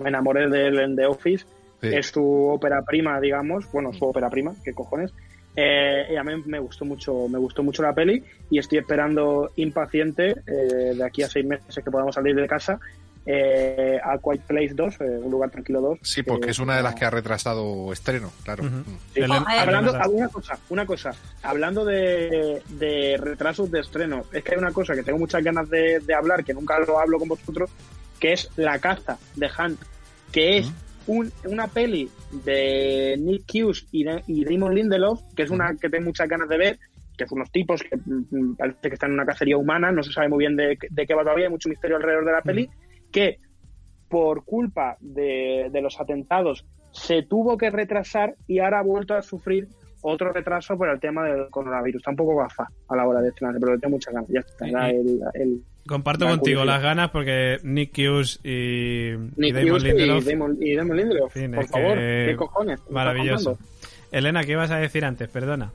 [0.01, 1.45] me enamoré de él en The Office.
[1.81, 1.87] Sí.
[1.87, 3.71] Es su ópera prima, digamos.
[3.71, 5.13] Bueno, su ópera prima, qué cojones.
[5.55, 9.51] Eh, y a mí me gustó mucho, me gustó mucho la peli y estoy esperando
[9.55, 12.79] impaciente eh, de aquí a seis meses que podamos salir de casa
[13.27, 15.99] eh, a Quiet Place 2, eh, un lugar tranquilo 2.
[16.03, 18.63] Sí, porque es una de las que ha retrasado estreno, claro.
[18.65, 18.83] Mm.
[19.13, 19.21] Sí.
[19.21, 20.01] El- Oh, eh, Hablando, Verdad.
[20.05, 21.11] ah, una cosa, una cosa.
[21.41, 25.67] Hablando de, de retrasos de estreno, es que hay una cosa que tengo muchas ganas
[25.69, 27.71] de, de hablar, que nunca lo hablo con vosotros,
[28.19, 29.79] que es La caza de Hunt,
[30.31, 30.71] que es
[31.07, 32.09] un- una peli
[32.43, 36.49] de Nick Hughes y, de- y Damon Lindelof, que es una que tengo muchas ganas
[36.49, 36.79] de ver,
[37.17, 40.11] que son unos tipos que mm, parece que están en una cacería humana, no se
[40.11, 42.69] sabe muy bien de, de qué va todavía, hay mucho misterio alrededor de la peli,
[43.11, 43.39] que
[44.09, 49.21] por culpa de, de los atentados se tuvo que retrasar y ahora ha vuelto a
[49.21, 49.67] sufrir
[50.07, 51.99] otro retraso por el tema del coronavirus.
[52.01, 54.29] Está un poco gafa a la hora de estrenarse, pero le tengo muchas ganas.
[54.29, 56.73] Ya está, era el, el Comparto La contigo curiosidad.
[56.75, 60.97] las ganas porque Nick Hughes y, y Nick Damon Hughes Lindelof, y Damon, y Damon
[60.97, 61.33] Lindelof.
[61.55, 62.67] por favor, que- ¿qué cojones?
[62.67, 63.57] ¿Me estás maravilloso.
[64.11, 65.27] Elena, ¿qué ibas a decir antes?
[65.29, 65.71] Perdona.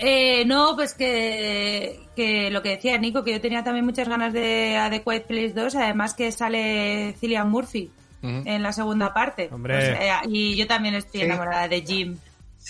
[0.00, 4.32] Eh, no, pues que, que lo que decía Nico, que yo tenía también muchas ganas
[4.32, 7.90] de The Quiet Place 2, además que sale Cillian Murphy
[8.22, 9.48] en la segunda parte.
[9.52, 9.74] Hombre.
[9.74, 11.26] Pues, eh, y yo también estoy Sí.
[11.26, 12.16] enamorada de Jim.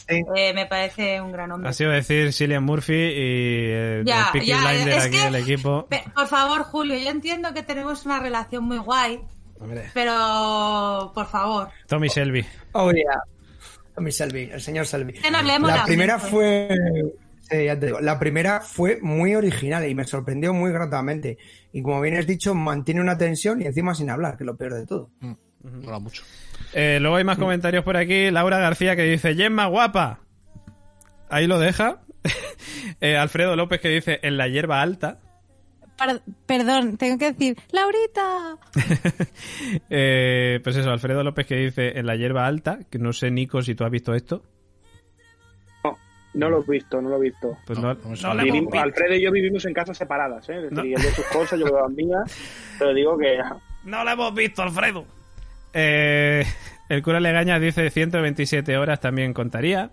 [0.09, 0.23] Sí.
[0.37, 1.69] Eh, me parece un gran hombre.
[1.69, 5.25] Ha sido decir Cillian Murphy y eh, Ya, el Peaky ya, Blinder es aquí que-
[5.25, 5.89] del equipo.
[6.15, 9.20] Por favor, Julio, yo entiendo que tenemos una relación muy guay,
[9.61, 11.69] Hombre, pero por favor.
[11.87, 12.45] Tommy Shelby.
[12.73, 13.05] Oh, yeah.
[13.95, 14.87] Tommy Selby, el señor
[15.43, 16.69] leemos La primera fue.
[17.51, 21.39] sí, ya te digo, la primera fue muy original y me sorprendió muy gratamente.
[21.73, 24.57] Y como bien has dicho, mantiene una tensión y encima sin hablar, que es lo
[24.57, 25.11] peor de todo.
[25.62, 26.23] Mola mucho.
[26.74, 28.31] Eh, luego hay más comentarios por aquí.
[28.31, 30.20] Laura García que dice, Gemma guapa.
[31.31, 32.01] Ahí lo deja.
[33.01, 35.19] Eh, Alfredo López que dice, en la hierba alta.
[35.97, 38.57] Par- perdón, tengo que decir, Laurita.
[39.90, 42.78] Eh, pues eso, Alfredo López que dice, en la hierba alta.
[42.90, 44.43] Que no sé, Nico, si tú has visto esto.
[46.35, 47.57] No lo he visto, no lo he visto.
[47.66, 48.74] Pues No, no, no no Vivimos-.
[48.74, 50.57] Alfredo y yo vivimos en casas separadas, ¿eh?
[50.57, 50.82] Es decir, No.
[50.82, 53.39] él ve sus cosas, yo veo las mías, pero digo que
[53.85, 55.05] No lo hemos visto, Alfredo.
[55.81, 56.45] Eh,
[56.89, 59.91] el cura Legaña dice 127 horas también contaría.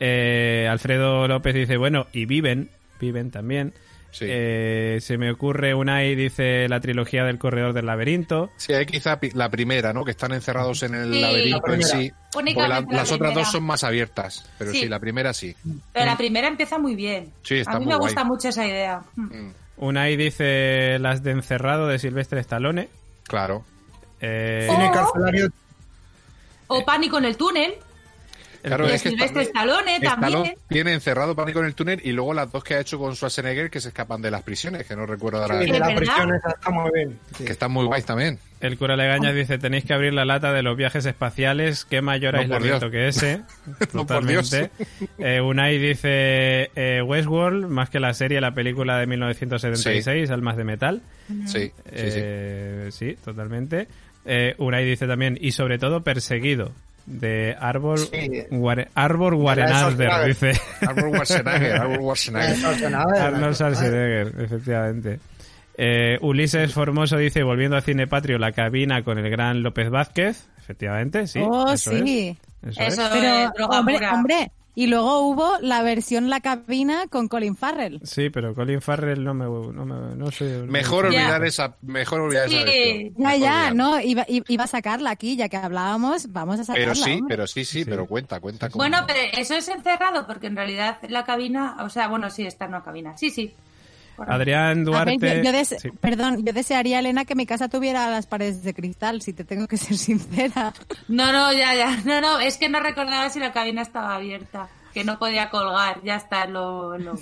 [0.00, 2.70] Eh, Alfredo López dice, bueno, y viven,
[3.00, 3.72] viven también.
[4.10, 4.26] Sí.
[4.28, 8.50] Eh, se me ocurre Unai, dice la trilogía del corredor del laberinto.
[8.58, 10.04] Sí, hay quizá la primera, ¿no?
[10.04, 11.20] Que están encerrados en el Sí.
[11.20, 12.12] laberinto La en sí.
[12.56, 14.50] La- la las otras dos son más abiertas.
[14.58, 14.88] Pero sí, Sí.
[14.88, 15.56] la primera sí.
[15.94, 17.30] Pero la primera empieza muy bien.
[17.42, 18.08] Sí, está a mí muy me guay.
[18.10, 19.00] gusta mucho esa idea.
[19.16, 19.22] Mm.
[19.22, 22.90] Mm, Unai dice las de encerrado de Silvestre Stallone.
[23.26, 23.64] Claro.
[24.22, 25.48] Eh, carcelario.
[26.68, 27.74] O Pánico en el túnel,
[28.62, 30.56] Claro, es que Silvestre Stallone Stallone también.
[30.68, 33.70] tiene encerrado Pánico en el túnel y luego las dos que ha hecho con Schwarzenegger
[33.70, 35.58] que se escapan de las prisiones, que no recuerdo ahora.
[35.58, 36.00] Sí, es de la verdad.
[36.00, 37.18] prisión esa está muy bien.
[37.36, 37.44] Sí.
[37.44, 38.38] Que están muy guays también.
[38.60, 41.84] el cura Legaña dice tenéis que abrir la lata de los viajes espaciales.
[41.84, 43.40] Qué mayor No, por aislamiento que ese.
[43.92, 44.02] No.
[44.06, 44.70] Totalmente.
[45.18, 50.64] Eh, Unai dice eh, Westworld, más que la serie, la película de 1976, Almas de
[50.64, 51.02] Metal.
[51.28, 51.72] Sí, sí, sí.
[51.92, 53.88] Eh, sí, totalmente.
[54.24, 56.70] Eh, Unai dice también, y sobre todo Perseguido,
[57.06, 58.44] de Arbor, Sí.
[58.50, 60.26] Guare- Warenarder, Schwarzenegger.
[60.26, 60.60] dice.
[60.86, 62.56] Arnold Schwarzenegger, Arnold Schwarzenegger.
[62.56, 63.20] Schwarzenegger.
[63.22, 65.18] Arnold Schwarzenegger, efectivamente.
[65.76, 70.46] Eh, Ulises Formoso dice, volviendo a Cine Patrio, la cabina con el gran López Vázquez.
[70.58, 71.40] Efectivamente, sí.
[71.42, 72.36] oh, eso sí.
[72.62, 72.92] es, eso es.
[72.98, 73.26] Eso Pero,
[73.72, 78.00] es hombre, hombre, y luego hubo la versión La Cabina con Colin Farrell.
[78.04, 79.44] Sí, pero Colin Farrell no me...
[79.44, 80.58] No, me, no sé...
[80.58, 82.64] no me Mejor olvidar esa, mejor olvidar esa Sí.
[82.64, 83.14] versión.
[83.14, 83.74] Ya, Mejor ya, olvidar.
[83.74, 86.92] no, iba, iba a sacarla aquí, ya que hablábamos, vamos a sacarla.
[86.92, 87.26] Pero sí, hombre.
[87.36, 88.70] pero sí, sí, pero cuenta, cuenta.
[88.70, 92.44] con- Bueno, pero eso es encerrado, porque en realidad la cabina, o sea, bueno, sí,
[92.46, 93.16] está en una cabina.
[93.18, 93.54] Sí, sí.
[94.28, 95.16] Adrián A Duarte...
[95.18, 95.90] ver, yo, yo des- sí.
[96.00, 99.66] Perdón, yo desearía, Elena, que mi casa tuviera las paredes de cristal, si te tengo
[99.68, 100.72] que ser sincera.
[101.08, 101.96] No, no, ya, ya.
[102.04, 106.00] No, no, es que no recordaba si la cabina estaba abierta, que no podía colgar.
[106.04, 107.18] Ya está, lo, lo-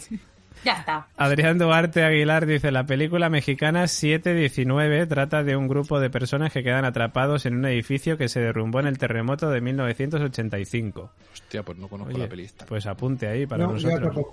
[0.63, 1.07] ya está.
[1.17, 6.63] Adrián Duarte Aguilar dice, la película mexicana 719 trata de un grupo de personas que
[6.63, 11.13] quedan atrapados en un edificio que se derrumbó en el terremoto de 1985.
[11.33, 12.67] Hostia, pues no conozco Oye, la pelista.
[12.67, 14.27] pues apunte ahí para No, yo nosotros.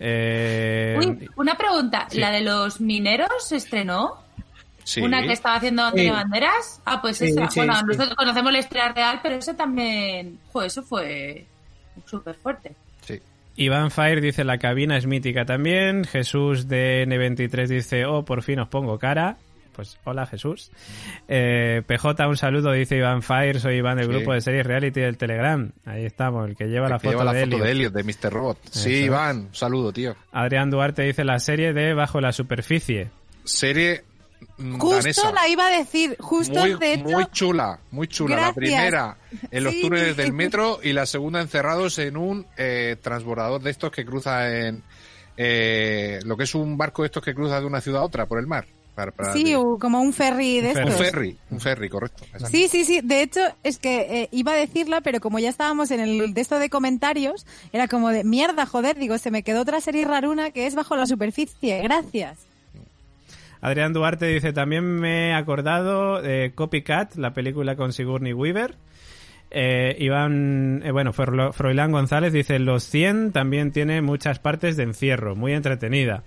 [0.00, 2.06] Eh, Uy, una pregunta.
[2.10, 2.18] sí.
[2.18, 4.14] ¿La de los mineros se estrenó?
[4.82, 5.02] Sí.
[5.02, 6.80] ¿Una que estaba haciendo Antonio Banderas?
[6.86, 7.48] Ah, pues Sí, esa.
[7.50, 7.84] sí, bueno, sí.
[7.86, 10.38] nosotros conocemos la historia real, pero eso también...
[10.52, 11.46] Joder, eso fue
[12.06, 12.74] súper fuerte.
[13.02, 13.20] Sí.
[13.56, 16.04] Iván Fire dice, la cabina es mítica también.
[16.04, 19.36] Jesús de N23 dice, oh, por fin os pongo cara.
[19.74, 20.70] Pues hola Jesús.
[21.28, 23.60] Eh, PJ, un saludo, dice Iván Fire.
[23.60, 24.12] Soy Iván del Sí.
[24.12, 25.70] grupo de series reality del Telegram.
[25.86, 27.64] Ahí estamos, el que lleva la Que foto, lleva de, foto Elliot.
[27.64, 28.32] de Elliot, de Mr.
[28.32, 28.58] Robot.
[28.70, 28.90] Sí.
[29.04, 30.16] Iván, un saludo, tío.
[30.32, 33.10] Adrián Duarte dice la serie de Bajo la superficie.
[33.44, 34.04] Serie
[34.58, 35.32] mm, Justo danesa.
[35.32, 37.04] la iba a decir, justo muy, de hecho.
[37.08, 38.36] muy chula, muy chula.
[38.36, 39.16] La primera
[39.50, 39.80] en los Sí.
[39.82, 44.50] túneles del metro y la segunda encerrados en un eh, transbordador de estos que cruza
[44.66, 44.82] en
[45.36, 48.26] eh, lo que es un barco de estos que cruza de una ciudad a otra
[48.26, 48.66] por el mar.
[49.00, 51.06] Para- para- Sí, o como un ferry de Un un estos.
[51.06, 52.22] ferry, un ferry, correcto.
[52.50, 53.00] Sí, sí, sí.
[53.02, 56.58] De hecho, es que eh, iba a decirla, pero como ya estábamos en el texto
[56.58, 60.66] de comentarios, era como de mierda, joder, digo, se me quedó otra serie raruna que
[60.66, 61.80] es Bajo la superficie.
[61.82, 62.38] Gracias.
[63.62, 68.74] Adrián Duarte dice, también me he acordado de Copycat, la película con Sigourney Weaver.
[69.50, 74.84] Eh, Iván, eh, bueno, Froilán Froilán González dice, Los 100 también tiene muchas partes de
[74.84, 76.22] encierro, muy entretenida.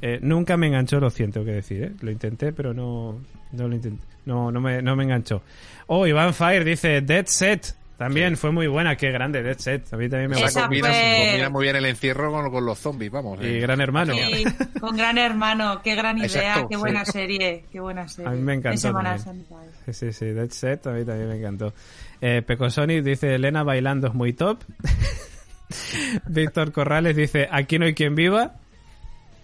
[0.00, 1.92] Eh, nunca me enganchó Los 100, tengo que decir, ¿eh?
[2.00, 3.20] Lo intenté, pero no,
[3.52, 4.04] no lo intenté.
[4.24, 5.42] No, no me, no me enganchó.
[5.86, 7.74] Oh, Iván Fire dice, Dead Set.
[7.96, 9.92] También fue muy buena, qué grande Dead Set.
[9.94, 10.60] A mí también me gustó.
[10.60, 13.38] combina, fue- combina muy bien el encierro con, con los zombies, vamos.
[13.42, 13.60] Y eh.
[13.60, 14.12] Gran Hermano.
[14.14, 14.44] Sí,
[14.80, 16.80] con Gran Hermano, qué gran idea, Exacto, qué sí.
[16.80, 18.30] buena serie, qué buena serie.
[18.30, 18.92] A mí me encantó.
[19.86, 21.72] Sí, sí, sí, Dead Set a mí también me encantó.
[22.20, 24.58] Eh, Pecosonic dice, Elena bailando es muy top.
[26.28, 28.56] Víctor Corrales dice, aquí no hay quien viva.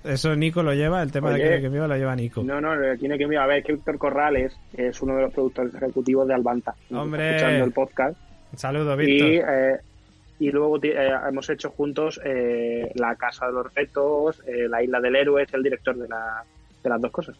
[0.04, 1.42] Eso Nico lo lleva, el tema de Oye.
[1.44, 2.42] aquí no hay quien viva lo lleva Nico.
[2.42, 3.44] No, no, tiene que mirar.
[3.44, 6.74] A ver, que Víctor Corrales es uno de los productores ejecutivos de Albanta.
[6.92, 7.36] Hombre.
[7.36, 8.16] Escuchando el podcast.
[8.52, 9.28] Un saludo, Y, Víctor.
[9.48, 9.76] eh,
[10.40, 15.00] y luego eh, hemos hecho juntos eh, La Casa de los Retos, eh, La Isla
[15.00, 16.42] del Héroe, es el director de, la-
[16.82, 17.36] de las dos cosas.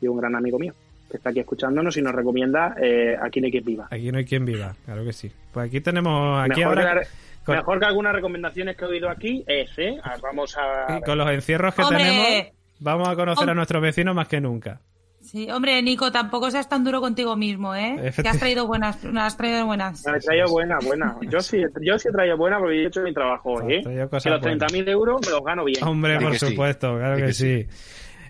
[0.00, 0.74] Y un gran amigo mío
[1.10, 3.86] que está aquí escuchándonos y nos recomienda eh, Aquí no hay quien viva.
[3.88, 5.30] Aquí no hay quien viva, claro que sí.
[5.52, 7.06] Pues aquí tenemos, aquí mejor, ahora, que
[7.46, 9.98] con, mejor que algunas recomendaciones que he oído aquí es, ¿eh?
[10.02, 11.00] Ah, Vamos a...
[11.00, 11.98] con los encierros que Hombre.
[11.98, 14.80] tenemos, vamos a conocer a nuestros vecinos más que nunca.
[15.26, 18.12] Sí, hombre, Nico, tampoco seas tan duro contigo mismo, ¿eh?
[18.14, 20.04] Que has traído buenas, has traído buenas.
[20.06, 21.16] Me he traído buena, buena.
[21.22, 23.82] Yo sí, yo sí he traído buena porque he hecho mi trabajo, ¿eh?
[23.82, 24.72] Que los buenas.
[24.72, 25.82] 30.000 euros me los gano bien.
[25.82, 26.46] Hombre, por que sí.
[26.46, 27.66] supuesto, claro que, que sí.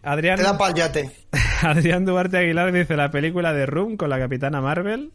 [0.02, 1.10] Adrián, Te da pa'l yate.
[1.62, 5.10] Adrián Duarte Aguilar dice la película de Room con la capitana Marvel.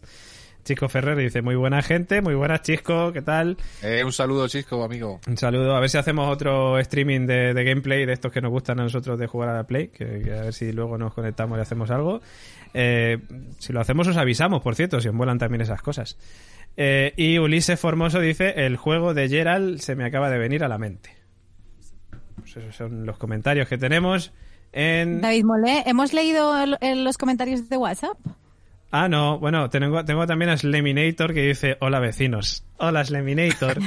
[0.64, 3.58] Chico Ferrer dice muy buena gente, muy buenas Chisco, ¿qué tal?
[3.82, 5.20] Eh, un saludo, Chisco, amigo.
[5.28, 8.52] Un saludo, a ver si hacemos otro streaming de, de gameplay de estos que nos
[8.52, 11.14] gustan a nosotros de jugar a la Play, que, que a ver si luego nos
[11.14, 12.22] conectamos y hacemos algo.
[12.74, 13.18] Eh,
[13.60, 16.18] si lo hacemos os avisamos, por cierto, si os vuelan también esas cosas.
[16.78, 20.68] Eh, y Ulises Formoso dice, el juego de Gerald se me acaba de venir a
[20.70, 21.10] la mente.
[22.38, 24.32] Pues esos son los comentarios que tenemos
[24.72, 25.22] en...
[25.22, 28.18] David Molé, ¿hemos leído el- el- los comentarios de WhatsApp?
[28.92, 32.66] Ah, no, bueno, tengo, tengo también a Sleminator que dice, hola vecinos.
[32.78, 33.80] Hola Sleminator.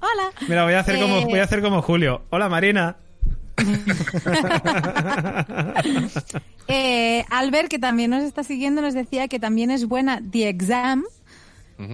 [0.00, 0.30] Hola.
[0.48, 2.24] Mira, voy a hacer como Eh, voy a hacer como Julio.
[2.30, 2.96] Hola Marina.
[6.66, 11.04] Eh, Albert, que también nos está siguiendo, nos decía que también es buena The Exam,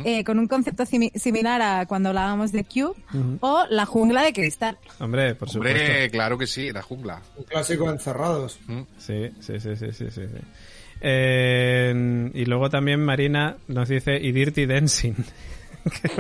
[0.04, 2.94] eh, con un concepto simi- similar a cuando hablábamos de Cube,
[3.40, 4.78] o La Jungla de Cristal.
[5.00, 5.76] Hombre, por supuesto.
[5.80, 7.20] Hombre, claro que sí, la jungla.
[7.36, 8.60] Un clásico de encerrados.
[8.98, 10.06] Sí, sí, sí, sí, sí.
[10.10, 10.22] sí.
[11.00, 15.14] Eh, y luego también Marina nos dice y Dirty Dancing.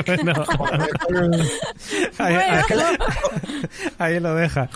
[0.06, 0.32] Bueno.
[3.98, 4.68] Ahí lo deja.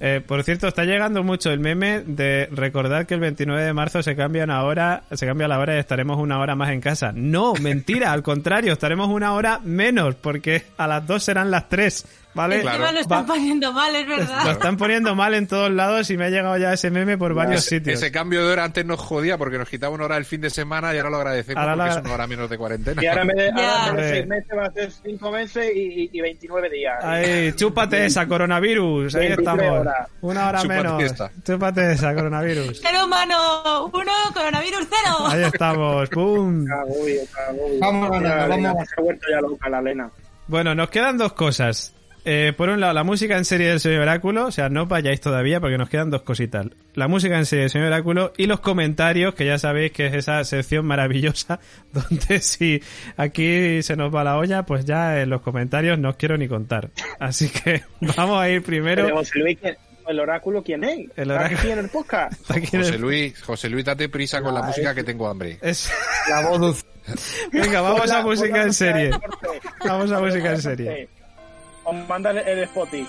[0.00, 4.02] Eh, por cierto, está llegando mucho el meme de recordar que el 29 de marzo
[4.02, 7.12] se cambia una hora, se cambia la hora y estaremos una hora más en casa.
[7.14, 12.06] No, mentira, al contrario, estaremos una hora menos porque a las dos serán las tres.
[12.36, 12.56] ¿Vale?
[12.56, 12.92] Encima Claro.
[12.92, 14.50] lo están Va- poniendo mal, es Lo verdad.
[14.52, 17.64] están poniendo mal en todos lados y me ha llegado ya ese meme por varios
[17.64, 17.96] sitios.
[18.00, 20.50] Ese cambio de hora antes nos jodía porque nos quitaba una hora el fin de
[20.50, 23.02] semana y ahora lo agradecemos Ahora porque la- es una hora menos de cuarentena.
[23.02, 26.10] Y ahora vez de, ahora de seis meses va a ser cinco meses y, y,
[26.12, 26.94] y 29 días.
[27.02, 29.14] Ay, chúpate esa, coronavirus.
[29.14, 29.80] Ahí 23 estamos.
[29.80, 30.08] horas.
[30.20, 31.02] Una hora Chúpate menos.
[31.02, 31.30] esta.
[31.44, 32.78] Chúpate esa, coronavirus.
[32.80, 35.26] Ser humano uno, coronavirus cero.
[35.28, 36.08] Ahí estamos.
[36.10, 36.66] ¡Pum!
[36.66, 37.78] Cagüey, cagüey.
[37.80, 38.84] Vamos vamos ganando.
[38.84, 40.10] Se ha vuelto ya loca la Lena.
[40.48, 41.92] Bueno, nos quedan dos cosas.
[42.28, 44.46] Eh, por un lado, la música en serie del señor Oráculo.
[44.46, 46.66] O sea, no vayáis todavía porque nos quedan dos cositas.
[46.94, 50.14] La música en serie del señor Oráculo y los comentarios, que ya sabéis que es
[50.14, 51.60] esa sección maravillosa
[51.92, 52.82] donde si
[53.16, 56.48] aquí se nos va la olla, pues ya en los comentarios no os quiero ni
[56.48, 56.90] contar.
[57.20, 57.82] Así que
[58.16, 59.04] vamos a ir primero.
[59.04, 59.76] Pero José Luis, ¿quién-
[60.08, 60.98] ¿el oráculo quién es?
[61.16, 62.50] El ¿Está oráculo- aquí en el podcast?
[62.50, 65.58] Aquí en el- José Luis, José Luis, date prisa con la música que tengo hambre.
[65.62, 65.92] es-
[66.28, 66.82] La voz dulce.
[67.52, 69.10] Venga, vamos a música en serie.
[69.86, 71.08] Vamos a música en serie.
[71.86, 73.06] Os manda el, Spotify.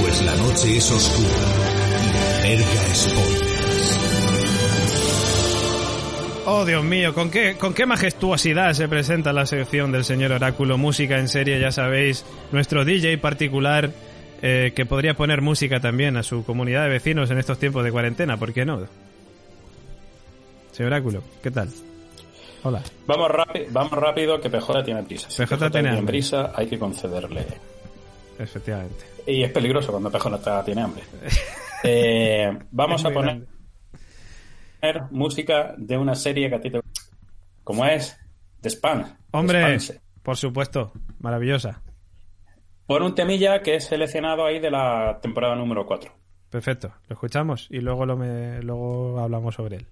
[0.00, 1.51] Pues la noche es oscura
[6.72, 10.78] Dios mío, ¿con qué, con qué majestuosidad se presenta la sección del señor Oráculo.
[10.78, 13.90] Música en serie, ya sabéis, nuestro DJ particular
[14.40, 17.92] eh, que podría poner música también a su comunidad de vecinos en estos tiempos de
[17.92, 18.86] cuarentena, ¿por qué no?
[20.70, 21.68] Señor Oráculo, ¿qué tal?
[22.62, 22.82] Hola.
[23.06, 25.28] Vamos, rápido, vamos rápido, que PJ tiene prisa.
[25.28, 26.06] Si PJ tiene hambre.
[26.06, 27.44] prisa, hay que concederle.
[28.38, 29.04] Efectivamente.
[29.26, 31.02] Y es peligroso cuando PJ tiene hambre.
[31.84, 33.61] Eh, vamos a poner grande.
[35.10, 36.80] Música de una serie que a ti te
[37.64, 38.18] como es
[38.60, 39.16] The Span.
[39.30, 41.82] Hombre, The por supuesto, maravillosa.
[42.86, 46.10] Pon un temilla que es seleccionado ahí de la temporada número 4.
[46.50, 49.86] Perfecto, lo escuchamos y luego, lo me, luego hablamos sobre él.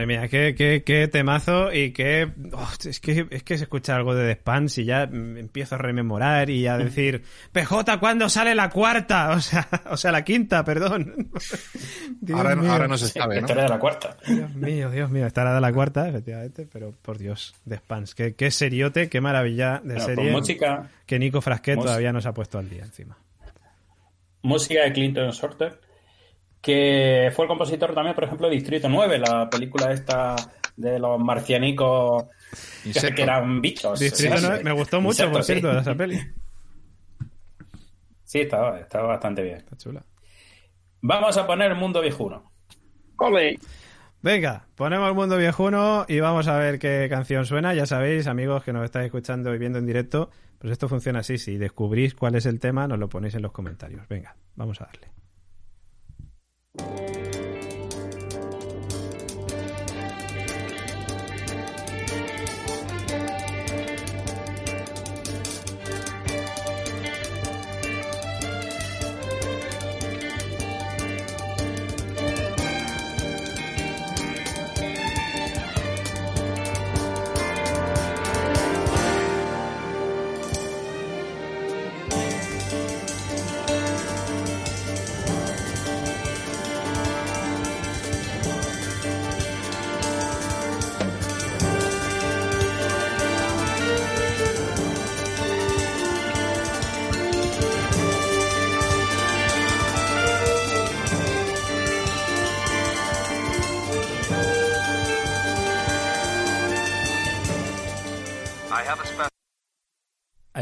[0.00, 2.32] Madre mía, qué, qué, qué temazo y qué...
[2.54, 5.78] oh, es, que, es que se escucha algo de The Spans y ya empiezo a
[5.78, 7.22] rememorar y a decir
[7.52, 9.30] PJ, ¿cuándo sale la cuarta?
[9.40, 11.30] O sea, o sea la quinta, perdón.
[12.34, 12.54] Ahora,
[12.88, 13.40] no se sabe, ¿no?
[13.40, 14.16] Historia de la cuarta.
[14.26, 18.34] Dios mío, Dios mío, estará de la cuarta, efectivamente, pero por Dios, The Spans, qué,
[18.34, 22.58] qué seriote, qué maravilla de serie pues música, que Nico Frasquet todavía nos ha puesto
[22.58, 23.18] al día encima.
[24.42, 25.78] música de Clinton Sorter,
[26.60, 30.36] que fue el compositor también, por ejemplo, de Distrito 9, la película esta
[30.76, 32.24] de los marcianicos
[32.82, 33.16] que, Insecto.
[33.16, 33.98] que eran bichos.
[33.98, 35.52] Distrito Sí, nueve, me gustó mucho, por Insectos, sí.
[35.52, 36.20] cierto, de esa peli.
[38.24, 39.56] Sí, estaba, estaba bastante bien.
[39.56, 40.04] Está chula.
[41.02, 42.50] Vamos a poner Mundo Viejuno.
[43.16, 43.58] Ole.
[44.22, 47.72] Venga, ponemos el mundo viejuno y vamos a ver qué canción suena.
[47.72, 51.38] Ya sabéis, amigos que nos estáis escuchando y viendo en directo, pues esto funciona así.
[51.38, 54.06] Si descubrís cuál es el tema, nos lo ponéis en los comentarios.
[54.08, 55.08] Venga, vamos a darle.
[56.80, 57.39] Ahí-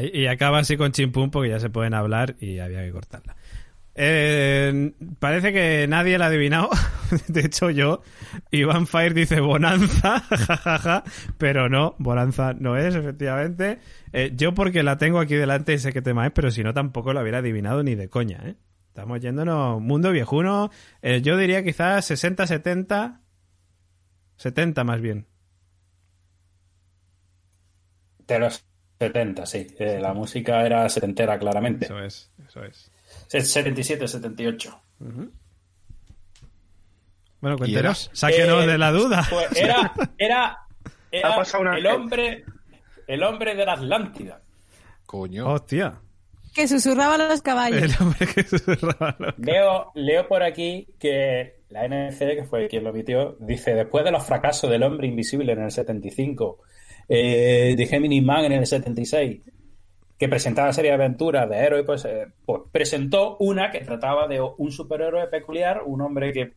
[0.03, 3.37] Y acaba así con chimpum porque ya se pueden hablar y había que cortarla.
[4.01, 6.71] Eh, parece que nadie la ha adivinado.
[7.29, 8.03] De hecho, yo.
[8.53, 11.03] Iván Fire dice Bonanza, jajaja.
[11.37, 13.81] Pero no, Bonanza no es, efectivamente.
[14.13, 16.73] Eh, yo, porque la tengo aquí delante y sé qué tema es, pero si no,
[16.73, 18.55] tampoco lo hubiera adivinado ni de coña, ¿eh?
[18.87, 20.71] Estamos yéndonos mundo viejuno.
[21.03, 23.21] Eh, yo diría quizás 60, 70.
[24.37, 25.27] 70 más bien.
[28.29, 28.68] De los
[28.99, 29.67] 70, sí.
[29.79, 31.85] Eh, la música era setentera, claramente.
[31.87, 32.91] Eso es, eso es.
[33.29, 34.81] Se- 77, 78.
[37.41, 38.11] Bueno, ¿Y cuéntenos.
[38.13, 39.27] Sáquenos Eh, de la duda.
[39.31, 40.59] Pues era, era,
[41.61, 42.45] una- el hombre,
[43.07, 44.41] el hombre de la Atlántida.
[45.07, 45.47] Coño.
[45.53, 46.01] Hostia.
[46.55, 47.81] Que susurraban los caballos.
[47.83, 52.83] El hombre que susurraba lo- Leo, leo por aquí que la NC, que fue quien
[52.83, 56.59] lo emitió, dice, después de los fracasos del hombre invisible en el 75,
[57.09, 59.41] eh, de Gemini Man en el 76,
[60.19, 64.41] que presentaba serie de aventuras de héroe, pues, eh, pues presentó una que trataba de
[64.41, 66.55] un superhéroe peculiar, un hombre que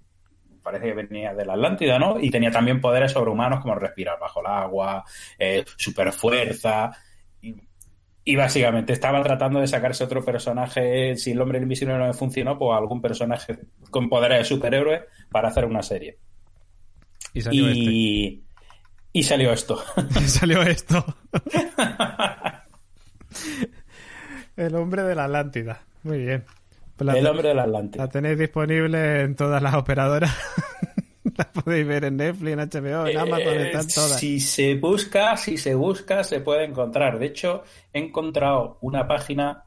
[0.62, 2.20] parece que venía de la Atlántida, ¿no?
[2.20, 5.04] Y tenía también poderes sobrehumanos como respirar bajo el agua,
[5.38, 6.92] eh, superfuerza.
[7.42, 7.56] Y,
[8.24, 11.16] y básicamente estaba tratando de sacarse otro personaje.
[11.16, 13.58] Si el hombre invisible no le funcionó, pues algún personaje
[13.90, 16.18] con poderes de superhéroe para hacer una serie.
[17.34, 18.51] Y salió este.
[19.14, 19.84] Y, salió esto.
[20.20, 21.04] Y salió esto.
[24.56, 25.82] El hombre de la Atlántida.
[26.04, 26.46] Muy bien.
[26.96, 28.04] Pues la, el hombre de la Atlántida.
[28.04, 30.36] la tenéis disponible en todas las operadoras.
[31.38, 34.20] la podéis ver en Netflix, en HBO, en Amazon, Eh, están todas.
[34.20, 37.18] Si se busca, si se busca, se puede encontrar.
[37.20, 37.64] De hecho,
[37.94, 39.64] he encontrado una página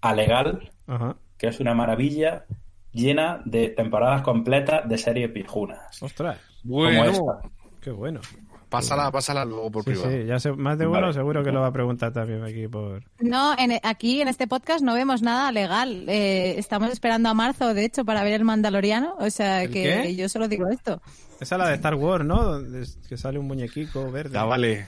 [0.00, 1.16] alegal, Ajá.
[1.36, 2.46] que es una maravilla,
[2.92, 6.02] llena de temporadas completas de series pijunas.
[6.02, 7.50] Ostras, Como Bueno, esta.
[7.82, 8.20] Qué bueno.
[8.70, 10.10] pásala, pásala luego por Sí, privado.
[10.10, 11.12] sí, ya sé, más de uno Vale.
[11.12, 13.02] seguro que lo va a preguntar también aquí por...
[13.20, 16.08] No, en- aquí en este podcast no vemos nada legal.
[16.08, 19.14] Eh, estamos esperando a marzo, de hecho, para ver el Mandaloriano.
[19.18, 20.16] O sea ¿El que qué?
[20.16, 21.02] yo solo digo esto.
[21.38, 22.42] Esa es la de Star Wars, ¿no?
[22.42, 24.32] Donde es- que sale un muñequico verde.
[24.32, 24.86] Ya vale.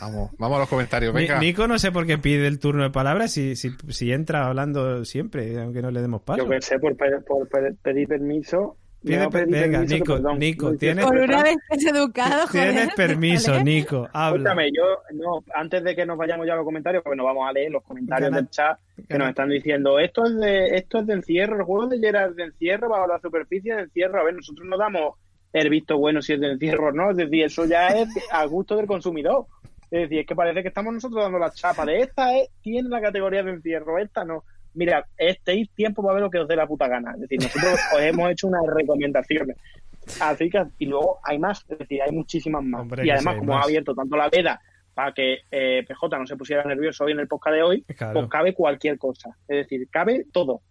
[0.00, 1.12] Vamos, vamos a los comentarios.
[1.12, 1.38] Venga.
[1.40, 5.04] Nico no sé por qué pide el turno de palabras si, si, si entra hablando
[5.04, 6.38] siempre, aunque no le demos paso.
[6.42, 8.76] Yo que sé, por, por pe- pedir permiso.
[9.02, 12.70] Pedir venga, permiso, Nico, perdón, Nico, tienes- Por una vez que es educado, joder.
[12.72, 13.64] Tienes permiso, ¿vale?
[13.64, 14.36] Nico, habla.
[14.50, 14.82] Escúchame, yo,
[15.14, 17.70] no, antes de que nos vayamos ya a los comentarios, porque nos vamos a leer
[17.70, 21.06] los comentarios Gana- del chat que gana- nos están diciendo, esto es de esto es
[21.06, 24.20] de encierro, el juego de Gerard es de encierro, bajo la superficie de encierro.
[24.20, 25.14] A ver, nosotros no damos
[25.52, 28.44] el visto bueno si es de encierro o no, es decir, eso ya es a
[28.46, 29.46] gusto del consumidor.
[29.90, 32.90] Es decir, es que parece que estamos nosotros dando la chapa de esta es, tiene
[32.90, 34.44] la categoría de encierro, esta no.
[34.78, 37.12] Mira, estéis tiempo para ver lo que os dé la puta gana.
[37.14, 39.56] Es decir, nosotros os hemos hecho unas recomendaciones.
[40.20, 42.82] Así que, y luego hay más, es decir, hay muchísimas más.
[42.82, 43.62] Hombre, y además, como más.
[43.62, 44.60] ha abierto tanto la veda
[44.94, 48.14] para que eh, PJ no se pusiera nervioso hoy en el podcast de hoy, Claro.
[48.20, 49.30] pues cabe cualquier cosa.
[49.46, 50.62] Es decir, cabe todo.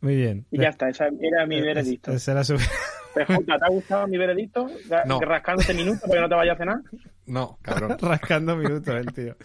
[0.00, 0.46] Muy bien.
[0.50, 2.12] Y ya está, ese era mi veredicto.
[2.12, 2.56] Ese era su-
[3.14, 4.66] PJ, ¿te ha gustado mi veredicto?
[5.06, 5.20] No.
[5.20, 6.76] Rascándote minutos para que no te vayas a cenar.
[7.26, 7.96] No, cabrón.
[8.00, 9.36] Rascando minutos el tío.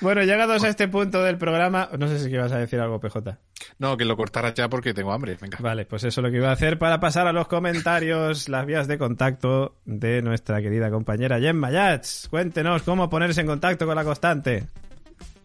[0.00, 3.38] Bueno, llegados a este punto del programa, no sé si ibas a decir algo, PJ.
[3.78, 5.36] No, que lo cortaras ya porque tengo hambre.
[5.40, 5.58] Venga.
[5.60, 8.66] Vale, pues eso es lo que iba a hacer para pasar a los comentarios, las
[8.66, 12.26] vías de contacto de nuestra querida compañera Gemma Yats.
[12.28, 14.68] Cuéntenos cómo ponerse en contacto con la constante.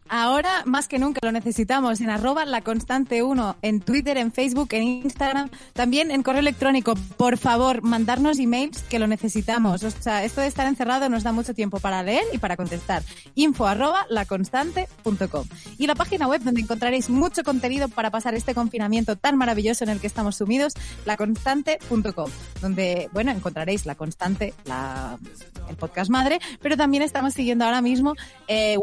[0.09, 4.69] Ahora, más que nunca, lo necesitamos en arroba la constante 1, en Twitter, en Facebook,
[4.71, 6.95] en Instagram, también en correo electrónico.
[7.17, 9.83] Por favor, mandarnos emails que lo necesitamos.
[9.83, 13.03] O sea, esto de estar encerrado nos da mucho tiempo para leer y para contestar.
[13.35, 15.47] Info arroba laconstante.com.
[15.77, 19.89] Y la página web donde encontraréis mucho contenido para pasar este confinamiento tan maravilloso en
[19.89, 20.73] el que estamos sumidos,
[21.05, 22.29] laconstante.com,
[22.61, 25.17] donde, bueno, encontraréis la constante, la,
[25.69, 28.15] el podcast madre, pero también estamos siguiendo ahora mismo
[28.47, 28.77] eh,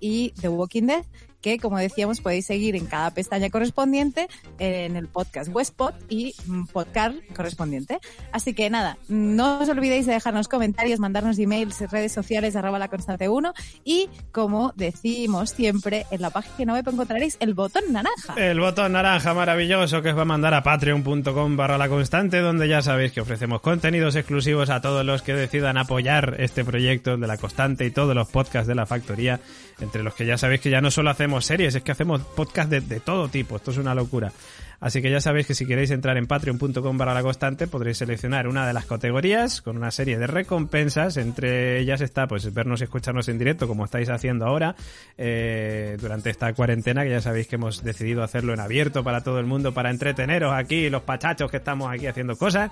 [0.00, 1.06] y The Walking Dead,
[1.40, 6.66] que como decíamos podéis seguir en cada pestaña correspondiente en el podcast Westpod y mm,
[6.66, 7.98] podcast correspondiente.
[8.32, 12.88] Así que nada, no os olvidéis de dejarnos comentarios, mandarnos emails, redes sociales, arroba la
[12.88, 13.52] constante 1
[13.84, 18.34] y como decimos siempre, en la página web encontraréis el botón naranja.
[18.36, 22.68] El botón naranja maravilloso que os va a mandar a patreon.com barra la constante, donde
[22.68, 27.26] ya sabéis que ofrecemos contenidos exclusivos a todos los que decidan apoyar este proyecto de
[27.26, 29.40] la constante y todos los podcasts de la factoría,
[29.80, 32.70] entre los que ya sabéis que ya no solo hacemos series, es que hacemos podcasts
[32.70, 34.32] de, de todo tipo, esto es una locura.
[34.80, 38.48] Así que ya sabéis que si queréis entrar en patreon.com barra la constante podréis seleccionar
[38.48, 41.18] una de las categorías con una serie de recompensas.
[41.18, 44.74] Entre ellas está pues vernos y escucharnos en directo como estáis haciendo ahora
[45.18, 49.38] eh, durante esta cuarentena que ya sabéis que hemos decidido hacerlo en abierto para todo
[49.38, 52.70] el mundo para entreteneros aquí los pachachos que estamos aquí haciendo cosas.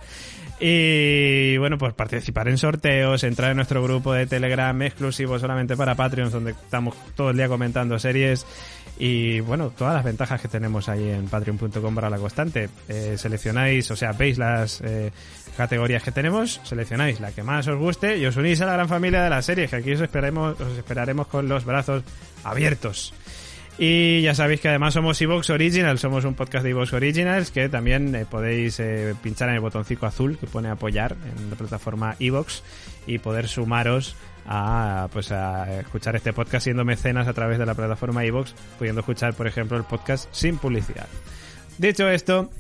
[0.61, 5.95] Y bueno pues participar en sorteos, entrar en nuestro grupo de Telegram exclusivo solamente para
[5.95, 8.47] Patreons donde estamos todo el día comentando series
[8.99, 12.69] y bueno, todas las ventajas que tenemos ahí en patreon.com para la constante.
[12.89, 15.13] Eh, seleccionáis, o sea, veis las eh,
[15.57, 18.89] categorías que tenemos, seleccionáis la que más os guste y os unís a la gran
[18.89, 22.03] familia de las series, que aquí os esperaremos, os esperaremos con los brazos
[22.43, 23.15] abiertos.
[23.79, 27.69] Y ya sabéis que además somos Evox Originals, somos un podcast de Evox Originals que
[27.69, 28.83] también eh, podéis
[29.23, 32.65] pinchar en el botoncito azul que pone apoyar en la plataforma Evox
[33.07, 34.17] y poder sumaros
[34.49, 39.01] a pues a escuchar este podcast siendo mecenas a través de la plataforma Evox, pudiendo
[39.01, 41.07] escuchar por ejemplo el podcast sin publicidad.
[41.77, 42.51] Dicho esto,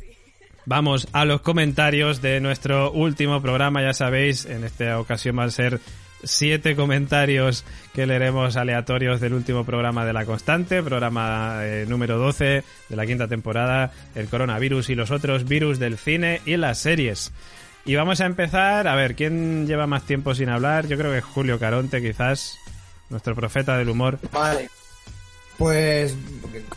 [0.66, 5.50] vamos a los comentarios de nuestro último programa, ya sabéis, en esta ocasión va a
[5.50, 5.80] ser
[6.22, 12.64] siete comentarios que leeremos aleatorios del último programa de La Constante, programa eh, número 12
[12.88, 17.32] de la quinta temporada, el coronavirus y los otros virus del cine y las series.
[17.88, 20.86] Y vamos a empezar, a ver, ¿quién lleva más tiempo sin hablar?
[20.88, 22.58] Yo creo que Julio Caronte, quizás,
[23.08, 24.18] nuestro profeta del humor.
[24.30, 24.68] Vale.
[25.56, 26.14] Pues,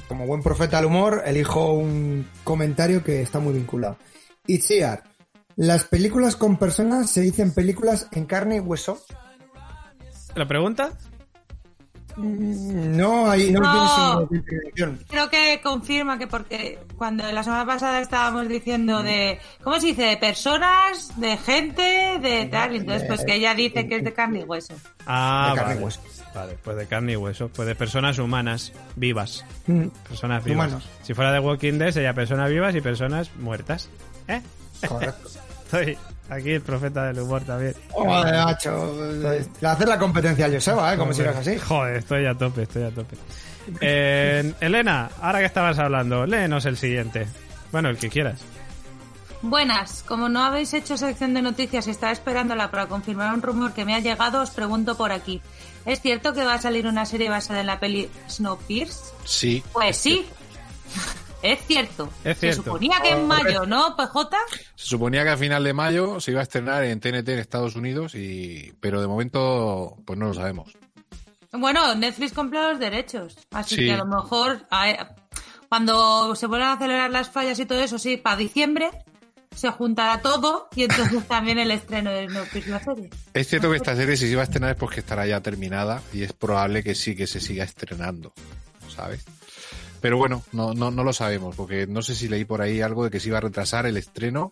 [0.07, 3.97] como buen profeta del humor, elijo un comentario que está muy vinculado.
[4.47, 5.03] Itziar,
[5.57, 9.03] las películas con personas se dicen películas en carne y hueso.
[10.33, 10.97] ¿La pregunta?
[12.15, 14.27] Mm, No, ahí no, No.
[14.27, 14.99] tiene significación.
[15.09, 20.03] Creo que confirma que porque cuando la semana pasada estábamos diciendo de, ¿cómo se dice?
[20.03, 24.39] De personas, de gente, de tal, entonces pues que ella dice que es de carne
[24.39, 24.73] y hueso.
[25.05, 25.85] Ah, De carne y vale.
[25.85, 26.01] hueso.
[26.33, 27.49] Vale, pues de carne y hueso.
[27.49, 29.43] Pues de personas humanas, vivas.
[29.67, 30.67] Mm, Personas vivas.
[30.67, 30.89] Humanos.
[31.03, 33.89] Si fuera de Walking Dead sería personas vivas y personas muertas.
[34.29, 34.41] ¿Eh?
[34.87, 35.29] Correcto.
[35.65, 35.97] Estoy
[36.31, 37.75] aquí el profeta del humor también.
[37.89, 38.95] Joder, macho.
[39.61, 40.97] Le hacer la competencia a Joseba, ¿eh?
[40.97, 41.57] Como sigas así.
[41.57, 43.17] Joder, estoy a tope, estoy a tope.
[43.79, 47.27] Eh, Elena, ahora que estabas hablando, léenos el siguiente.
[47.71, 48.41] Bueno, el que quieras.
[49.43, 53.73] Buenas, como no habéis hecho sección de noticias y estaba esperándola para confirmar un rumor
[53.73, 55.41] que me ha llegado, os pregunto por aquí.
[55.85, 59.13] ¿Es cierto que va a salir una serie basada en la peli Snowpiercer?
[59.25, 59.63] Sí.
[59.73, 60.25] Pues sí.
[61.43, 62.09] Es cierto.
[62.23, 62.63] Es Se cierto.
[62.63, 64.37] suponía que en mayo, ¿no, PJ?
[64.75, 67.75] Se suponía que a final de mayo se iba a estrenar en TNT en Estados
[67.75, 70.71] Unidos, y pero de momento pues no lo sabemos.
[71.51, 73.85] Bueno, Netflix compró los derechos, así Sí.
[73.85, 75.15] que a lo mejor a-
[75.67, 78.89] cuando se vuelvan a acelerar las fallas y todo eso, sí, para diciembre
[79.55, 83.09] se juntará todo y entonces también el estreno de Snowpiercer la serie.
[83.33, 86.01] Es cierto que esta serie si se iba a estrenar es porque estará ya terminada
[86.13, 88.31] y es probable que sí que se siga estrenando,
[88.95, 89.25] ¿sabes?
[90.01, 93.03] Pero bueno, no, no, no lo sabemos, porque no sé si leí por ahí algo
[93.03, 94.49] de que se iba a retrasar el estreno.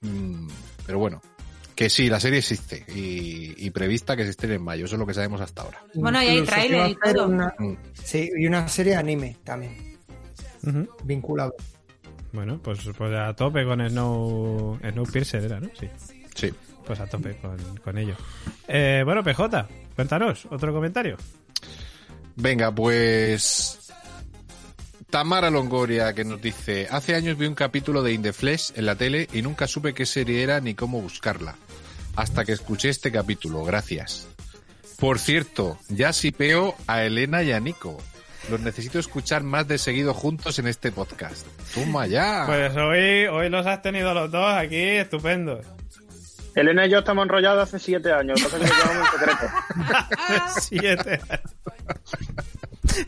[0.00, 0.48] Mm,
[0.86, 1.20] pero bueno,
[1.74, 4.98] que sí, la serie existe y, y prevista que se estrene en mayo, eso es
[4.98, 5.82] lo que sabemos hasta ahora.
[5.94, 6.38] Bueno, y hay
[6.74, 7.28] a y todo.
[7.28, 7.74] una- Mm.
[8.02, 9.98] sí, y una serie anime también,
[10.66, 10.88] Ujú.
[11.04, 11.54] vinculado.
[12.32, 15.68] Bueno, pues, pues a tope con Snow, Snowpiercer era, ¿no?
[15.78, 15.88] Sí.
[16.34, 16.54] Sí.
[16.86, 18.14] Pues a tope con, con ello.
[18.66, 21.16] Eh, bueno, PJ, cuéntanos, otro comentario.
[22.36, 23.87] Venga, pues
[25.10, 28.84] Tamara Longoria que nos dice, hace años vi un capítulo de In the Flesh en
[28.84, 31.56] la tele y nunca supe qué serie era ni cómo buscarla.
[32.14, 34.28] Hasta que escuché este capítulo, gracias.
[34.98, 37.96] Por cierto, ya sipeo a Elena y a Nico.
[38.50, 41.46] Los necesito escuchar más de seguido juntos en este podcast.
[41.74, 42.44] ¡Toma ya!
[42.46, 45.60] Pues hoy, hoy los has tenido los dos aquí, estupendo.
[46.54, 48.40] Elena y yo estamos enrollados hace siete años.
[48.42, 50.60] Lo que pasa es que lo llevamos en secreto.
[50.60, 51.20] Siete.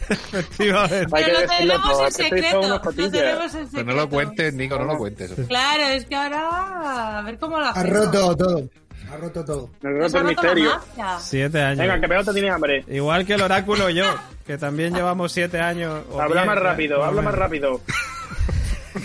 [0.09, 1.07] Efectivamente.
[1.11, 2.61] Pero lo tenemos todo, en secreto.
[2.69, 5.33] Lo tenemos en Pues no lo cuentes, Nico, no lo cuentes.
[5.49, 7.91] Claro, es que ahora a ver cómo lo Ha hacemos.
[8.07, 8.69] roto todo.
[9.13, 9.71] Ha roto todo.
[9.81, 10.81] Me Nos roto ha el roto la misterio.
[11.21, 11.79] Siete años.
[11.79, 12.85] Venga, que Peota tiene hambre.
[12.89, 14.05] Igual que el oráculo y yo,
[14.47, 16.05] que también llevamos siete años.
[16.11, 17.81] o Habla más rápido, habla más rápido.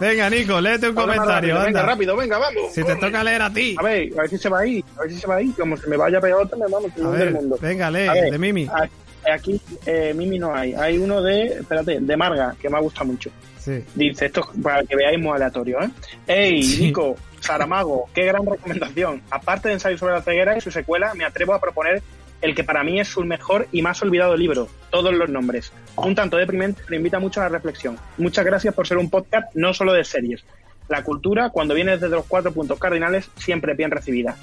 [0.00, 1.54] Venga, Nico, léete un Habla comentario.
[1.54, 1.82] rápido, Venga, anda.
[1.92, 2.72] rápido, venga, vamos.
[2.72, 3.76] Si te toca leer a ti.
[3.78, 4.84] A ver, a ver si se va ahí.
[4.96, 5.48] A ver si se va ahí.
[5.50, 7.58] Como se me vaya Peota, me vamos A a ver, del mundo.
[7.60, 8.66] venga, lee, A ver, de Mimi.
[8.66, 8.88] a-
[9.32, 10.74] Aquí, eh, Mimi no hay.
[10.74, 13.30] Hay uno de, espérate, de Marga, que me ha gustado mucho.
[13.58, 13.84] Sí.
[13.94, 15.90] Dice, esto es para que veáis muy aleatorio, ¿eh?
[16.26, 16.82] Ey, Sí.
[16.84, 19.22] Nico, Saramago, qué gran recomendación.
[19.30, 22.02] Aparte de ensayo sobre la ceguera y su secuela, me atrevo a proponer
[22.42, 25.72] el que para mí es su mejor y más olvidado libro, todos los nombres.
[25.96, 27.98] Un tanto deprimente, pero invita mucho a la reflexión.
[28.18, 30.44] Muchas gracias por ser un podcast no solo de series.
[30.88, 34.36] La cultura, cuando viene desde los cuatro puntos cardinales, siempre bien recibida.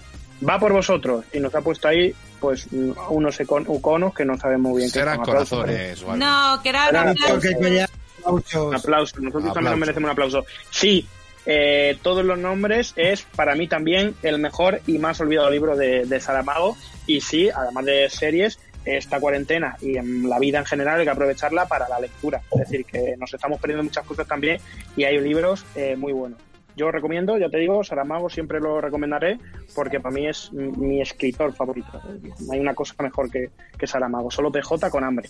[0.47, 1.23] Va por vosotros.
[1.31, 2.67] Y nos ha puesto ahí, pues,
[3.09, 4.99] unos econ- iconos que no sabemos muy bien qué.
[4.99, 6.25] Aplausos, corazones o algo.
[6.25, 7.33] No, que era un Era aplauso.
[7.33, 7.89] Porque quería
[8.25, 8.75] un muchos.
[8.75, 9.15] aplauso.
[9.21, 9.69] Nosotros también Aplauso.
[9.71, 10.45] nos merecemos un aplauso.
[10.69, 11.07] Sí,
[11.45, 16.05] eh, todos los nombres es para mí también el mejor y más olvidado libro de,
[16.05, 16.75] de Saramago.
[17.07, 21.11] Y sí, además de series, esta cuarentena y en la vida en general hay que
[21.11, 22.41] aprovecharla para la lectura.
[22.51, 24.59] Es decir, que nos estamos perdiendo muchas cosas también
[24.97, 26.39] y hay libros eh, muy buenos.
[26.75, 29.37] Yo recomiendo, ya te digo, Saramago siempre lo recomendaré
[29.75, 32.01] porque para mí es mi escritor favorito.
[32.41, 35.29] No hay una cosa mejor que, que Saramago, solo PJ con hambre.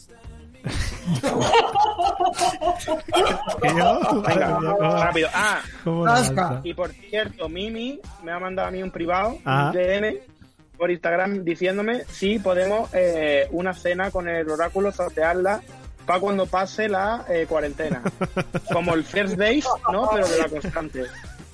[3.62, 4.00] Venga,
[4.62, 5.30] Yo, ¿cómo- rápido.
[5.34, 5.62] Ah?
[6.64, 9.72] Y por cierto, Mimi me ha mandado a mí un privado, Ah.
[9.74, 10.18] un DM,
[10.78, 15.62] por Instagram diciéndome si podemos eh, una cena con el oráculo sortearla
[16.06, 18.02] para cuando pase la eh, cuarentena.
[18.74, 20.10] Como el first days, ¿no?
[20.12, 21.04] Pero de la constante.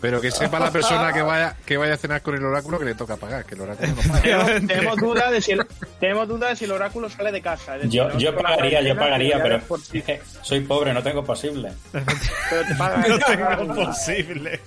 [0.01, 2.85] Pero que sepa la persona que vaya, que vaya a cenar con el oráculo que
[2.85, 4.21] le toca pagar, que el oráculo no paga.
[4.21, 5.65] Tenemos, tenemos duda de si el,
[5.99, 7.73] tenemos duda de si el oráculo sale de casa.
[7.73, 11.73] decir, Yo, yo pagaría, yo pagaría, pero es que soy pobre, no tengo posible.
[11.91, 14.61] pero te paga- No tengo posibles.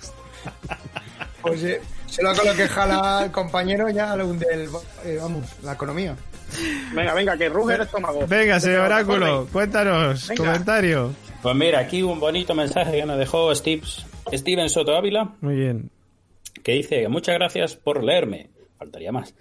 [1.40, 1.80] Pues eh,
[2.18, 4.68] con lo que jala el compañero ya lo hunde el,
[5.04, 6.14] eh, vamos, la economía.
[6.92, 8.26] Venga, venga, que ruge el estómago.
[8.26, 10.44] Venga, señor Oráculo, cuéntanos, Venga.
[10.44, 11.12] comentario.
[11.42, 13.82] Pues mira, aquí un bonito mensaje que nos dejó Steve,
[14.32, 15.90] Steven Soto Ávila, Muy bien.
[16.62, 18.50] que dice, muchas gracias por leerme.
[18.78, 19.34] Faltaría más.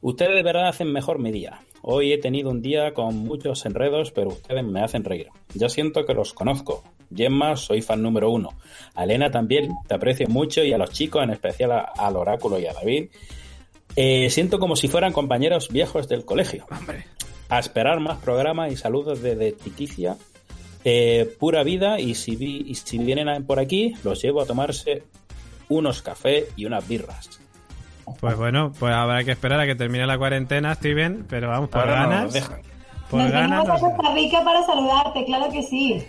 [0.00, 1.60] Ustedes de verdad hacen mejor mi día.
[1.82, 5.28] Hoy he tenido un día con muchos enredos, pero ustedes me hacen reír.
[5.54, 6.84] Yo siento que los conozco.
[7.14, 8.50] Gemma, soy fan número uno.
[8.94, 12.60] A Elena también, te aprecio mucho y a los chicos, en especial a- al Oráculo
[12.60, 13.08] y a David.
[13.96, 16.66] Eh, siento como si fueran compañeros viejos del colegio.
[17.48, 20.16] A esperar más programas y saludos desde Tiquicia.
[20.84, 25.02] Eh, pura vida y si, vi- y si vienen por aquí, los llevo a tomarse
[25.68, 27.28] unos cafés y unas birras.
[28.18, 31.80] Pues bueno, pues habrá que esperar a que termine la cuarentena, Steven, pero vamos, por
[31.82, 32.50] Ahora ganas.
[33.10, 33.60] por Nos ganas.
[33.62, 36.02] venimos a Costa Rica para saludarte, claro que sí.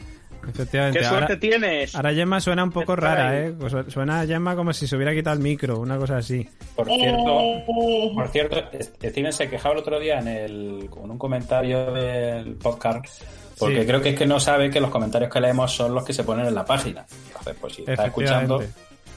[0.49, 0.97] efectivamente.
[0.99, 1.95] ¿Qué suerte Ahora, tienes?
[1.95, 3.37] ahora Gemma suena un poco rara, ahí.
[3.49, 3.53] ¿eh?
[3.59, 6.47] Pues su- Suena a Gemma como si se hubiera quitado el micro, una cosa así.
[6.75, 8.55] Por cierto, Eh, por cierto,
[9.03, 13.21] Steven se quejaba el otro día en el, con un comentario del podcast,
[13.61, 13.87] porque Sí.
[13.87, 16.23] creo que es que no sabe que los comentarios que leemos son los que se
[16.25, 17.05] ponen en la página.
[17.27, 18.61] Entonces, pues si está escuchando.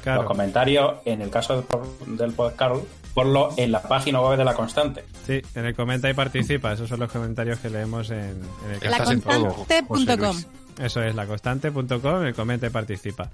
[0.03, 0.21] Claro.
[0.21, 2.75] los comentarios, en el caso del, por- del podcast,
[3.15, 5.03] ponlo en la página web de la constante.
[5.27, 6.75] Sí, en el comenta y participa.
[6.75, 10.37] Esos son los comentarios que leemos en, en el Laconstante.com.
[10.79, 13.31] Eso es, laconstante.com, el comenta y participa.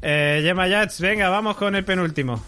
[0.00, 2.42] Eh, Gemma Yats, venga, vamos con el penúltimo.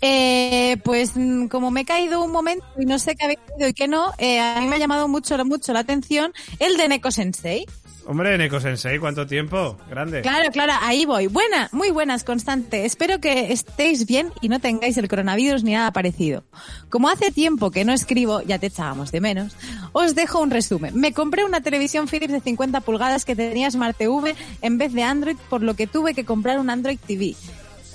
[0.00, 3.68] Eh, pues mm, como me he caído un momento y no sé qué habéis caído
[3.68, 6.88] y qué no, eh, a mí me ha llamado mucho, mucho la atención el de
[6.88, 7.66] Neko Sensei.
[8.10, 9.76] Hombre, Neko Sensei, ¿cuánto tiempo?
[9.90, 10.22] Grande.
[10.22, 11.26] Claro, claro, ahí voy.
[11.26, 12.86] Buena, muy buenas, Constante.
[12.86, 16.42] Espero que estéis bien y no tengáis el coronavirus ni nada parecido.
[16.88, 19.56] Como hace tiempo que no escribo, ya te echábamos de menos,
[19.92, 20.98] os dejo un resumen.
[20.98, 25.02] Me compré una televisión Philips de 50 pulgadas que tenía Smart TV en vez de
[25.02, 27.36] Android, por lo que tuve que comprar un Android TV.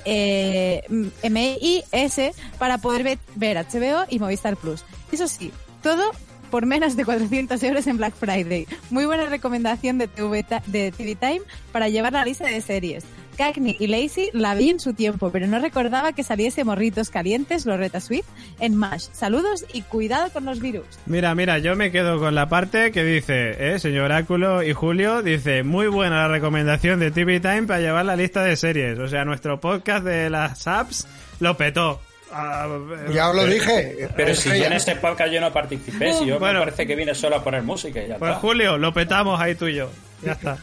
[0.06, 0.84] Eh,
[1.24, 4.84] MIS para poder ve- ver HBO y Movistar Plus.
[5.12, 5.52] Eso sí,
[5.82, 6.04] todo
[6.52, 8.68] por menos de 400 euros en Black Friday.
[8.92, 13.04] Muy buena recomendación de TV, de TV Time para llevar la lista de series.
[13.34, 17.66] Cagney y Lacey la vi en su tiempo, pero no recordaba que saliese Morritos Calientes,
[17.66, 18.28] Loretta Swift,
[18.60, 19.10] en MASH.
[19.12, 20.86] Saludos y cuidado con los virus.
[21.06, 25.22] Mira, mira, yo me quedo con la parte que dice, eh, señor Oráculo y Julio,
[25.22, 29.00] dice, muy buena la recomendación de TV Time para llevar la lista de series.
[29.00, 31.08] O sea, nuestro podcast de las apps
[31.40, 32.00] lo petó.
[32.36, 32.68] Ah,
[33.12, 34.10] Ya os lo dije.
[34.16, 36.60] Pero si yo ya- en este podcast yo no participé, si yo Bueno.
[36.60, 38.42] me parece que vine solo a poner música y ya Pues está.
[38.42, 39.90] Julio, lo petamos ahí tú y yo.
[40.24, 40.58] Ya está.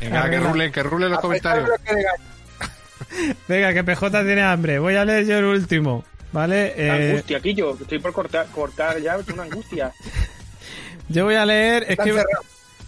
[0.00, 1.70] Venga, que rulen, que rulen los A comentarios.
[1.86, 1.94] que
[3.48, 4.78] Venga, que PJ tiene hambre.
[4.78, 6.04] Voy a leer yo el último.
[6.32, 6.74] ¿Vale?
[6.76, 9.90] Eh, angustia, aquí yo, estoy por cortar, cortar ya, es una angustia.
[11.08, 11.86] yo voy a leer.
[11.88, 12.22] Es que.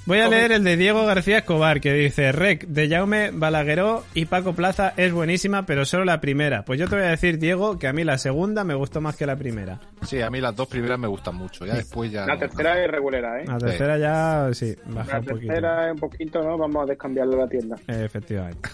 [0.06, 4.26] Voy a leer el de Diego García Escobar, que dice: Rec de Jaume Balagueró y
[4.26, 6.64] Paco Plaza es buenísima, pero solo la primera.
[6.64, 9.16] Pues yo te voy a decir, Diego, que a mí la segunda me gustó más
[9.16, 9.80] que la primera.
[10.02, 11.64] Sí, a mí las dos primeras me gustan mucho.
[11.66, 12.26] Ya después ya.
[12.26, 12.40] La no.
[12.40, 13.44] tercera es regulera, ¿eh?
[13.46, 15.46] La tercera ya, sí, baja La un poquito.
[15.46, 16.58] tercera es un poquito, ¿no?
[16.58, 17.76] Vamos a descambiarlo la tienda.
[17.86, 18.68] Efectivamente.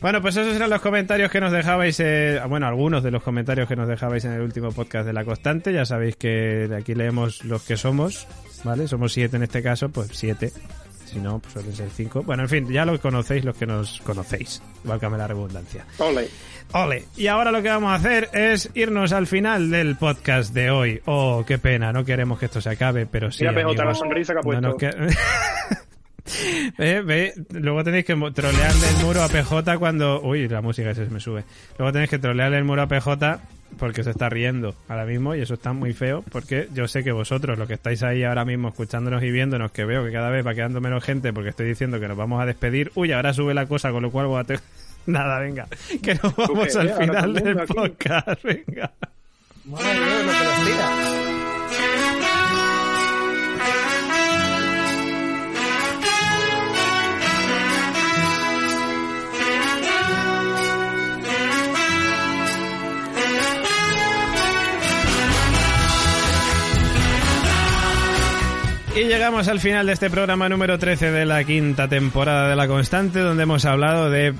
[0.00, 3.68] Bueno, pues esos eran los comentarios que nos dejabais, eh, bueno, algunos de los comentarios
[3.68, 5.72] que nos dejabais en el último podcast de La Constante.
[5.72, 6.28] Ya sabéis que
[6.68, 8.26] de aquí leemos los que somos,
[8.64, 8.88] ¿vale?
[8.88, 10.52] Somos siete en este caso, pues siete.
[11.04, 12.22] Si no, pues suelen ser cinco.
[12.22, 14.62] Bueno, en fin, ya lo conocéis los que nos conocéis.
[14.84, 15.84] Válgame la redundancia.
[15.98, 16.28] Ole.
[16.72, 17.04] Ole.
[17.16, 21.00] Y ahora lo que vamos a hacer es irnos al final del podcast de hoy.
[21.06, 23.44] Oh, qué pena, no queremos que esto se acabe, pero sí.
[23.44, 24.76] Mira, PJ, la sonrisa que ha puesto.
[24.76, 24.90] que-
[26.78, 30.20] ve, luego tenéis que trolearle el muro a PJ cuando...
[30.22, 31.44] Uy, la música ese se me sube.
[31.78, 33.40] Luego tenéis que trolearle el muro a PJ
[33.78, 37.12] porque se está riendo ahora mismo y eso está muy feo porque yo sé que
[37.12, 40.46] vosotros, los que estáis ahí ahora mismo escuchándonos y viéndonos, que veo que cada vez
[40.46, 42.92] va quedando menos gente porque estoy diciendo que nos vamos a despedir.
[42.94, 44.62] Uy, ahora sube la cosa, con lo cual voy a tener...
[45.06, 45.66] Nada, venga,
[46.02, 46.78] que nos vamos qué?
[46.78, 47.72] al final el del aquí.
[47.72, 48.92] podcast, venga.
[49.64, 50.99] Madre de Dios, lo que nos tira.
[68.92, 72.66] Y llegamos al final de este programa número 13 de la quinta temporada de La
[72.66, 74.34] Constante, donde hemos hablado de...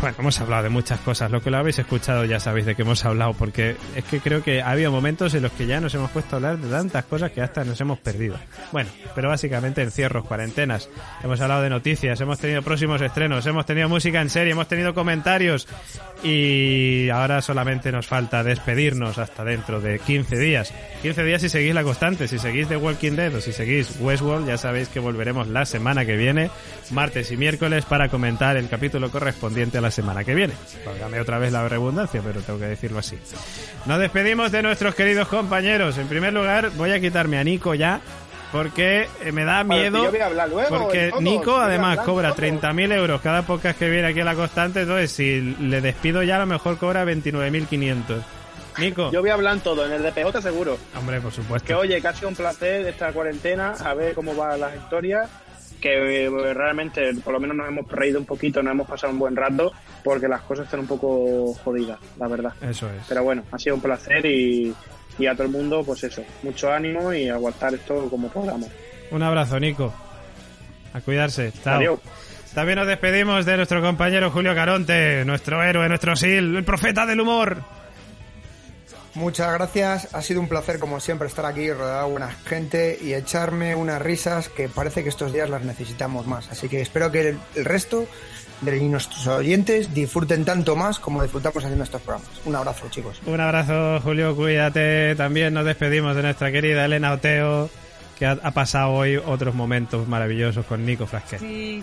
[0.00, 1.30] Bueno, hemos hablado de muchas cosas.
[1.30, 4.44] Lo que lo habéis escuchado ya sabéis de qué hemos hablado, porque es que creo
[4.44, 7.04] que ha habido momentos en los que ya nos hemos puesto a hablar de tantas
[7.06, 8.36] cosas que hasta nos hemos perdido.
[8.72, 10.88] Bueno, pero básicamente encierros, cuarentenas.
[11.24, 14.94] Hemos hablado de noticias, hemos tenido próximos estrenos, hemos tenido música en serie, hemos tenido
[14.94, 15.66] comentarios
[16.22, 20.74] y ahora solamente nos falta despedirnos hasta dentro de 15 días.
[21.02, 24.46] 15 días si seguís la constante, si seguís The Walking Dead o si seguís Westworld,
[24.46, 26.50] ya sabéis que volveremos la semana que viene,
[26.90, 30.54] martes y miércoles, para comentar el capítulo correspondiente a la semana que viene.
[30.84, 33.18] Válgame otra vez la redundancia, pero tengo que decirlo así.
[33.86, 35.98] Nos despedimos de nuestros queridos compañeros.
[35.98, 38.00] En primer lugar, voy a quitarme a Nico ya.
[38.52, 40.04] Porque eh, me da miedo.
[40.04, 42.48] yo voy a hablar luego, porque Nico además cobra todos.
[42.48, 44.82] 30.000 euros cada podcast que viene aquí a la constante.
[44.82, 48.22] Entonces, si le despido ya, a lo mejor cobra 29.500.
[48.78, 49.10] Nico.
[49.10, 50.76] Yo voy a hablar en todo, en el de PJ seguro.
[50.96, 51.66] Hombre, por supuesto.
[51.66, 55.28] Que oye, que ha sido un placer esta cuarentena, a ver cómo van las historias.
[55.80, 59.18] Que eh, realmente, por lo menos nos hemos reído un poquito, nos hemos pasado un
[59.18, 59.72] buen rato,
[60.02, 62.52] porque las cosas están un poco jodidas, la verdad.
[62.62, 63.04] Eso es.
[63.08, 64.74] Pero bueno, ha sido un placer y,
[65.18, 68.68] y a todo el mundo, pues eso, mucho ánimo y aguantar esto como podamos.
[69.10, 69.92] Un abrazo, Nico.
[70.94, 71.52] A cuidarse.
[71.62, 71.76] Chao.
[71.76, 72.00] Adiós.
[72.54, 77.20] También nos despedimos de nuestro compañero Julio Caronte, nuestro héroe, nuestro SIL, el profeta del
[77.20, 77.62] humor.
[79.16, 83.14] Muchas gracias, ha sido un placer como siempre estar aquí rodeado de buena gente y
[83.14, 86.50] echarme unas risas que parece que estos días las necesitamos más.
[86.50, 88.06] Así que espero que el, el resto
[88.60, 92.28] de nuestros oyentes disfruten tanto más como disfrutamos haciendo estos programas.
[92.44, 93.22] Un abrazo chicos.
[93.24, 95.14] Un abrazo, Julio, cuídate.
[95.16, 97.70] También nos despedimos de nuestra querida Elena Oteo,
[98.18, 101.40] que ha, ha pasado hoy otros momentos maravillosos con Nico Frasquet.
[101.40, 101.82] Sí,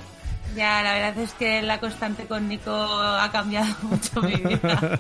[0.56, 5.00] ya, la verdad es que la constante con Nico ha cambiado mucho mi vida.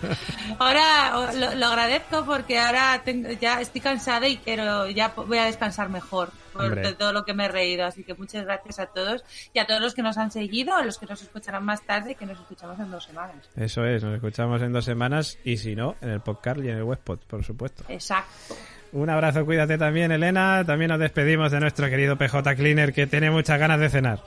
[0.59, 5.45] Ahora lo, lo agradezco porque ahora tengo- ya estoy cansada y quiero, ya voy a
[5.45, 6.93] descansar mejor por Hombre.
[6.93, 7.85] todo lo que me he reído.
[7.85, 9.23] Así que muchas gracias a todos
[9.53, 12.11] y a todos los que nos han seguido, a los que nos escucharán más tarde
[12.11, 13.49] y que nos escuchamos en dos semanas.
[13.55, 16.77] Eso es, nos escuchamos en dos semanas y si no, en el podcast y en
[16.77, 17.83] el webpod, por supuesto.
[17.89, 18.55] Exacto.
[18.93, 20.63] Un abrazo, cuídate también, Elena.
[20.65, 24.19] También nos despedimos de nuestro querido PJ Cleaner, que tiene muchas ganas de cenar.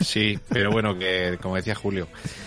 [0.00, 2.06] Sí, pero bueno, que como decía Julio,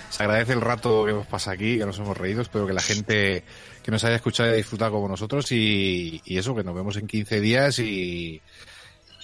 [0.09, 2.41] se agradece el rato que hemos pasado aquí, que nos hemos reído.
[2.41, 3.43] Espero que la gente
[3.83, 7.05] que nos haya escuchado haya disfrutado como nosotros y, y eso, que nos vemos en
[7.05, 8.41] 15 días y,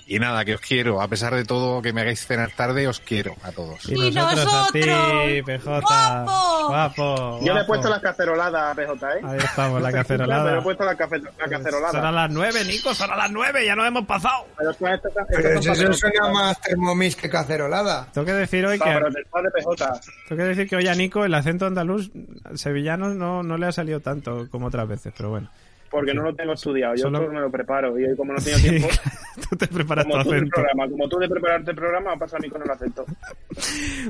[0.10, 1.02] Y nada, que os quiero.
[1.02, 3.84] A pesar de todo que me hagáis cenar tarde, os quiero a todos.
[3.90, 4.80] Y Y nosotros a ti.
[5.46, 5.82] PJ.
[5.82, 6.68] ¡Guapo!
[6.70, 7.40] Guapo.
[7.44, 9.22] Yo le he puesto las caceroladas a PJ, ¿eh?
[9.26, 10.52] Ahí estamos, la cacerolada.
[10.54, 11.92] le he puesto la, cafe- la cacerolada.
[11.92, 14.46] Son a las nueve, Nico, son a las nueve, ya nos hemos pasado.
[14.58, 16.00] Pero esto- esto- Pero eso papelotas.
[16.00, 18.08] suena más termomix que cacerolada.
[18.14, 18.92] Tengo que decir hoy No, que...
[18.92, 20.02] pero después de PJ.
[20.30, 22.10] Tengo que decir que hoy a Nico el acento andaluz
[22.56, 25.50] sevillano no, no le ha salido tanto como otras veces, pero bueno.
[25.90, 26.96] Porque no lo tengo estudiado.
[26.96, 27.98] Yo Solo- todo me lo preparo.
[28.00, 28.88] Y hoy, como no tengo Sí, tiempo,
[29.50, 30.52] tú te preparas tu como tú, de acento.
[30.56, 33.06] programa, como tú de prepararte el programa, pasa a mí con el acento.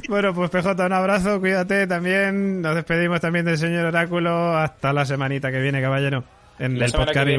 [0.10, 2.62] Bueno, pues PJ, un abrazo, cuídate también.
[2.62, 4.56] Nos despedimos también del señor Oráculo.
[4.58, 6.24] Hasta la semanita que viene, caballero.
[6.60, 7.38] En La el podcast y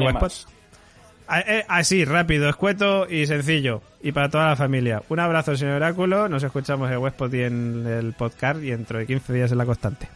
[1.45, 3.81] eh, Así, rápido, escueto y sencillo.
[4.01, 5.03] Y para toda la familia.
[5.09, 6.27] Un abrazo, señor Oráculo.
[6.27, 9.65] Nos escuchamos en Webpod y en el podcast y dentro de 15 días en la
[9.65, 10.07] constante.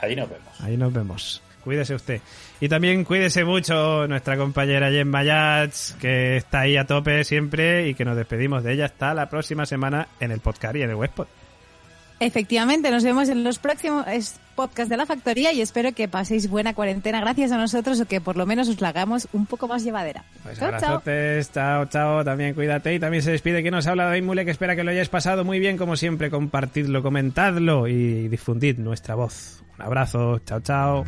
[0.00, 0.60] Ahí nos vemos.
[0.60, 1.42] Ahí nos vemos.
[1.64, 2.20] Cuídese usted.
[2.60, 7.94] Y también cuídese mucho nuestra compañera Jen Mayats, que está ahí a tope siempre y
[7.94, 10.96] que nos despedimos de ella hasta la próxima semana en el podcast y en el
[10.96, 11.26] Webpod.
[12.20, 14.04] Efectivamente, nos vemos en los próximos
[14.54, 18.20] podcasts de la factoría y espero que paséis buena cuarentena gracias a nosotros o que
[18.20, 20.22] por lo menos os la hagamos un poco más llevadera.
[20.42, 21.02] Pues Chao,
[21.50, 21.86] chao.
[21.86, 24.84] chao, también cuídate y también se despide que nos habla David Mule que espera que
[24.84, 29.62] lo hayáis pasado muy bien como siempre, compartidlo, comentadlo y difundid nuestra voz.
[29.78, 31.04] Un abrazo, chao, chao.